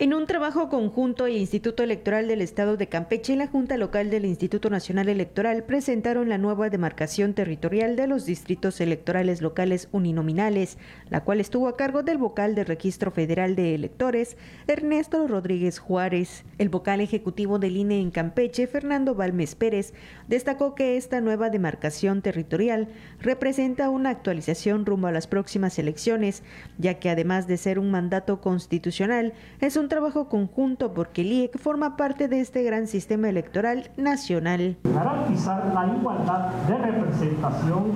En 0.00 0.14
un 0.14 0.28
trabajo 0.28 0.68
conjunto, 0.68 1.26
el 1.26 1.36
Instituto 1.36 1.82
Electoral 1.82 2.28
del 2.28 2.40
Estado 2.40 2.76
de 2.76 2.86
Campeche 2.86 3.32
y 3.32 3.36
la 3.36 3.48
Junta 3.48 3.76
Local 3.76 4.10
del 4.10 4.26
Instituto 4.26 4.70
Nacional 4.70 5.08
Electoral 5.08 5.64
presentaron 5.64 6.28
la 6.28 6.38
nueva 6.38 6.70
demarcación 6.70 7.34
territorial 7.34 7.96
de 7.96 8.06
los 8.06 8.24
distritos 8.24 8.80
electorales 8.80 9.42
locales 9.42 9.88
uninominales, 9.90 10.78
la 11.10 11.24
cual 11.24 11.40
estuvo 11.40 11.66
a 11.66 11.76
cargo 11.76 12.04
del 12.04 12.16
vocal 12.16 12.54
del 12.54 12.66
Registro 12.66 13.10
Federal 13.10 13.56
de 13.56 13.74
Electores, 13.74 14.36
Ernesto 14.68 15.26
Rodríguez 15.26 15.80
Juárez. 15.80 16.44
El 16.58 16.68
vocal 16.68 17.00
ejecutivo 17.00 17.58
del 17.58 17.76
INE 17.76 18.00
en 18.00 18.12
Campeche, 18.12 18.68
Fernando 18.68 19.16
Balmes 19.16 19.56
Pérez, 19.56 19.94
destacó 20.28 20.76
que 20.76 20.96
esta 20.96 21.20
nueva 21.20 21.50
demarcación 21.50 22.22
territorial 22.22 22.86
representa 23.20 23.90
una 23.90 24.10
actualización 24.10 24.86
rumbo 24.86 25.08
a 25.08 25.12
las 25.12 25.26
próximas 25.26 25.76
elecciones, 25.76 26.44
ya 26.78 27.00
que 27.00 27.10
además 27.10 27.48
de 27.48 27.56
ser 27.56 27.80
un 27.80 27.90
mandato 27.90 28.40
constitucional, 28.40 29.32
es 29.60 29.76
un 29.76 29.87
trabajo 29.88 30.28
conjunto 30.28 30.92
porque 30.94 31.22
el 31.22 31.32
IEC 31.32 31.58
forma 31.58 31.96
parte 31.96 32.28
de 32.28 32.40
este 32.40 32.62
gran 32.62 32.86
sistema 32.86 33.28
electoral 33.28 33.90
nacional. 33.96 34.76
garantizar 34.84 35.72
la 35.74 35.86
igualdad 35.86 36.52
de 36.68 36.78
representación 36.78 37.92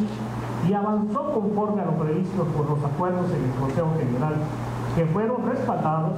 y 0.68 0.72
avanzó 0.72 1.32
conforme 1.32 1.82
a 1.82 1.86
lo 1.86 1.98
previsto 1.98 2.44
por 2.44 2.70
los 2.70 2.84
acuerdos 2.84 3.30
en 3.30 3.44
el 3.44 3.50
Consejo 3.58 3.94
General 3.98 4.34
que 4.94 5.06
fueron 5.06 5.46
respaldados 5.48 6.12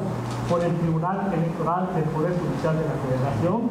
por 0.48 0.62
el 0.62 0.74
Tribunal 0.78 1.32
Electoral 1.32 1.88
del 1.94 2.04
Poder 2.04 2.32
Judicial 2.32 2.76
de 2.76 2.84
la 2.84 2.94
Federación 3.04 3.62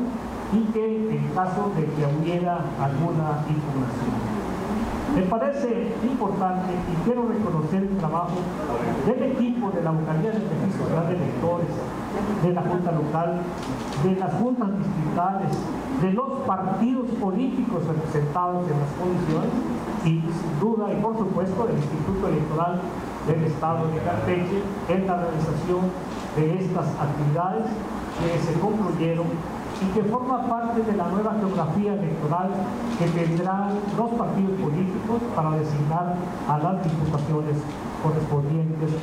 y 0.53 0.71
que 0.71 1.15
en 1.15 1.27
caso 1.33 1.71
de 1.75 1.85
que 1.85 2.05
hubiera 2.05 2.57
alguna 2.79 3.43
impugnación. 3.49 4.42
Me 5.15 5.21
parece 5.21 5.93
importante 6.01 6.73
y 6.73 7.05
quiero 7.05 7.27
reconocer 7.27 7.83
el 7.83 7.97
trabajo 7.97 8.33
del 9.05 9.21
equipo 9.31 9.69
de 9.69 9.83
la 9.83 9.91
Vocalía 9.91 10.31
del 10.31 10.41
Registro 10.49 10.89
de 10.89 11.15
Electores, 11.15 11.67
de 12.41 12.51
la 12.51 12.61
Junta 12.63 12.91
Local, 12.91 13.41
de 14.03 14.15
las 14.15 14.33
juntas 14.33 14.69
distritales, 14.75 15.51
de 16.01 16.13
los 16.13 16.31
partidos 16.47 17.11
políticos 17.21 17.85
representados 17.85 18.65
en 18.71 18.79
las 18.79 18.91
comisiones 18.97 19.53
y 20.03 20.19
sin 20.19 20.59
duda 20.59 20.91
y 20.91 20.99
por 20.99 21.15
supuesto 21.15 21.67
del 21.67 21.77
Instituto 21.77 22.27
Electoral 22.29 22.81
del 23.27 23.43
Estado 23.43 23.87
de 23.93 23.99
Campeche 24.01 24.63
en 24.89 25.07
la 25.07 25.17
realización 25.17 25.93
de 26.35 26.57
estas 26.57 26.87
actividades 26.99 27.69
que 28.17 28.39
se 28.41 28.59
concluyeron 28.59 29.27
y 29.83 29.93
que 29.93 30.03
forma 30.03 30.47
parte 30.47 30.81
de 30.83 30.97
la 30.97 31.07
nueva 31.09 31.35
geografía 31.39 31.93
electoral 31.93 32.51
que 32.97 33.05
tendrán 33.07 33.79
los 33.97 34.09
partidos 34.11 34.59
políticos 34.61 35.21
para 35.35 35.57
designar 35.57 36.15
a 36.47 36.57
las 36.59 36.83
diputaciones. 36.83 37.57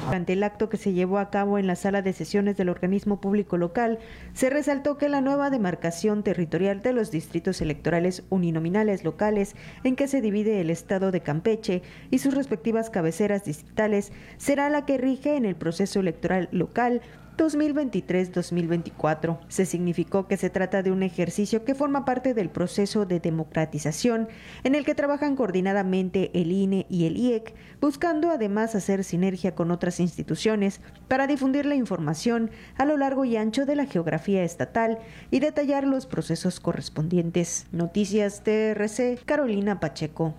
Durante 0.07 0.35
el 0.35 0.43
acto 0.43 0.69
que 0.69 0.77
se 0.77 0.93
llevó 0.93 1.19
a 1.19 1.31
cabo 1.31 1.57
en 1.57 1.67
la 1.67 1.75
sala 1.75 2.03
de 2.03 2.13
sesiones 2.13 2.59
del 2.59 2.69
organismo 2.69 3.19
público 3.19 3.57
local, 3.57 3.99
se 4.35 4.51
resaltó 4.51 4.99
que 4.99 5.09
la 5.09 5.23
nueva 5.23 5.49
demarcación 5.49 6.23
territorial 6.23 6.83
de 6.83 6.93
los 6.93 7.11
distritos 7.11 7.63
electorales 7.63 8.25
uninominales 8.29 9.03
locales 9.03 9.57
en 9.85 9.97
que 9.97 10.07
se 10.07 10.21
divide 10.21 10.61
el 10.61 10.69
estado 10.69 11.13
de 11.13 11.23
Campeche 11.23 11.83
y 12.11 12.19
sus 12.19 12.35
respectivas 12.35 12.91
cabeceras 12.91 13.45
distritales 13.45 14.13
será 14.37 14.69
la 14.69 14.85
que 14.85 14.99
rige 14.99 15.35
en 15.35 15.47
el 15.47 15.57
proceso 15.57 16.01
electoral 16.01 16.51
local 16.53 17.01
2023-2024. 17.37 19.39
Se 19.49 19.67
significó 19.67 20.27
que 20.27 20.37
se 20.37 20.51
trata 20.51 20.83
de 20.83 20.91
un 20.91 21.03
ejercicio 21.03 21.65
que 21.65 21.75
forma 21.75 22.05
parte 22.05 22.35
del 22.35 22.51
proceso 22.51 23.07
de 23.07 23.21
democratización 23.21 24.29
en 24.65 24.75
el 24.75 24.85
que 24.85 24.95
trabajan 24.95 25.37
coordinadamente 25.37 26.31
el 26.35 26.53
INE 26.53 26.87
y 26.89 27.07
el 27.07 27.17
IEC, 27.17 27.55
buscando 27.81 28.31
además 28.31 28.75
hacer 28.75 29.05
sinergia 29.05 29.55
con 29.55 29.71
otras 29.71 30.01
instituciones 30.01 30.81
para 31.09 31.27
difundir 31.27 31.67
la 31.67 31.75
información 31.75 32.51
a 32.77 32.85
lo 32.85 32.97
largo 32.97 33.25
y 33.25 33.37
ancho 33.37 33.67
de 33.67 33.77
la 33.77 33.87
geografía 33.87 34.45
estatal 34.45 34.99
y 35.31 35.41
detallar 35.41 35.87
los 35.87 36.07
procesos 36.07 36.61
correspondientes. 36.61 37.67
Noticias 37.73 38.43
TRC, 38.43 39.25
Carolina 39.25 39.81
Pacheco. 39.81 40.35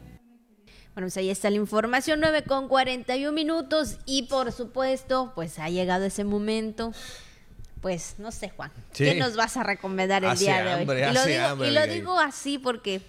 Bueno, 0.93 1.05
pues 1.05 1.17
ahí 1.17 1.29
está 1.29 1.49
la 1.49 1.55
información, 1.55 2.19
9 2.19 2.43
con 2.43 2.67
41 2.67 3.31
minutos 3.31 3.97
y 4.05 4.23
por 4.23 4.51
supuesto, 4.51 5.31
pues 5.35 5.57
ha 5.59 5.69
llegado 5.69 6.05
ese 6.05 6.23
momento. 6.23 6.91
Pues 7.81 8.15
no 8.19 8.31
sé, 8.31 8.49
Juan, 8.49 8.71
Sí. 8.91 9.05
¿qué 9.05 9.15
nos 9.15 9.35
vas 9.35 9.57
a 9.57 9.63
recomendar 9.63 10.23
el 10.23 10.29
Hace 10.31 10.43
día 10.45 10.63
de 10.63 10.73
hoy? 10.75 10.81
y 10.83 11.13
lo, 11.13 11.25
digo, 11.25 11.43
hambre, 11.45 11.67
y 11.67 11.71
lo 11.71 11.87
digo 11.87 12.19
así 12.19 12.57
porque 12.59 13.01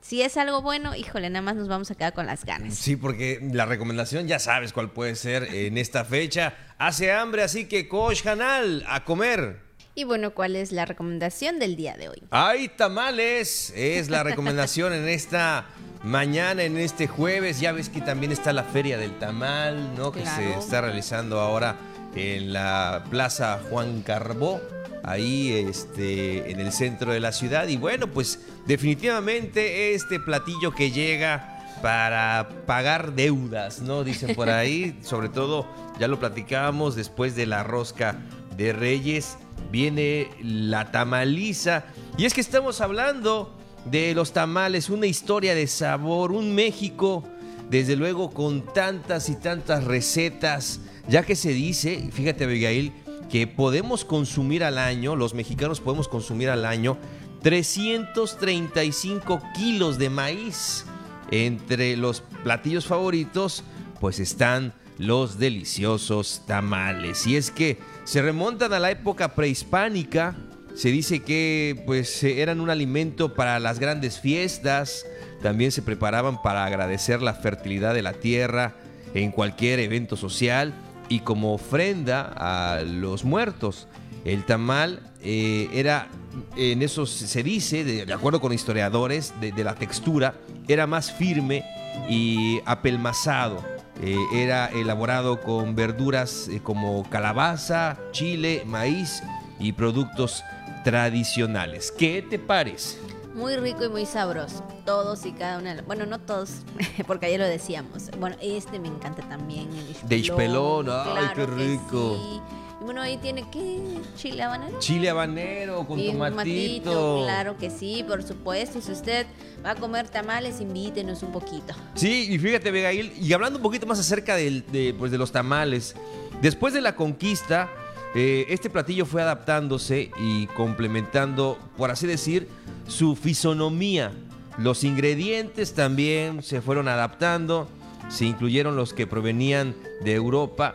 si 0.00 0.22
es 0.22 0.36
algo 0.36 0.62
bueno, 0.62 0.94
híjole, 0.94 1.28
nada 1.28 1.42
más 1.42 1.56
nos 1.56 1.68
vamos 1.68 1.90
a 1.90 1.94
quedar 1.96 2.14
con 2.14 2.24
las 2.24 2.44
ganas. 2.44 2.74
Sí, 2.76 2.96
porque 2.96 3.40
la 3.52 3.66
recomendación 3.66 4.26
ya 4.28 4.38
sabes 4.38 4.72
cuál 4.72 4.90
puede 4.92 5.14
ser 5.16 5.42
en 5.54 5.76
esta 5.76 6.04
fecha. 6.04 6.54
Hace 6.78 7.12
hambre, 7.12 7.42
así 7.42 7.66
que 7.66 7.88
Coach 7.88 8.22
Canal, 8.22 8.84
a 8.88 9.04
comer. 9.04 9.67
Y 9.98 10.04
bueno, 10.04 10.32
¿cuál 10.32 10.54
es 10.54 10.70
la 10.70 10.84
recomendación 10.84 11.58
del 11.58 11.74
día 11.74 11.96
de 11.96 12.08
hoy? 12.08 12.22
Hay 12.30 12.68
tamales, 12.68 13.72
es 13.74 14.08
la 14.08 14.22
recomendación 14.22 14.92
en 14.92 15.08
esta 15.08 15.66
mañana 16.04 16.62
en 16.62 16.78
este 16.78 17.08
jueves. 17.08 17.58
Ya 17.58 17.72
ves 17.72 17.88
que 17.88 18.00
también 18.00 18.30
está 18.30 18.52
la 18.52 18.62
Feria 18.62 18.96
del 18.96 19.18
Tamal, 19.18 19.96
¿no? 19.96 20.12
Que 20.12 20.24
se 20.24 20.52
está 20.56 20.82
realizando 20.82 21.40
ahora 21.40 21.74
en 22.14 22.52
la 22.52 23.06
Plaza 23.10 23.58
Juan 23.70 24.02
Carbó, 24.02 24.60
ahí 25.02 25.50
este, 25.68 26.48
en 26.48 26.60
el 26.60 26.70
centro 26.70 27.10
de 27.12 27.18
la 27.18 27.32
ciudad. 27.32 27.66
Y 27.66 27.76
bueno, 27.76 28.06
pues 28.06 28.38
definitivamente 28.66 29.96
este 29.96 30.20
platillo 30.20 30.76
que 30.76 30.92
llega 30.92 31.56
para 31.82 32.48
pagar 32.66 33.14
deudas, 33.14 33.80
¿no? 33.80 34.04
Dicen 34.04 34.36
por 34.36 34.48
ahí, 34.48 34.96
sobre 35.02 35.28
todo, 35.28 35.66
ya 35.98 36.06
lo 36.06 36.20
platicábamos 36.20 36.94
después 36.94 37.34
de 37.34 37.46
la 37.46 37.64
rosca 37.64 38.14
de 38.56 38.72
Reyes, 38.72 39.38
viene 39.70 40.30
la 40.42 40.90
tamaliza. 40.90 41.84
Y 42.16 42.24
es 42.24 42.34
que 42.34 42.40
estamos 42.40 42.80
hablando 42.80 43.54
de 43.84 44.14
los 44.14 44.32
tamales, 44.32 44.90
una 44.90 45.06
historia 45.06 45.54
de 45.54 45.66
sabor, 45.66 46.32
un 46.32 46.54
México, 46.54 47.24
desde 47.70 47.96
luego, 47.96 48.30
con 48.30 48.62
tantas 48.72 49.28
y 49.28 49.36
tantas 49.36 49.84
recetas, 49.84 50.80
ya 51.08 51.22
que 51.22 51.36
se 51.36 51.50
dice, 51.50 52.08
fíjate 52.12 52.44
Abigail, 52.44 52.92
que 53.30 53.46
podemos 53.46 54.04
consumir 54.04 54.64
al 54.64 54.78
año, 54.78 55.16
los 55.16 55.34
mexicanos 55.34 55.80
podemos 55.80 56.08
consumir 56.08 56.48
al 56.48 56.64
año 56.64 56.96
335 57.42 59.42
kilos 59.54 59.98
de 59.98 60.10
maíz. 60.10 60.84
Entre 61.30 61.96
los 61.96 62.22
platillos 62.42 62.86
favoritos, 62.86 63.62
pues 64.00 64.18
están 64.18 64.72
los 64.96 65.38
deliciosos 65.38 66.42
tamales. 66.46 67.26
Y 67.26 67.36
es 67.36 67.50
que 67.50 67.78
se 68.08 68.22
remontan 68.22 68.72
a 68.72 68.78
la 68.78 68.90
época 68.90 69.34
prehispánica. 69.34 70.34
Se 70.74 70.88
dice 70.88 71.20
que 71.20 71.82
pues 71.84 72.24
eran 72.24 72.58
un 72.62 72.70
alimento 72.70 73.34
para 73.34 73.60
las 73.60 73.78
grandes 73.78 74.18
fiestas. 74.18 75.04
También 75.42 75.72
se 75.72 75.82
preparaban 75.82 76.40
para 76.40 76.64
agradecer 76.64 77.20
la 77.20 77.34
fertilidad 77.34 77.92
de 77.92 78.00
la 78.00 78.14
tierra 78.14 78.76
en 79.12 79.30
cualquier 79.30 79.78
evento 79.80 80.16
social 80.16 80.72
y 81.10 81.20
como 81.20 81.52
ofrenda 81.52 82.32
a 82.34 82.80
los 82.80 83.24
muertos. 83.24 83.88
El 84.24 84.46
tamal 84.46 85.00
eh, 85.20 85.68
era, 85.74 86.08
en 86.56 86.80
eso 86.80 87.04
se 87.04 87.42
dice, 87.42 87.84
de, 87.84 88.10
acuerdo 88.10 88.40
con 88.40 88.54
historiadores, 88.54 89.34
de 89.38 89.64
la 89.64 89.74
textura, 89.74 90.34
era 90.66 90.86
más 90.86 91.12
firme 91.12 91.62
y 92.08 92.62
apelmazado. 92.64 93.77
Eh, 94.00 94.16
era 94.32 94.66
elaborado 94.68 95.40
con 95.40 95.74
verduras 95.74 96.48
eh, 96.48 96.60
como 96.62 97.02
calabaza, 97.10 97.96
chile, 98.12 98.62
maíz 98.64 99.22
y 99.58 99.72
productos 99.72 100.44
tradicionales. 100.84 101.90
¿Qué 101.92 102.22
te 102.22 102.38
parece? 102.38 102.98
Muy 103.34 103.56
rico 103.56 103.84
y 103.84 103.88
muy 103.88 104.06
sabroso. 104.06 104.66
Todos 104.84 105.24
y 105.26 105.32
cada 105.32 105.58
una. 105.58 105.80
Bueno, 105.82 106.06
no 106.06 106.18
todos, 106.20 106.62
porque 107.06 107.26
ayer 107.26 107.40
lo 107.40 107.46
decíamos. 107.46 108.10
Bueno, 108.18 108.36
este 108.40 108.78
me 108.78 108.88
encanta 108.88 109.22
también. 109.28 109.68
El 109.72 110.08
De 110.08 110.16
Ixpelón, 110.18 110.88
ay, 110.90 111.02
claro 111.04 111.34
qué 111.34 111.34
que 111.34 111.46
rico. 111.46 112.16
sí. 112.16 112.40
Y 112.80 112.84
bueno, 112.84 113.00
ahí 113.02 113.16
tiene 113.16 113.48
que 113.50 113.80
chile 114.16 114.42
habanero. 114.42 114.78
Chile 114.78 115.10
habanero 115.10 115.84
con 115.86 115.98
Y 115.98 116.12
tomatito. 116.12 117.22
claro 117.24 117.56
que 117.56 117.70
sí, 117.70 118.04
por 118.06 118.22
supuesto. 118.22 118.80
Si 118.80 118.92
usted 118.92 119.26
va 119.64 119.72
a 119.72 119.74
comer 119.74 120.08
tamales, 120.08 120.60
invítenos 120.60 121.22
un 121.22 121.32
poquito. 121.32 121.74
Sí, 121.94 122.28
y 122.30 122.38
fíjate, 122.38 122.68
Abigail, 122.68 123.12
y 123.20 123.32
hablando 123.32 123.58
un 123.58 123.62
poquito 123.62 123.86
más 123.86 123.98
acerca 123.98 124.36
del- 124.36 124.64
de, 124.70 124.94
pues, 124.96 125.10
de 125.10 125.18
los 125.18 125.32
tamales, 125.32 125.96
después 126.40 126.72
de 126.72 126.80
la 126.80 126.94
conquista, 126.94 127.68
eh, 128.14 128.46
este 128.48 128.70
platillo 128.70 129.06
fue 129.06 129.22
adaptándose 129.22 130.10
y 130.20 130.46
complementando, 130.48 131.58
por 131.76 131.90
así 131.90 132.06
decir, 132.06 132.48
su 132.86 133.16
fisonomía. 133.16 134.12
Los 134.56 134.84
ingredientes 134.84 135.74
también 135.74 136.42
se 136.42 136.60
fueron 136.60 136.88
adaptando, 136.88 137.68
se 138.08 138.24
incluyeron 138.24 138.76
los 138.76 138.94
que 138.94 139.06
provenían 139.06 139.74
de 140.02 140.14
Europa, 140.14 140.74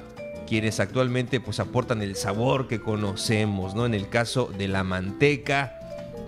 quienes 0.53 0.79
actualmente 0.79 1.39
pues 1.39 1.59
aportan 1.59 2.03
el 2.03 2.15
sabor 2.15 2.67
que 2.67 2.79
conocemos, 2.79 3.73
¿no? 3.73 3.87
En 3.87 3.95
el 3.95 4.07
caso 4.07 4.53
de 4.55 4.67
la 4.67 4.83
manteca, 4.83 5.79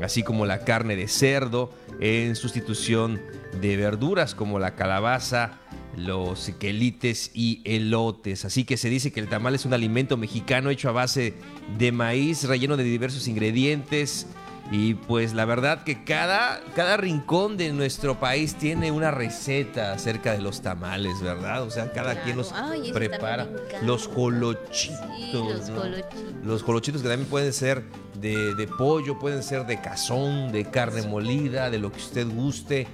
así 0.02 0.24
como 0.24 0.48
la 0.48 0.66
carne 0.66 0.96
de 0.96 1.08
cerdo, 1.08 1.72
en 2.00 2.36
sustitución 2.36 3.22
de 3.62 3.78
verduras 3.78 4.34
como 4.34 4.58
la 4.58 4.74
calabaza, 4.74 5.60
los 5.96 6.50
quelites 6.58 7.30
y 7.36 7.62
elotes. 7.66 8.46
Así 8.46 8.64
que 8.64 8.78
se 8.78 8.90
dice 8.90 9.12
que 9.12 9.20
el 9.20 9.30
tamal 9.30 9.54
es 9.54 9.64
un 9.64 9.76
alimento 9.76 10.18
mexicano 10.18 10.72
hecho 10.72 10.90
a 10.90 10.94
base 10.94 11.36
de 11.78 11.92
maíz, 11.92 12.46
relleno 12.46 12.78
de 12.78 12.84
diversos 12.84 13.28
ingredientes. 13.28 14.26
Y 14.72 14.96
pues 14.96 15.34
la 15.34 15.46
verdad 15.46 15.84
que 15.84 16.04
cada, 16.04 16.60
cada 16.76 16.98
rincón 16.98 17.56
de 17.56 17.72
nuestro 17.72 18.20
país 18.20 18.56
tiene 18.56 18.92
una 18.92 19.12
receta 19.12 19.94
acerca 19.94 20.34
de 20.34 20.42
los 20.42 20.62
tamales, 20.62 21.22
¿verdad? 21.22 21.64
O 21.64 21.70
sea, 21.70 21.92
cada 21.92 22.24
quien 22.24 22.38
los 22.38 22.52
Ay, 22.52 22.92
prepara. 22.92 23.48
Los 23.84 24.08
colochitos. 24.08 25.00
Sí, 25.16 25.32
los 25.34 25.70
¿no? 25.70 25.82
colochitos. 25.82 26.46
Los 26.46 26.64
colochitos 26.64 27.02
que 27.04 27.10
también 27.10 27.30
pueden 27.30 27.54
ser 27.54 27.84
de, 28.16 28.56
de 28.56 28.68
pollo, 28.68 29.20
pueden 29.20 29.44
ser 29.44 29.66
de 29.66 29.80
cazón, 29.80 30.52
de 30.52 30.66
carne 30.66 31.04
molida, 31.04 31.70
de 31.70 31.78
lo 31.78 31.92
que 31.92 32.00
usted 32.00 32.28
guste. 32.28 32.88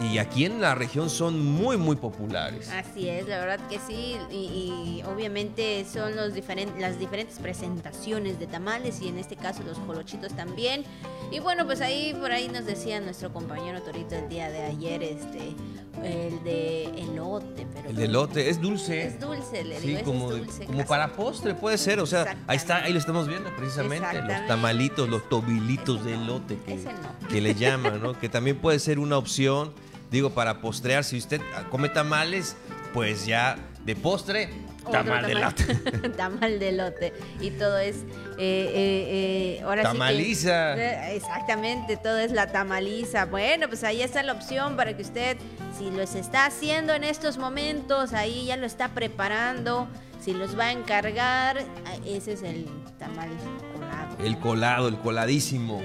Y 0.00 0.16
aquí 0.16 0.46
en 0.46 0.62
la 0.62 0.74
región 0.74 1.10
son 1.10 1.44
muy, 1.44 1.76
muy 1.76 1.94
populares. 1.96 2.70
Así 2.70 3.08
es, 3.08 3.28
la 3.28 3.38
verdad 3.38 3.60
que 3.68 3.78
sí. 3.86 4.16
Y, 4.30 4.34
y 4.34 5.02
obviamente 5.06 5.84
son 5.84 6.16
los 6.16 6.32
diferen- 6.34 6.78
las 6.78 6.98
diferentes 6.98 7.38
presentaciones 7.38 8.38
de 8.38 8.46
tamales 8.46 9.02
y 9.02 9.08
en 9.08 9.18
este 9.18 9.36
caso 9.36 9.62
los 9.62 9.78
colochitos 9.80 10.32
también. 10.34 10.84
Y 11.30 11.38
bueno, 11.40 11.66
pues 11.66 11.82
ahí 11.82 12.14
por 12.18 12.32
ahí 12.32 12.48
nos 12.48 12.64
decía 12.64 12.98
nuestro 13.00 13.30
compañero 13.32 13.82
Torito 13.82 14.14
el 14.14 14.28
día 14.30 14.48
de 14.50 14.62
ayer, 14.62 15.02
este, 15.02 15.54
el 16.02 16.42
de 16.44 16.84
elote, 17.02 17.66
pero 17.74 17.90
El 17.90 17.96
de 17.96 18.04
elote 18.06 18.48
es 18.48 18.58
dulce. 18.60 19.06
Es 19.06 19.20
dulce, 19.20 19.64
le 19.64 19.80
Sí, 19.80 19.86
digo, 19.88 19.98
ese 19.98 20.04
como, 20.06 20.32
es 20.32 20.38
dulce. 20.38 20.64
como 20.64 20.78
casi. 20.78 20.88
para 20.88 21.12
postre 21.12 21.54
puede 21.54 21.76
ser. 21.76 22.00
O 22.00 22.06
sea, 22.06 22.36
ahí 22.46 22.56
está, 22.56 22.76
ahí 22.84 22.92
lo 22.94 22.98
estamos 22.98 23.28
viendo 23.28 23.54
precisamente. 23.54 24.22
Los 24.22 24.46
tamalitos, 24.46 25.08
los 25.10 25.28
tobilitos 25.28 26.02
de 26.06 26.14
elote 26.14 26.56
que, 26.64 26.74
Ese 26.74 26.90
no. 26.92 27.28
que 27.28 27.40
le 27.42 27.54
llaman, 27.54 28.00
¿no? 28.02 28.18
Que 28.18 28.30
también 28.30 28.56
puede 28.58 28.78
ser 28.78 28.98
una 28.98 29.18
opción, 29.18 29.72
digo, 30.10 30.30
para 30.30 30.60
postrear. 30.60 31.04
Si 31.04 31.18
usted 31.18 31.40
come 31.70 31.88
tamales, 31.88 32.56
pues 32.92 33.26
ya 33.26 33.56
de 33.84 33.96
postre, 33.96 34.50
tamal 34.90 35.26
de 35.26 35.32
elote. 35.32 35.74
tamal 36.16 36.58
de 36.58 36.68
elote. 36.68 37.12
Y 37.40 37.50
todo 37.52 37.78
es. 37.78 37.96
eh, 37.96 38.02
eh, 38.38 39.58
eh, 39.58 39.62
ahora 39.64 39.82
sí 39.82 39.88
que- 39.92 39.98
Tamaliza. 39.98 40.76
Eh, 40.76 41.16
exactamente, 41.16 41.96
todo 41.96 42.18
es 42.18 42.32
la 42.32 42.48
tamaliza. 42.52 43.26
Bueno, 43.26 43.68
pues 43.68 43.84
ahí 43.84 44.02
está 44.02 44.22
la 44.22 44.32
opción 44.32 44.76
para 44.76 44.96
que 44.96 45.02
usted, 45.02 45.36
si 45.78 45.90
los 45.90 46.14
está 46.14 46.46
haciendo 46.46 46.92
en 46.94 47.04
estos 47.04 47.38
momentos, 47.38 48.12
ahí 48.12 48.46
ya 48.46 48.56
lo 48.56 48.66
está 48.66 48.88
preparando. 48.88 49.88
Si 50.20 50.34
los 50.34 50.58
va 50.58 50.66
a 50.66 50.72
encargar, 50.72 51.58
ah, 51.86 51.94
ese 52.04 52.34
es 52.34 52.42
el 52.42 52.66
tamal 52.98 53.30
colado. 53.72 54.16
El 54.22 54.38
colado, 54.38 54.88
el 54.88 54.98
coladísimo. 54.98 55.80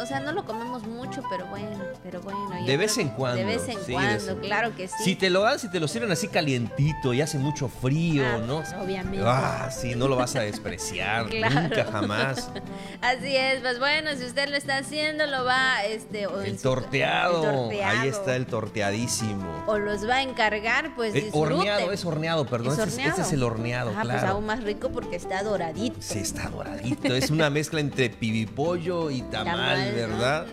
O 0.00 0.06
sea, 0.06 0.20
no 0.20 0.32
lo 0.32 0.44
comemos 0.44 0.82
mucho, 0.86 1.22
pero 1.30 1.46
bueno, 1.46 1.78
pero 2.02 2.20
bueno. 2.20 2.64
De 2.66 2.76
vez 2.76 2.98
en 2.98 3.08
cuando. 3.10 3.38
De 3.38 3.44
vez 3.44 3.68
en 3.68 3.78
sí, 3.84 3.92
cuando, 3.92 4.36
vez 4.36 4.46
claro 4.46 4.74
que 4.76 4.88
sí. 4.88 4.94
Si 5.04 5.16
te 5.16 5.30
lo 5.30 5.42
dan, 5.42 5.58
si 5.58 5.70
te 5.70 5.80
lo 5.80 5.88
sirven 5.88 6.10
así 6.10 6.28
calientito 6.28 7.12
y 7.14 7.20
hace 7.20 7.38
mucho 7.38 7.68
frío, 7.68 8.24
Ah, 8.26 8.38
¿no? 8.46 8.56
pues, 8.58 8.72
obviamente. 8.74 9.24
Ah, 9.26 9.68
sí, 9.70 9.94
no 9.94 10.08
lo 10.08 10.16
vas 10.16 10.34
a 10.36 10.40
despreciar. 10.40 11.26
Claro. 11.36 11.60
Nunca 11.62 11.84
jamás. 11.90 12.48
Así 13.02 13.36
es, 13.36 13.60
pues 13.60 13.78
bueno, 13.78 14.10
si 14.16 14.24
usted 14.24 14.48
lo 14.48 14.56
está 14.56 14.78
haciendo, 14.78 15.26
lo 15.26 15.44
va, 15.44 15.84
este, 15.84 16.26
o, 16.26 16.40
El 16.40 16.56
su- 16.56 16.62
torteado. 16.62 17.44
el 17.44 17.50
torteado. 17.68 18.00
Ahí 18.00 18.08
está 18.08 18.36
el 18.36 18.46
torteadísimo. 18.46 19.64
O 19.66 19.78
los 19.78 20.08
va 20.08 20.16
a 20.16 20.22
encargar, 20.22 20.94
pues 20.94 21.14
Eh, 21.14 21.22
disfruten. 21.22 21.58
horneado, 21.58 21.92
es 21.92 22.04
horneado, 22.04 22.46
perdón. 22.46 22.72
¿Es 22.72 22.86
este, 22.88 23.04
es- 23.04 23.18
este 23.18 23.34
el 23.34 23.42
horneado, 23.42 23.90
Ah, 23.90 24.00
pues 24.02 24.14
claro. 24.14 24.28
aún 24.34 24.46
más 24.46 24.62
rico 24.62 24.90
porque 24.90 25.16
está 25.16 25.42
doradito. 25.42 25.96
Sí, 26.00 26.18
está 26.20 26.48
doradito. 26.48 27.14
Es 27.14 27.30
una 27.30 27.50
mezcla 27.50 27.80
entre 27.80 28.08
pibipollo 28.10 29.10
y 29.10 29.22
tamal, 29.22 29.45
Tamal. 29.46 29.92
¿verdad? 29.94 30.46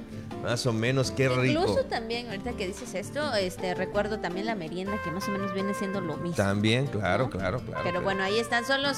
Más 0.43 0.65
o 0.65 0.73
menos, 0.73 1.09
qué 1.11 1.29
rico. 1.29 1.61
Incluso 1.61 1.85
también, 1.85 2.27
ahorita 2.27 2.51
que 2.51 2.67
dices 2.67 2.93
esto, 2.95 3.33
este, 3.33 3.73
recuerdo 3.75 4.19
también 4.19 4.45
la 4.45 4.55
merienda 4.55 5.01
que 5.01 5.09
más 5.09 5.25
o 5.29 5.31
menos 5.31 5.53
viene 5.53 5.73
siendo 5.73 6.01
lo 6.01 6.17
mismo. 6.17 6.35
También, 6.35 6.85
claro, 6.87 7.29
claro, 7.29 7.59
claro. 7.59 7.81
Pero 7.81 7.81
claro. 7.83 8.01
bueno, 8.01 8.23
ahí 8.23 8.37
están, 8.37 8.65
son 8.65 8.83
los, 8.83 8.97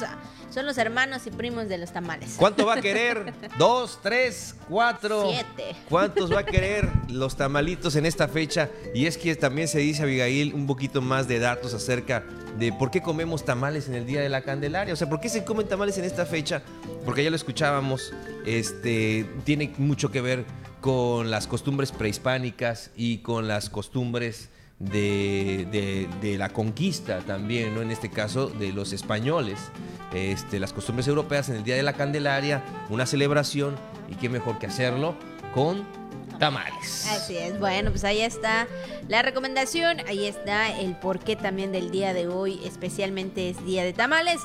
son 0.50 0.66
los 0.66 0.78
hermanos 0.80 1.28
y 1.28 1.32
primos 1.32 1.70
de 1.70 1.78
los 1.78 1.92
tamales. 1.92 2.36
¿Cuánto 2.40 2.66
va 2.66 2.74
a 2.74 2.82
querer? 2.82 3.32
¿Dos, 3.60 4.00
tres, 4.02 4.56
cuatro? 4.68 5.30
Siete. 5.30 5.76
¿Cuántos 5.88 6.34
va 6.34 6.40
a 6.40 6.46
querer 6.46 6.90
los 7.10 7.36
tamalitos 7.38 7.96
en 7.96 8.08
esta 8.08 8.28
fecha? 8.28 8.72
Y 8.96 9.06
es 9.06 9.16
que 9.16 9.36
también 9.36 9.68
se 9.68 9.78
dice, 9.78 10.02
Abigail, 10.02 10.52
un 10.56 10.66
poquito 10.66 11.00
más 11.00 11.28
de 11.28 11.38
datos 11.38 11.76
acerca 11.76 12.24
de 12.58 12.72
por 12.74 12.90
qué 12.90 13.02
comemos 13.02 13.46
tamales 13.46 13.88
en 13.88 13.94
el 13.94 14.08
Día 14.08 14.22
de 14.22 14.30
la 14.30 14.42
Candelaria. 14.42 14.94
O 14.94 14.98
sea, 14.98 15.08
¿por 15.08 15.20
qué 15.20 15.30
se 15.30 15.44
comen 15.44 15.68
tamales 15.68 15.98
en 16.00 16.06
esta 16.06 16.26
fecha? 16.26 16.64
Porque 17.04 17.24
ya 17.24 17.30
lo 17.30 17.36
escuchábamos, 17.36 18.14
este, 18.48 19.30
tiene 19.44 19.74
mucho 19.78 20.10
que 20.10 20.22
ver 20.22 20.46
con 20.86 21.32
las 21.32 21.48
costumbres 21.48 21.92
prehispánicas 21.92 22.92
y 22.96 23.18
con 23.18 23.48
las 23.48 23.72
costumbres 23.72 24.50
de, 24.78 26.08
de- 26.22 26.38
la 26.38 26.50
conquista 26.50 27.22
también, 27.22 27.74
¿no? 27.74 27.82
En 27.82 27.90
este 27.90 28.12
caso, 28.12 28.50
de 28.50 28.72
los 28.72 28.94
españoles. 28.94 29.58
Este, 30.14 30.60
las 30.60 30.74
costumbres 30.74 31.08
europeas 31.08 31.50
en 31.50 31.56
el 31.56 31.64
Día 31.64 31.76
de 31.76 31.82
la 31.82 31.94
Candelaria, 31.94 32.64
una 32.92 33.08
celebración, 33.08 33.76
y 34.12 34.16
qué 34.16 34.30
mejor 34.30 34.60
que 34.60 34.68
hacerlo 34.68 35.16
con 35.56 35.88
tamales. 36.38 37.08
Así 37.10 37.36
es, 37.36 37.60
bueno, 37.60 37.90
pues 37.90 38.04
ahí 38.04 38.22
está 38.22 38.68
la 39.08 39.24
recomendación, 39.24 40.02
ahí 40.08 40.26
está 40.28 40.78
el 40.80 40.96
porqué 40.98 41.36
también 41.36 41.72
del 41.72 41.90
día 41.90 42.14
de 42.14 42.28
hoy, 42.28 42.60
especialmente 42.64 43.50
es 43.50 43.66
día 43.66 43.84
de 43.84 43.94
tamales. 43.94 44.40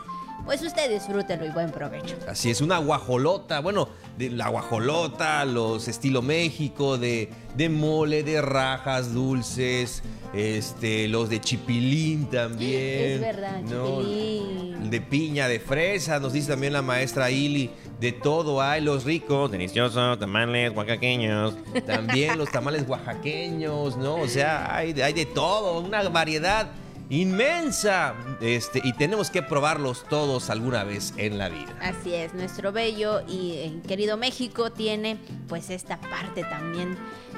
Pues 0.44 0.62
usted 0.62 0.90
disfrútelo 0.90 1.44
y 1.46 1.50
buen 1.50 1.70
provecho. 1.70 2.16
Así 2.28 2.50
es, 2.50 2.60
una 2.60 2.78
guajolota, 2.78 3.60
bueno, 3.60 3.88
de 4.18 4.30
la 4.30 4.48
guajolota, 4.48 5.44
los 5.44 5.86
estilo 5.88 6.22
México, 6.22 6.98
de, 6.98 7.30
de 7.56 7.68
mole, 7.68 8.22
de 8.22 8.42
rajas 8.42 9.14
dulces, 9.14 10.02
este, 10.32 11.08
los 11.08 11.28
de 11.28 11.40
chipilín 11.40 12.26
también. 12.30 13.12
Es 13.12 13.20
verdad, 13.20 13.60
¿no? 13.62 14.00
chipilín. 14.00 14.90
De 14.90 15.00
piña, 15.00 15.46
de 15.46 15.60
fresa, 15.60 16.18
nos 16.18 16.32
dice 16.32 16.52
también 16.52 16.72
la 16.72 16.82
maestra 16.82 17.30
Ili. 17.30 17.70
De 18.00 18.12
todo 18.12 18.62
hay, 18.62 18.80
los 18.80 19.04
ricos, 19.04 19.50
deliciosos, 19.50 20.18
tamales 20.18 20.72
oaxaqueños. 20.74 21.54
También 21.86 22.38
los 22.38 22.50
tamales 22.50 22.88
oaxaqueños, 22.88 23.96
¿no? 23.98 24.16
O 24.16 24.26
sea, 24.26 24.74
hay, 24.74 24.98
hay 25.00 25.12
de 25.12 25.26
todo, 25.26 25.80
una 25.80 26.08
variedad 26.08 26.70
inmensa. 27.10 28.14
Este, 28.40 28.80
y 28.82 28.92
tenemos 28.94 29.30
que 29.30 29.42
probarlos 29.42 30.04
todos 30.08 30.48
alguna 30.48 30.84
vez 30.84 31.12
en 31.16 31.36
la 31.36 31.48
vida. 31.48 31.76
Así 31.82 32.14
es, 32.14 32.32
nuestro 32.32 32.72
bello 32.72 33.20
y 33.28 33.52
eh, 33.56 33.80
querido 33.86 34.16
México 34.16 34.70
tiene 34.70 35.18
pues 35.48 35.68
esta 35.70 36.00
parte 36.00 36.42
también 36.44 36.96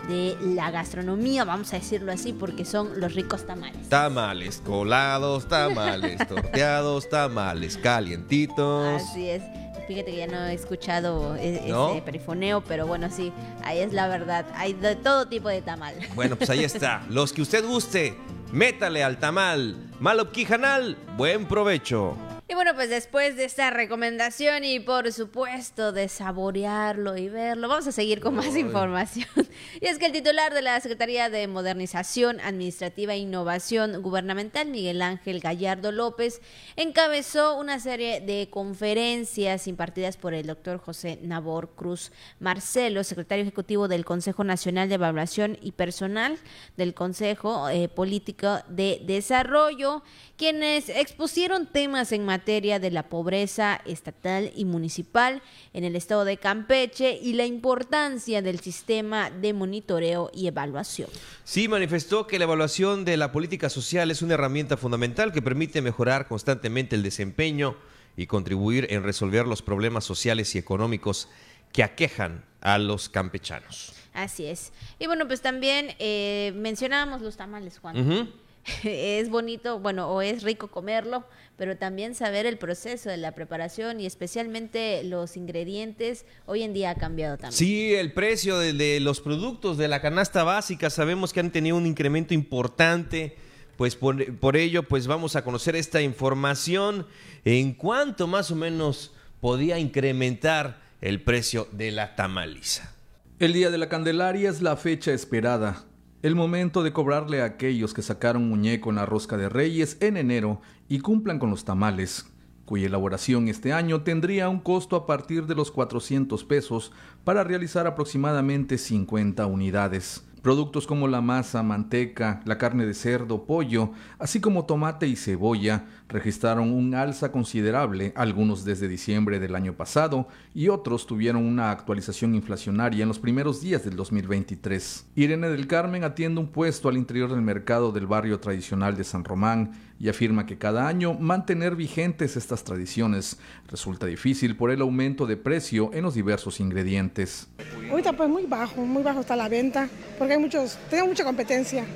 de 0.08 0.36
la 0.40 0.70
gastronomía, 0.70 1.44
vamos 1.44 1.72
a 1.72 1.76
decirlo 1.76 2.12
así, 2.12 2.32
porque 2.32 2.64
son 2.64 3.00
los 3.00 3.14
ricos 3.14 3.46
tamales. 3.46 3.88
Tamales 3.88 4.60
colados, 4.64 5.48
tamales 5.48 6.18
torteados, 6.28 7.08
tamales 7.08 7.76
calientitos. 7.76 9.02
Así 9.02 9.28
es. 9.28 9.42
Fíjate 9.86 10.10
que 10.12 10.16
ya 10.16 10.26
no 10.26 10.46
he 10.46 10.54
escuchado 10.54 11.36
e- 11.36 11.62
¿No? 11.68 11.90
ese 11.92 12.02
perifoneo, 12.02 12.62
pero 12.62 12.86
bueno, 12.86 13.08
sí, 13.10 13.32
ahí 13.64 13.78
es 13.78 13.92
la 13.92 14.08
verdad. 14.08 14.46
Hay 14.56 14.72
de 14.74 14.96
todo 14.96 15.26
tipo 15.26 15.48
de 15.48 15.62
tamal. 15.62 15.94
Bueno, 16.14 16.36
pues 16.36 16.50
ahí 16.50 16.64
está. 16.64 17.02
Los 17.08 17.32
que 17.32 17.42
usted 17.42 17.64
guste, 17.66 18.16
métale 18.52 19.02
al 19.02 19.18
tamal. 19.18 19.76
Malopquijanal, 20.00 20.96
buen 21.16 21.46
provecho. 21.46 22.16
Y 22.52 22.54
bueno, 22.54 22.74
pues 22.74 22.90
después 22.90 23.34
de 23.36 23.46
esta 23.46 23.70
recomendación 23.70 24.62
y 24.62 24.78
por 24.78 25.10
supuesto 25.10 25.90
de 25.90 26.06
saborearlo 26.10 27.16
y 27.16 27.30
verlo, 27.30 27.66
vamos 27.66 27.86
a 27.86 27.92
seguir 27.92 28.20
con 28.20 28.34
más 28.34 28.54
información. 28.56 29.26
Y 29.80 29.86
es 29.86 29.98
que 29.98 30.06
el 30.06 30.12
titular 30.12 30.52
de 30.52 30.60
la 30.60 30.78
Secretaría 30.80 31.30
de 31.30 31.46
Modernización 31.48 32.40
Administrativa 32.40 33.14
e 33.14 33.18
Innovación 33.18 34.02
Gubernamental, 34.02 34.68
Miguel 34.68 35.00
Ángel 35.00 35.40
Gallardo 35.40 35.92
López, 35.92 36.42
encabezó 36.76 37.58
una 37.58 37.80
serie 37.80 38.20
de 38.20 38.48
conferencias 38.50 39.66
impartidas 39.66 40.18
por 40.18 40.34
el 40.34 40.46
doctor 40.46 40.78
José 40.78 41.18
Nabor 41.22 41.70
Cruz 41.70 42.12
Marcelo, 42.38 43.02
secretario 43.02 43.42
ejecutivo 43.42 43.88
del 43.88 44.04
Consejo 44.04 44.44
Nacional 44.44 44.90
de 44.90 44.96
Evaluación 44.96 45.58
y 45.62 45.72
Personal 45.72 46.38
del 46.76 46.92
Consejo 46.92 47.70
eh, 47.70 47.88
Político 47.88 48.58
de 48.68 49.00
Desarrollo, 49.04 50.02
quienes 50.36 50.90
expusieron 50.90 51.66
temas 51.66 52.12
en 52.12 52.26
materia 52.26 52.41
de 52.44 52.90
la 52.90 53.04
pobreza 53.04 53.80
estatal 53.84 54.52
y 54.56 54.64
municipal 54.64 55.42
en 55.72 55.84
el 55.84 55.96
estado 55.96 56.24
de 56.24 56.36
Campeche 56.36 57.18
y 57.22 57.34
la 57.34 57.46
importancia 57.46 58.42
del 58.42 58.60
sistema 58.60 59.30
de 59.30 59.52
monitoreo 59.52 60.30
y 60.34 60.48
evaluación. 60.48 61.08
Sí, 61.44 61.68
manifestó 61.68 62.26
que 62.26 62.38
la 62.38 62.44
evaluación 62.44 63.04
de 63.04 63.16
la 63.16 63.30
política 63.32 63.68
social 63.68 64.10
es 64.10 64.22
una 64.22 64.34
herramienta 64.34 64.76
fundamental 64.76 65.32
que 65.32 65.40
permite 65.40 65.82
mejorar 65.82 66.26
constantemente 66.26 66.96
el 66.96 67.02
desempeño 67.02 67.76
y 68.16 68.26
contribuir 68.26 68.88
en 68.90 69.04
resolver 69.04 69.46
los 69.46 69.62
problemas 69.62 70.04
sociales 70.04 70.54
y 70.54 70.58
económicos 70.58 71.28
que 71.72 71.82
aquejan 71.82 72.44
a 72.60 72.78
los 72.78 73.08
campechanos. 73.08 73.94
Así 74.12 74.44
es. 74.46 74.72
Y 74.98 75.06
bueno, 75.06 75.26
pues 75.26 75.40
también 75.40 75.94
eh, 75.98 76.52
mencionábamos 76.56 77.22
los 77.22 77.36
tamales, 77.36 77.78
Juan. 77.78 78.30
es 78.84 79.28
bonito, 79.28 79.78
bueno, 79.80 80.08
o 80.10 80.22
es 80.22 80.42
rico 80.42 80.68
comerlo, 80.68 81.24
pero 81.56 81.76
también 81.76 82.14
saber 82.14 82.46
el 82.46 82.58
proceso 82.58 83.10
de 83.10 83.16
la 83.16 83.32
preparación 83.32 84.00
y 84.00 84.06
especialmente 84.06 85.02
los 85.04 85.36
ingredientes 85.36 86.24
hoy 86.46 86.62
en 86.62 86.72
día 86.72 86.90
ha 86.90 86.94
cambiado 86.94 87.36
también. 87.36 87.52
Sí, 87.52 87.94
el 87.94 88.12
precio 88.12 88.58
de, 88.58 88.72
de 88.72 89.00
los 89.00 89.20
productos 89.20 89.78
de 89.78 89.88
la 89.88 90.00
canasta 90.00 90.44
básica 90.44 90.90
sabemos 90.90 91.32
que 91.32 91.40
han 91.40 91.50
tenido 91.50 91.76
un 91.76 91.86
incremento 91.86 92.34
importante. 92.34 93.36
Pues 93.76 93.96
por, 93.96 94.36
por 94.36 94.56
ello, 94.56 94.82
pues 94.84 95.06
vamos 95.06 95.34
a 95.34 95.42
conocer 95.42 95.74
esta 95.76 96.02
información 96.02 97.06
en 97.44 97.72
cuánto 97.72 98.26
más 98.26 98.50
o 98.50 98.54
menos 98.54 99.12
podía 99.40 99.78
incrementar 99.78 100.80
el 101.00 101.20
precio 101.22 101.66
de 101.72 101.90
la 101.90 102.14
tamaliza. 102.14 102.94
El 103.38 103.52
Día 103.52 103.70
de 103.70 103.78
la 103.78 103.88
Candelaria 103.88 104.50
es 104.50 104.62
la 104.62 104.76
fecha 104.76 105.12
esperada, 105.12 105.84
el 106.22 106.36
momento 106.36 106.84
de 106.84 106.92
cobrarle 106.92 107.42
a 107.42 107.46
aquellos 107.46 107.94
que 107.94 108.02
sacaron 108.02 108.48
muñeco 108.48 108.90
en 108.90 108.96
la 108.96 109.06
rosca 109.06 109.36
de 109.36 109.48
Reyes 109.48 109.96
en 110.00 110.16
enero 110.16 110.60
y 110.88 111.00
cumplan 111.00 111.40
con 111.40 111.50
los 111.50 111.64
tamales, 111.64 112.26
cuya 112.64 112.86
elaboración 112.86 113.48
este 113.48 113.72
año 113.72 114.02
tendría 114.02 114.48
un 114.48 114.60
costo 114.60 114.94
a 114.94 115.04
partir 115.04 115.46
de 115.46 115.56
los 115.56 115.72
400 115.72 116.44
pesos 116.44 116.92
para 117.24 117.42
realizar 117.42 117.88
aproximadamente 117.88 118.78
50 118.78 119.46
unidades. 119.46 120.24
Productos 120.42 120.86
como 120.86 121.08
la 121.08 121.20
masa, 121.20 121.62
manteca, 121.64 122.40
la 122.44 122.56
carne 122.56 122.86
de 122.86 122.94
cerdo, 122.94 123.44
pollo, 123.44 123.90
así 124.20 124.40
como 124.40 124.64
tomate 124.64 125.08
y 125.08 125.16
cebolla, 125.16 125.86
registraron 126.12 126.72
un 126.72 126.94
alza 126.94 127.32
considerable, 127.32 128.12
algunos 128.14 128.64
desde 128.64 128.86
diciembre 128.86 129.40
del 129.40 129.54
año 129.56 129.72
pasado 129.72 130.28
y 130.54 130.68
otros 130.68 131.06
tuvieron 131.06 131.44
una 131.44 131.70
actualización 131.70 132.34
inflacionaria 132.34 133.02
en 133.02 133.08
los 133.08 133.18
primeros 133.18 133.62
días 133.62 133.84
del 133.84 133.96
2023. 133.96 135.06
Irene 135.16 135.48
del 135.48 135.66
Carmen 135.66 136.04
atiende 136.04 136.40
un 136.40 136.48
puesto 136.48 136.88
al 136.88 136.98
interior 136.98 137.30
del 137.30 137.40
mercado 137.40 137.92
del 137.92 138.06
barrio 138.06 138.38
tradicional 138.38 138.94
de 138.96 139.04
San 139.04 139.24
Román 139.24 139.72
y 139.98 140.08
afirma 140.08 140.44
que 140.44 140.58
cada 140.58 140.86
año 140.86 141.14
mantener 141.14 141.76
vigentes 141.76 142.36
estas 142.36 142.62
tradiciones 142.62 143.38
resulta 143.68 144.04
difícil 144.04 144.56
por 144.56 144.70
el 144.70 144.82
aumento 144.82 145.26
de 145.26 145.36
precio 145.36 145.90
en 145.94 146.02
los 146.02 146.14
diversos 146.14 146.60
ingredientes. 146.60 147.48
Ahorita 147.90 148.12
pues 148.12 148.28
muy 148.28 148.44
bajo, 148.44 148.82
muy 148.82 149.02
bajo 149.02 149.20
está 149.20 149.34
la 149.34 149.48
venta, 149.48 149.88
porque 150.18 150.34
hay 150.34 150.40
muchos, 150.40 150.78
tenemos 150.90 151.10
mucha 151.10 151.24
competencia. 151.24 151.86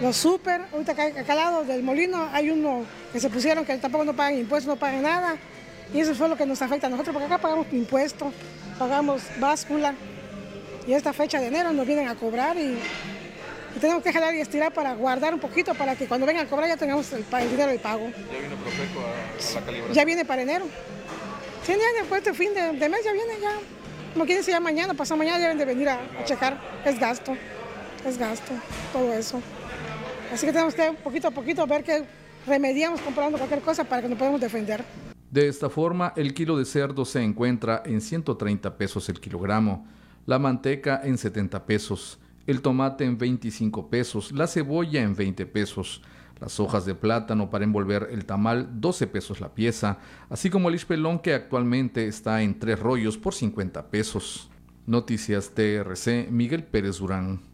Los 0.00 0.16
súper, 0.16 0.60
ahorita 0.72 0.92
acá, 0.92 1.06
acá 1.06 1.32
al 1.32 1.38
lado 1.38 1.64
del 1.64 1.82
molino 1.82 2.28
hay 2.32 2.50
uno 2.50 2.84
que 3.12 3.18
se 3.18 3.28
pusieron 3.28 3.64
que 3.64 3.76
tampoco 3.78 4.04
no 4.04 4.14
pagan 4.14 4.38
impuestos, 4.38 4.72
no 4.72 4.78
pagan 4.78 5.02
nada. 5.02 5.36
Y 5.92 6.00
eso 6.00 6.14
fue 6.14 6.28
lo 6.28 6.36
que 6.36 6.46
nos 6.46 6.60
afecta 6.62 6.86
a 6.86 6.90
nosotros, 6.90 7.14
porque 7.14 7.26
acá 7.26 7.38
pagamos 7.38 7.66
impuestos, 7.72 8.32
pagamos 8.78 9.22
báscula. 9.40 9.94
Y 10.86 10.92
esta 10.92 11.12
fecha 11.12 11.40
de 11.40 11.48
enero 11.48 11.72
nos 11.72 11.86
vienen 11.86 12.08
a 12.08 12.14
cobrar 12.14 12.56
y, 12.56 12.78
y 13.76 13.78
tenemos 13.80 14.02
que 14.02 14.12
jalar 14.12 14.34
y 14.34 14.40
estirar 14.40 14.72
para 14.72 14.94
guardar 14.94 15.34
un 15.34 15.40
poquito 15.40 15.74
para 15.74 15.96
que 15.96 16.06
cuando 16.06 16.26
vengan 16.26 16.46
a 16.46 16.48
cobrar 16.48 16.68
ya 16.68 16.76
tengamos 16.76 17.12
el, 17.12 17.24
dinero 17.50 17.70
del 17.70 17.80
pago. 17.80 18.08
Ya 18.10 18.38
viene 18.38 18.56
Profeco 18.56 19.00
a, 19.00 19.54
la 19.54 19.66
calibración. 19.66 19.94
Ya 19.94 20.04
viene 20.04 20.24
para 20.24 20.42
enero. 20.42 20.66
Sí, 21.66 21.72
ya 21.72 22.00
después 22.00 22.24
de 22.24 22.34
fin 22.34 22.54
de, 22.54 22.72
de 22.72 22.88
mes 22.88 23.04
ya 23.04 23.12
viene 23.12 23.34
ya. 23.40 23.52
Como 24.12 24.24
quieren 24.24 24.40
decir 24.40 24.52
ya 24.54 24.60
mañana, 24.60 24.94
pasado 24.94 25.18
mañana 25.18 25.38
deben 25.38 25.58
de 25.58 25.64
venir 25.64 25.88
a, 25.88 26.00
a 26.20 26.24
checar. 26.24 26.58
Es 26.84 26.98
gasto, 26.98 27.36
es 28.06 28.16
gasto, 28.16 28.52
todo 28.92 29.12
eso. 29.12 29.42
Así 30.32 30.46
que 30.46 30.52
tenemos 30.52 30.74
que 30.74 30.92
poquito 31.02 31.28
a 31.28 31.30
poquito 31.30 31.66
ver 31.66 31.82
que 31.82 32.04
remediamos 32.46 33.00
comprando 33.00 33.38
cualquier 33.38 33.60
cosa 33.60 33.84
para 33.84 34.02
que 34.02 34.08
nos 34.08 34.18
podamos 34.18 34.40
defender. 34.40 34.84
De 35.30 35.48
esta 35.48 35.68
forma, 35.68 36.12
el 36.16 36.32
kilo 36.32 36.56
de 36.56 36.64
cerdo 36.64 37.04
se 37.04 37.22
encuentra 37.22 37.82
en 37.84 38.00
130 38.00 38.76
pesos 38.76 39.08
el 39.08 39.20
kilogramo, 39.20 39.86
la 40.26 40.38
manteca 40.38 41.00
en 41.04 41.18
70 41.18 41.66
pesos, 41.66 42.18
el 42.46 42.62
tomate 42.62 43.04
en 43.04 43.18
25 43.18 43.90
pesos, 43.90 44.32
la 44.32 44.46
cebolla 44.46 45.02
en 45.02 45.14
20 45.14 45.44
pesos, 45.46 46.02
las 46.40 46.58
hojas 46.60 46.86
de 46.86 46.94
plátano 46.94 47.50
para 47.50 47.64
envolver 47.64 48.08
el 48.10 48.24
tamal 48.24 48.80
12 48.80 49.06
pesos 49.08 49.40
la 49.40 49.54
pieza, 49.54 49.98
así 50.30 50.48
como 50.48 50.68
el 50.68 50.74
ispelón 50.74 51.18
que 51.18 51.34
actualmente 51.34 52.06
está 52.06 52.42
en 52.42 52.58
tres 52.58 52.78
rollos 52.78 53.18
por 53.18 53.34
50 53.34 53.90
pesos. 53.90 54.50
Noticias 54.86 55.50
TRC, 55.50 56.30
Miguel 56.30 56.64
Pérez 56.64 56.98
Durán. 56.98 57.47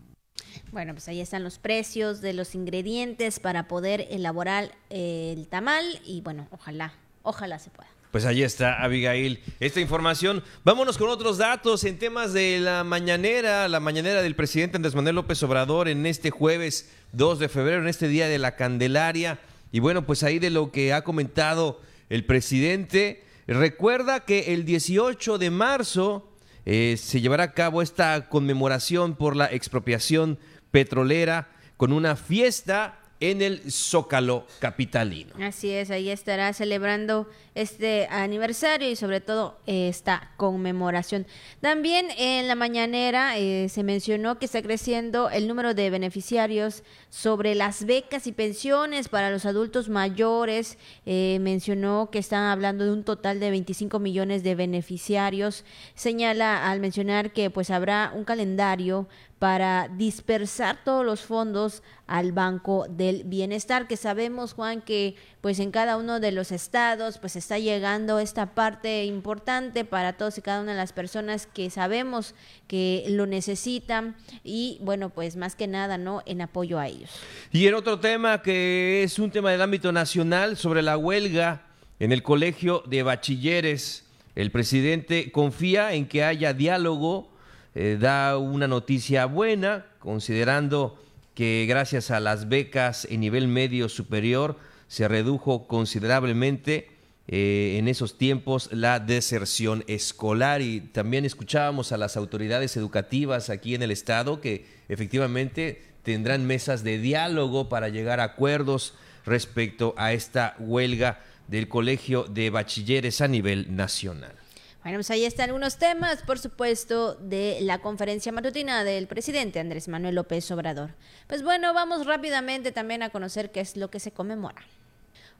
Bueno, 0.74 0.92
pues 0.92 1.06
ahí 1.06 1.20
están 1.20 1.44
los 1.44 1.58
precios 1.58 2.20
de 2.20 2.32
los 2.32 2.56
ingredientes 2.56 3.38
para 3.38 3.68
poder 3.68 4.08
elaborar 4.10 4.72
el 4.90 5.46
tamal 5.46 5.84
y 6.04 6.20
bueno, 6.22 6.48
ojalá, 6.50 6.94
ojalá 7.22 7.60
se 7.60 7.70
pueda. 7.70 7.88
Pues 8.10 8.24
ahí 8.26 8.42
está, 8.42 8.82
Abigail, 8.82 9.40
esta 9.60 9.78
información. 9.78 10.42
Vámonos 10.64 10.98
con 10.98 11.10
otros 11.10 11.38
datos 11.38 11.84
en 11.84 11.96
temas 12.00 12.32
de 12.32 12.58
la 12.58 12.82
mañanera, 12.82 13.68
la 13.68 13.78
mañanera 13.78 14.20
del 14.20 14.34
presidente 14.34 14.74
Andrés 14.74 14.96
Manuel 14.96 15.14
López 15.14 15.40
Obrador 15.44 15.86
en 15.86 16.06
este 16.06 16.32
jueves 16.32 16.90
2 17.12 17.38
de 17.38 17.48
febrero, 17.48 17.80
en 17.80 17.88
este 17.88 18.08
día 18.08 18.26
de 18.26 18.40
la 18.40 18.56
Candelaria. 18.56 19.38
Y 19.70 19.78
bueno, 19.78 20.04
pues 20.04 20.24
ahí 20.24 20.40
de 20.40 20.50
lo 20.50 20.72
que 20.72 20.92
ha 20.92 21.04
comentado 21.04 21.82
el 22.08 22.24
presidente, 22.26 23.22
recuerda 23.46 24.24
que 24.24 24.52
el 24.52 24.64
18 24.64 25.38
de 25.38 25.50
marzo 25.50 26.34
eh, 26.66 26.96
se 26.98 27.20
llevará 27.20 27.44
a 27.44 27.52
cabo 27.52 27.82
esta 27.82 28.28
conmemoración 28.28 29.14
por 29.14 29.36
la 29.36 29.46
expropiación 29.46 30.38
petrolera 30.74 31.46
con 31.76 31.92
una 31.92 32.16
fiesta 32.16 32.98
en 33.20 33.42
el 33.42 33.70
Zócalo 33.70 34.44
capitalino. 34.58 35.32
Así 35.40 35.70
es, 35.70 35.88
ahí 35.92 36.10
estará 36.10 36.52
celebrando 36.52 37.30
este 37.54 38.08
aniversario 38.10 38.90
y 38.90 38.96
sobre 38.96 39.20
todo 39.20 39.60
eh, 39.68 39.88
esta 39.88 40.32
conmemoración. 40.36 41.28
También 41.60 42.08
en 42.18 42.48
la 42.48 42.56
mañanera 42.56 43.38
eh, 43.38 43.68
se 43.68 43.84
mencionó 43.84 44.40
que 44.40 44.46
está 44.46 44.62
creciendo 44.62 45.30
el 45.30 45.46
número 45.46 45.74
de 45.74 45.90
beneficiarios 45.90 46.82
sobre 47.14 47.54
las 47.54 47.84
becas 47.84 48.26
y 48.26 48.32
pensiones 48.32 49.08
para 49.08 49.30
los 49.30 49.46
adultos 49.46 49.88
mayores. 49.88 50.78
Eh, 51.06 51.38
mencionó 51.40 52.08
que 52.10 52.18
están 52.18 52.42
hablando 52.42 52.84
de 52.84 52.92
un 52.92 53.04
total 53.04 53.38
de 53.38 53.50
25 53.50 54.00
millones 54.00 54.42
de 54.42 54.56
beneficiarios. 54.56 55.64
Señala 55.94 56.68
al 56.68 56.80
mencionar 56.80 57.32
que 57.32 57.50
pues 57.50 57.70
habrá 57.70 58.10
un 58.16 58.24
calendario 58.24 59.06
para 59.38 59.86
dispersar 59.86 60.82
todos 60.84 61.06
los 61.06 61.20
fondos 61.20 61.84
al 62.08 62.32
Banco 62.32 62.86
del 62.88 63.22
Bienestar, 63.22 63.86
que 63.86 63.96
sabemos, 63.96 64.52
Juan, 64.52 64.82
que 64.82 65.14
pues 65.44 65.60
en 65.60 65.72
cada 65.72 65.98
uno 65.98 66.20
de 66.20 66.32
los 66.32 66.52
estados 66.52 67.18
pues 67.18 67.36
está 67.36 67.58
llegando 67.58 68.18
esta 68.18 68.54
parte 68.54 69.04
importante 69.04 69.84
para 69.84 70.14
todos 70.14 70.38
y 70.38 70.40
cada 70.40 70.62
una 70.62 70.72
de 70.72 70.78
las 70.78 70.94
personas 70.94 71.46
que 71.46 71.68
sabemos 71.68 72.34
que 72.66 73.04
lo 73.10 73.26
necesitan 73.26 74.16
y 74.42 74.78
bueno, 74.80 75.10
pues 75.10 75.36
más 75.36 75.54
que 75.54 75.66
nada, 75.66 75.98
¿no? 75.98 76.22
En 76.24 76.40
apoyo 76.40 76.78
a 76.78 76.88
ellos. 76.88 77.10
Y 77.52 77.66
en 77.66 77.74
otro 77.74 78.00
tema 78.00 78.40
que 78.40 79.02
es 79.02 79.18
un 79.18 79.30
tema 79.30 79.50
del 79.50 79.60
ámbito 79.60 79.92
nacional 79.92 80.56
sobre 80.56 80.80
la 80.80 80.96
huelga 80.96 81.66
en 81.98 82.12
el 82.12 82.22
Colegio 82.22 82.82
de 82.86 83.02
Bachilleres, 83.02 84.06
el 84.36 84.50
presidente 84.50 85.30
confía 85.30 85.92
en 85.92 86.08
que 86.08 86.24
haya 86.24 86.54
diálogo 86.54 87.28
eh, 87.74 87.98
da 88.00 88.38
una 88.38 88.66
noticia 88.66 89.26
buena, 89.26 89.84
considerando 89.98 90.98
que 91.34 91.66
gracias 91.68 92.10
a 92.10 92.18
las 92.18 92.48
becas 92.48 93.06
en 93.10 93.20
nivel 93.20 93.46
medio 93.46 93.90
superior 93.90 94.56
se 94.94 95.08
redujo 95.08 95.66
considerablemente 95.66 96.88
eh, 97.26 97.78
en 97.80 97.88
esos 97.88 98.16
tiempos 98.16 98.68
la 98.70 99.00
deserción 99.00 99.82
escolar 99.88 100.62
y 100.62 100.82
también 100.82 101.24
escuchábamos 101.24 101.90
a 101.90 101.96
las 101.96 102.16
autoridades 102.16 102.76
educativas 102.76 103.50
aquí 103.50 103.74
en 103.74 103.82
el 103.82 103.90
estado 103.90 104.40
que 104.40 104.66
efectivamente 104.88 105.82
tendrán 106.04 106.46
mesas 106.46 106.84
de 106.84 106.98
diálogo 106.98 107.68
para 107.68 107.88
llegar 107.88 108.20
a 108.20 108.24
acuerdos 108.24 108.94
respecto 109.26 109.94
a 109.96 110.12
esta 110.12 110.54
huelga 110.60 111.24
del 111.48 111.66
Colegio 111.66 112.22
de 112.22 112.50
Bachilleres 112.50 113.20
a 113.20 113.26
nivel 113.26 113.74
nacional. 113.74 114.36
Bueno, 114.84 114.98
pues 114.98 115.10
ahí 115.10 115.24
están 115.24 115.48
algunos 115.48 115.78
temas, 115.78 116.22
por 116.22 116.38
supuesto, 116.38 117.16
de 117.16 117.58
la 117.62 117.80
conferencia 117.80 118.30
matutina 118.30 118.84
del 118.84 119.08
presidente 119.08 119.58
Andrés 119.58 119.88
Manuel 119.88 120.14
López 120.14 120.48
Obrador. 120.52 120.90
Pues 121.26 121.42
bueno, 121.42 121.74
vamos 121.74 122.06
rápidamente 122.06 122.70
también 122.70 123.02
a 123.02 123.10
conocer 123.10 123.50
qué 123.50 123.58
es 123.58 123.76
lo 123.76 123.90
que 123.90 123.98
se 123.98 124.12
conmemora. 124.12 124.62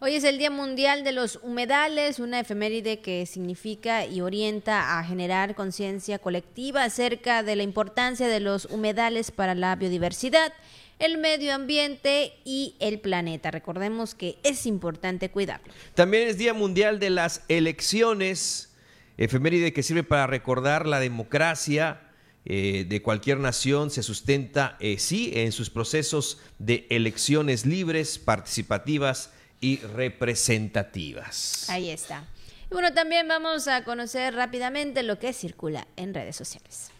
Hoy 0.07 0.17
es 0.17 0.25
el 0.25 0.37
Día 0.37 0.51
Mundial 0.51 1.03
de 1.03 1.13
los 1.13 1.39
Humedales, 1.43 2.19
una 2.19 2.41
efeméride 2.41 3.01
que 3.01 3.25
significa 3.25 4.05
y 4.05 4.21
orienta 4.21 4.99
a 4.99 5.05
generar 5.05 5.55
conciencia 5.55 6.19
colectiva 6.19 6.85
acerca 6.85 7.43
de 7.43 7.57
la 7.57 7.63
importancia 7.63 8.29
de 8.29 8.39
los 8.39 8.67
humedales 8.67 9.31
para 9.31 9.55
la 9.55 9.75
biodiversidad, 9.77 10.53
el 10.99 11.17
medio 11.17 11.55
ambiente 11.55 12.35
y 12.45 12.75
el 12.81 13.01
planeta. 13.01 13.51
Recordemos 13.51 14.15
que 14.15 14.37
es 14.43 14.67
importante 14.67 15.31
cuidarlo. 15.31 15.73
También 15.95 16.29
es 16.29 16.37
Día 16.37 16.53
Mundial 16.53 16.99
de 16.99 17.09
las 17.09 17.43
Elecciones 17.49 18.75
efeméride 19.17 19.73
que 19.73 19.83
sirve 19.83 20.03
para 20.03 20.27
recordar 20.27 20.87
la 20.87 21.01
democracia 21.01 22.03
eh, 22.45 22.85
de 22.87 23.01
cualquier 23.01 23.39
nación 23.39 23.89
se 23.89 24.03
sustenta, 24.03 24.77
eh, 24.81 24.99
sí, 24.99 25.33
en 25.33 25.51
sus 25.51 25.71
procesos 25.71 26.43
de 26.59 26.87
elecciones 26.91 27.65
libres, 27.65 28.19
participativas 28.19 29.31
y 29.65 29.79
representativas. 29.79 31.71
Ahí 31.71 31.89
está. 31.89 32.29
Y 32.71 32.75
bueno, 32.75 32.93
también 32.93 33.27
vamos 33.27 33.67
a 33.67 33.83
conocer 33.83 34.35
rápidamente 34.35 35.03
lo 35.03 35.19
que 35.19 35.33
circula 35.33 35.89
en 35.97 36.13
redes 36.13 36.37
sociales. 36.37 36.91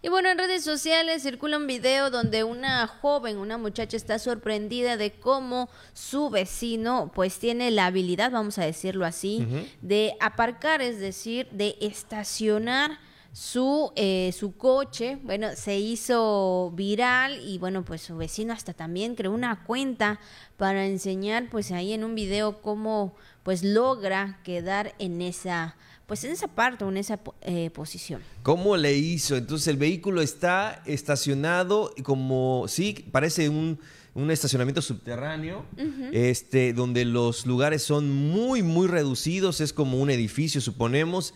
Y 0.00 0.08
bueno, 0.08 0.30
en 0.30 0.38
redes 0.38 0.64
sociales 0.64 1.22
circula 1.22 1.58
un 1.58 1.66
video 1.66 2.08
donde 2.08 2.44
una 2.44 2.86
joven, 2.86 3.36
una 3.36 3.58
muchacha 3.58 3.98
está 3.98 4.18
sorprendida 4.18 4.96
de 4.96 5.12
cómo 5.12 5.68
su 5.92 6.30
vecino 6.30 7.12
pues 7.14 7.38
tiene 7.38 7.70
la 7.70 7.86
habilidad, 7.86 8.30
vamos 8.30 8.56
a 8.56 8.64
decirlo 8.64 9.04
así, 9.04 9.46
de 9.82 10.14
aparcar, 10.18 10.80
es 10.80 10.98
decir, 10.98 11.46
de 11.50 11.76
estacionar 11.82 12.98
su, 13.32 13.92
eh, 13.96 14.32
su 14.38 14.56
coche, 14.56 15.18
bueno, 15.22 15.48
se 15.56 15.78
hizo 15.78 16.70
viral 16.74 17.40
y 17.46 17.58
bueno, 17.58 17.84
pues 17.84 18.02
su 18.02 18.16
vecino 18.16 18.52
hasta 18.52 18.74
también 18.74 19.14
creó 19.14 19.32
una 19.32 19.64
cuenta 19.64 20.20
para 20.58 20.86
enseñar 20.86 21.48
pues 21.50 21.72
ahí 21.72 21.92
en 21.92 22.04
un 22.04 22.14
video 22.14 22.60
cómo 22.60 23.14
pues 23.42 23.64
logra 23.64 24.40
quedar 24.44 24.94
en 24.98 25.22
esa 25.22 25.76
pues 26.06 26.24
en 26.24 26.32
esa 26.32 26.48
parte 26.48 26.84
o 26.84 26.90
en 26.90 26.98
esa 26.98 27.20
eh, 27.40 27.70
posición. 27.70 28.20
¿Cómo 28.42 28.76
le 28.76 28.94
hizo? 28.94 29.34
Entonces 29.34 29.68
el 29.68 29.78
vehículo 29.78 30.20
está 30.20 30.82
estacionado 30.84 31.94
como, 32.02 32.66
sí, 32.68 33.06
parece 33.10 33.48
un, 33.48 33.78
un 34.12 34.30
estacionamiento 34.30 34.82
subterráneo, 34.82 35.64
este, 36.12 36.74
donde 36.74 37.06
los 37.06 37.46
lugares 37.46 37.82
son 37.82 38.12
muy, 38.12 38.62
muy 38.62 38.88
reducidos, 38.88 39.62
es 39.62 39.72
como 39.72 39.98
un 39.98 40.10
edificio, 40.10 40.60
suponemos, 40.60 41.32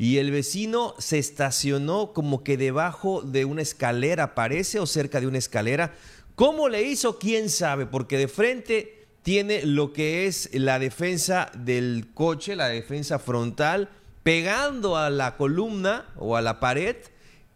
y 0.00 0.16
el 0.16 0.30
vecino 0.30 0.94
se 0.98 1.18
estacionó 1.18 2.14
como 2.14 2.42
que 2.42 2.56
debajo 2.56 3.20
de 3.20 3.44
una 3.44 3.60
escalera, 3.60 4.34
parece, 4.34 4.80
o 4.80 4.86
cerca 4.86 5.20
de 5.20 5.26
una 5.26 5.36
escalera. 5.36 5.92
¿Cómo 6.36 6.70
le 6.70 6.84
hizo? 6.84 7.18
¿Quién 7.18 7.50
sabe? 7.50 7.84
Porque 7.84 8.16
de 8.16 8.26
frente 8.26 9.08
tiene 9.22 9.66
lo 9.66 9.92
que 9.92 10.26
es 10.26 10.48
la 10.54 10.78
defensa 10.78 11.52
del 11.54 12.08
coche, 12.14 12.56
la 12.56 12.68
defensa 12.68 13.18
frontal, 13.18 13.90
pegando 14.22 14.96
a 14.96 15.10
la 15.10 15.36
columna 15.36 16.06
o 16.16 16.34
a 16.34 16.40
la 16.40 16.60
pared 16.60 16.96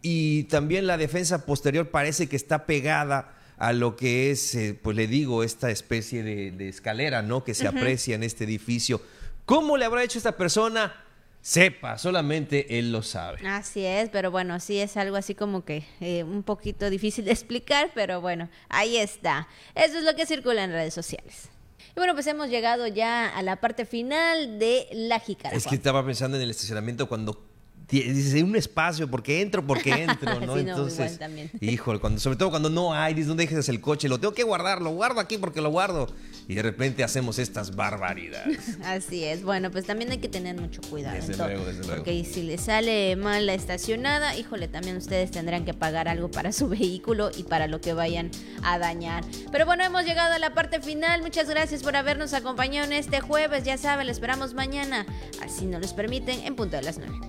y 0.03 0.43
también 0.43 0.85
la 0.85 0.97
defensa 0.97 1.47
posterior 1.47 1.89
parece 1.89 2.29
que 2.29 2.35
está 2.35 2.67
pegada 2.67 3.33
a 3.57 3.73
lo 3.73 3.95
que 3.95 4.29
es, 4.29 4.53
eh, 4.53 4.79
pues 4.79 4.95
le 4.95 5.07
digo, 5.07 5.41
esta 5.41 5.71
especie 5.71 6.21
de, 6.21 6.69
escalera, 6.69 7.23
¿no? 7.23 7.43
Que 7.43 7.55
se 7.55 7.67
aprecia 7.67 8.13
en 8.13 8.21
este 8.21 8.43
edificio. 8.43 9.01
¿Cómo 9.45 9.77
le 9.77 9.85
habrá 9.85 10.03
hecho 10.03 10.19
esta 10.19 10.37
persona? 10.37 11.04
Sepa, 11.45 11.99
solamente 11.99 12.79
él 12.79 12.91
lo 12.91 13.03
sabe. 13.03 13.47
Así 13.47 13.85
es, 13.85 14.09
pero 14.09 14.31
bueno, 14.31 14.59
sí 14.59 14.79
es 14.79 14.97
algo 14.97 15.15
así 15.15 15.35
como 15.35 15.63
que 15.63 15.85
eh, 15.99 16.23
un 16.23 16.41
poquito 16.41 16.89
difícil 16.89 17.23
de 17.25 17.33
explicar, 17.33 17.91
pero 17.93 18.19
bueno, 18.19 18.49
ahí 18.67 18.97
está. 18.97 19.47
Eso 19.75 19.99
es 19.99 20.03
lo 20.05 20.15
que 20.15 20.25
circula 20.25 20.63
en 20.63 20.71
redes 20.71 20.95
sociales. 20.95 21.49
Y 21.91 21.99
bueno, 21.99 22.15
pues 22.15 22.25
hemos 22.25 22.49
llegado 22.49 22.87
ya 22.87 23.29
a 23.29 23.43
la 23.43 23.57
parte 23.57 23.85
final 23.85 24.57
de 24.57 24.87
la 24.91 25.19
jícara. 25.19 25.55
Es 25.55 25.67
que 25.67 25.75
estaba 25.75 26.03
pensando 26.03 26.35
en 26.35 26.41
el 26.41 26.49
estacionamiento 26.49 27.07
cuando 27.07 27.45
dice 27.89 28.43
un 28.43 28.55
espacio 28.55 29.09
porque 29.09 29.41
entro 29.41 29.65
porque 29.65 29.91
entro 29.91 30.39
no, 30.39 30.57
entonces 30.57 31.19
híjole 31.61 31.99
cuando 31.99 32.19
sobre 32.19 32.37
todo 32.37 32.49
cuando 32.49 32.69
no 32.69 32.93
hay 32.93 33.13
dices 33.13 33.27
no 33.27 33.35
dejes 33.35 33.69
el 33.69 33.81
coche 33.81 34.09
lo 34.09 34.19
tengo 34.19 34.33
que 34.33 34.43
guardar 34.43 34.81
lo 34.81 34.91
guardo 34.91 35.19
aquí 35.19 35.37
porque 35.37 35.61
lo 35.61 35.69
guardo 35.69 36.07
y 36.47 36.55
de 36.55 36.61
repente 36.61 37.03
hacemos 37.03 37.39
estas 37.39 37.75
barbaridades. 37.75 38.77
Así 38.83 39.23
es. 39.23 39.43
Bueno 39.43 39.71
pues 39.71 39.85
también 39.85 40.11
hay 40.11 40.19
que 40.19 40.29
tener 40.29 40.59
mucho 40.59 40.81
cuidado 40.89 41.15
desde 41.15 41.37
luego 41.37 41.65
desde 41.65 41.85
luego. 41.85 42.03
Porque 42.03 42.23
si 42.23 42.43
le 42.43 42.57
sale 42.57 43.15
mal 43.15 43.45
la 43.45 43.53
estacionada 43.53 44.37
híjole 44.37 44.67
también 44.67 44.97
ustedes 44.97 45.31
tendrán 45.31 45.65
que 45.65 45.73
pagar 45.73 46.07
algo 46.07 46.29
para 46.29 46.51
su 46.51 46.67
vehículo 46.67 47.31
y 47.35 47.43
para 47.43 47.67
lo 47.67 47.81
que 47.81 47.93
vayan 47.93 48.29
a 48.63 48.77
dañar. 48.77 49.23
Pero 49.51 49.65
bueno 49.65 49.83
hemos 49.83 50.05
llegado 50.05 50.33
a 50.33 50.39
la 50.39 50.53
parte 50.53 50.81
final. 50.81 51.21
Muchas 51.21 51.49
gracias 51.49 51.83
por 51.83 51.95
habernos 51.95 52.33
acompañado 52.33 52.85
en 52.85 52.93
este 52.93 53.21
jueves. 53.21 53.63
Ya 53.63 53.77
saben 53.77 54.05
lo 54.05 54.11
esperamos 54.11 54.53
mañana 54.53 55.05
así 55.43 55.65
nos 55.65 55.81
lo 55.81 55.95
permiten 55.95 56.39
en 56.41 56.55
punto 56.55 56.75
de 56.75 56.83
las 56.83 56.97
nueve 56.97 57.19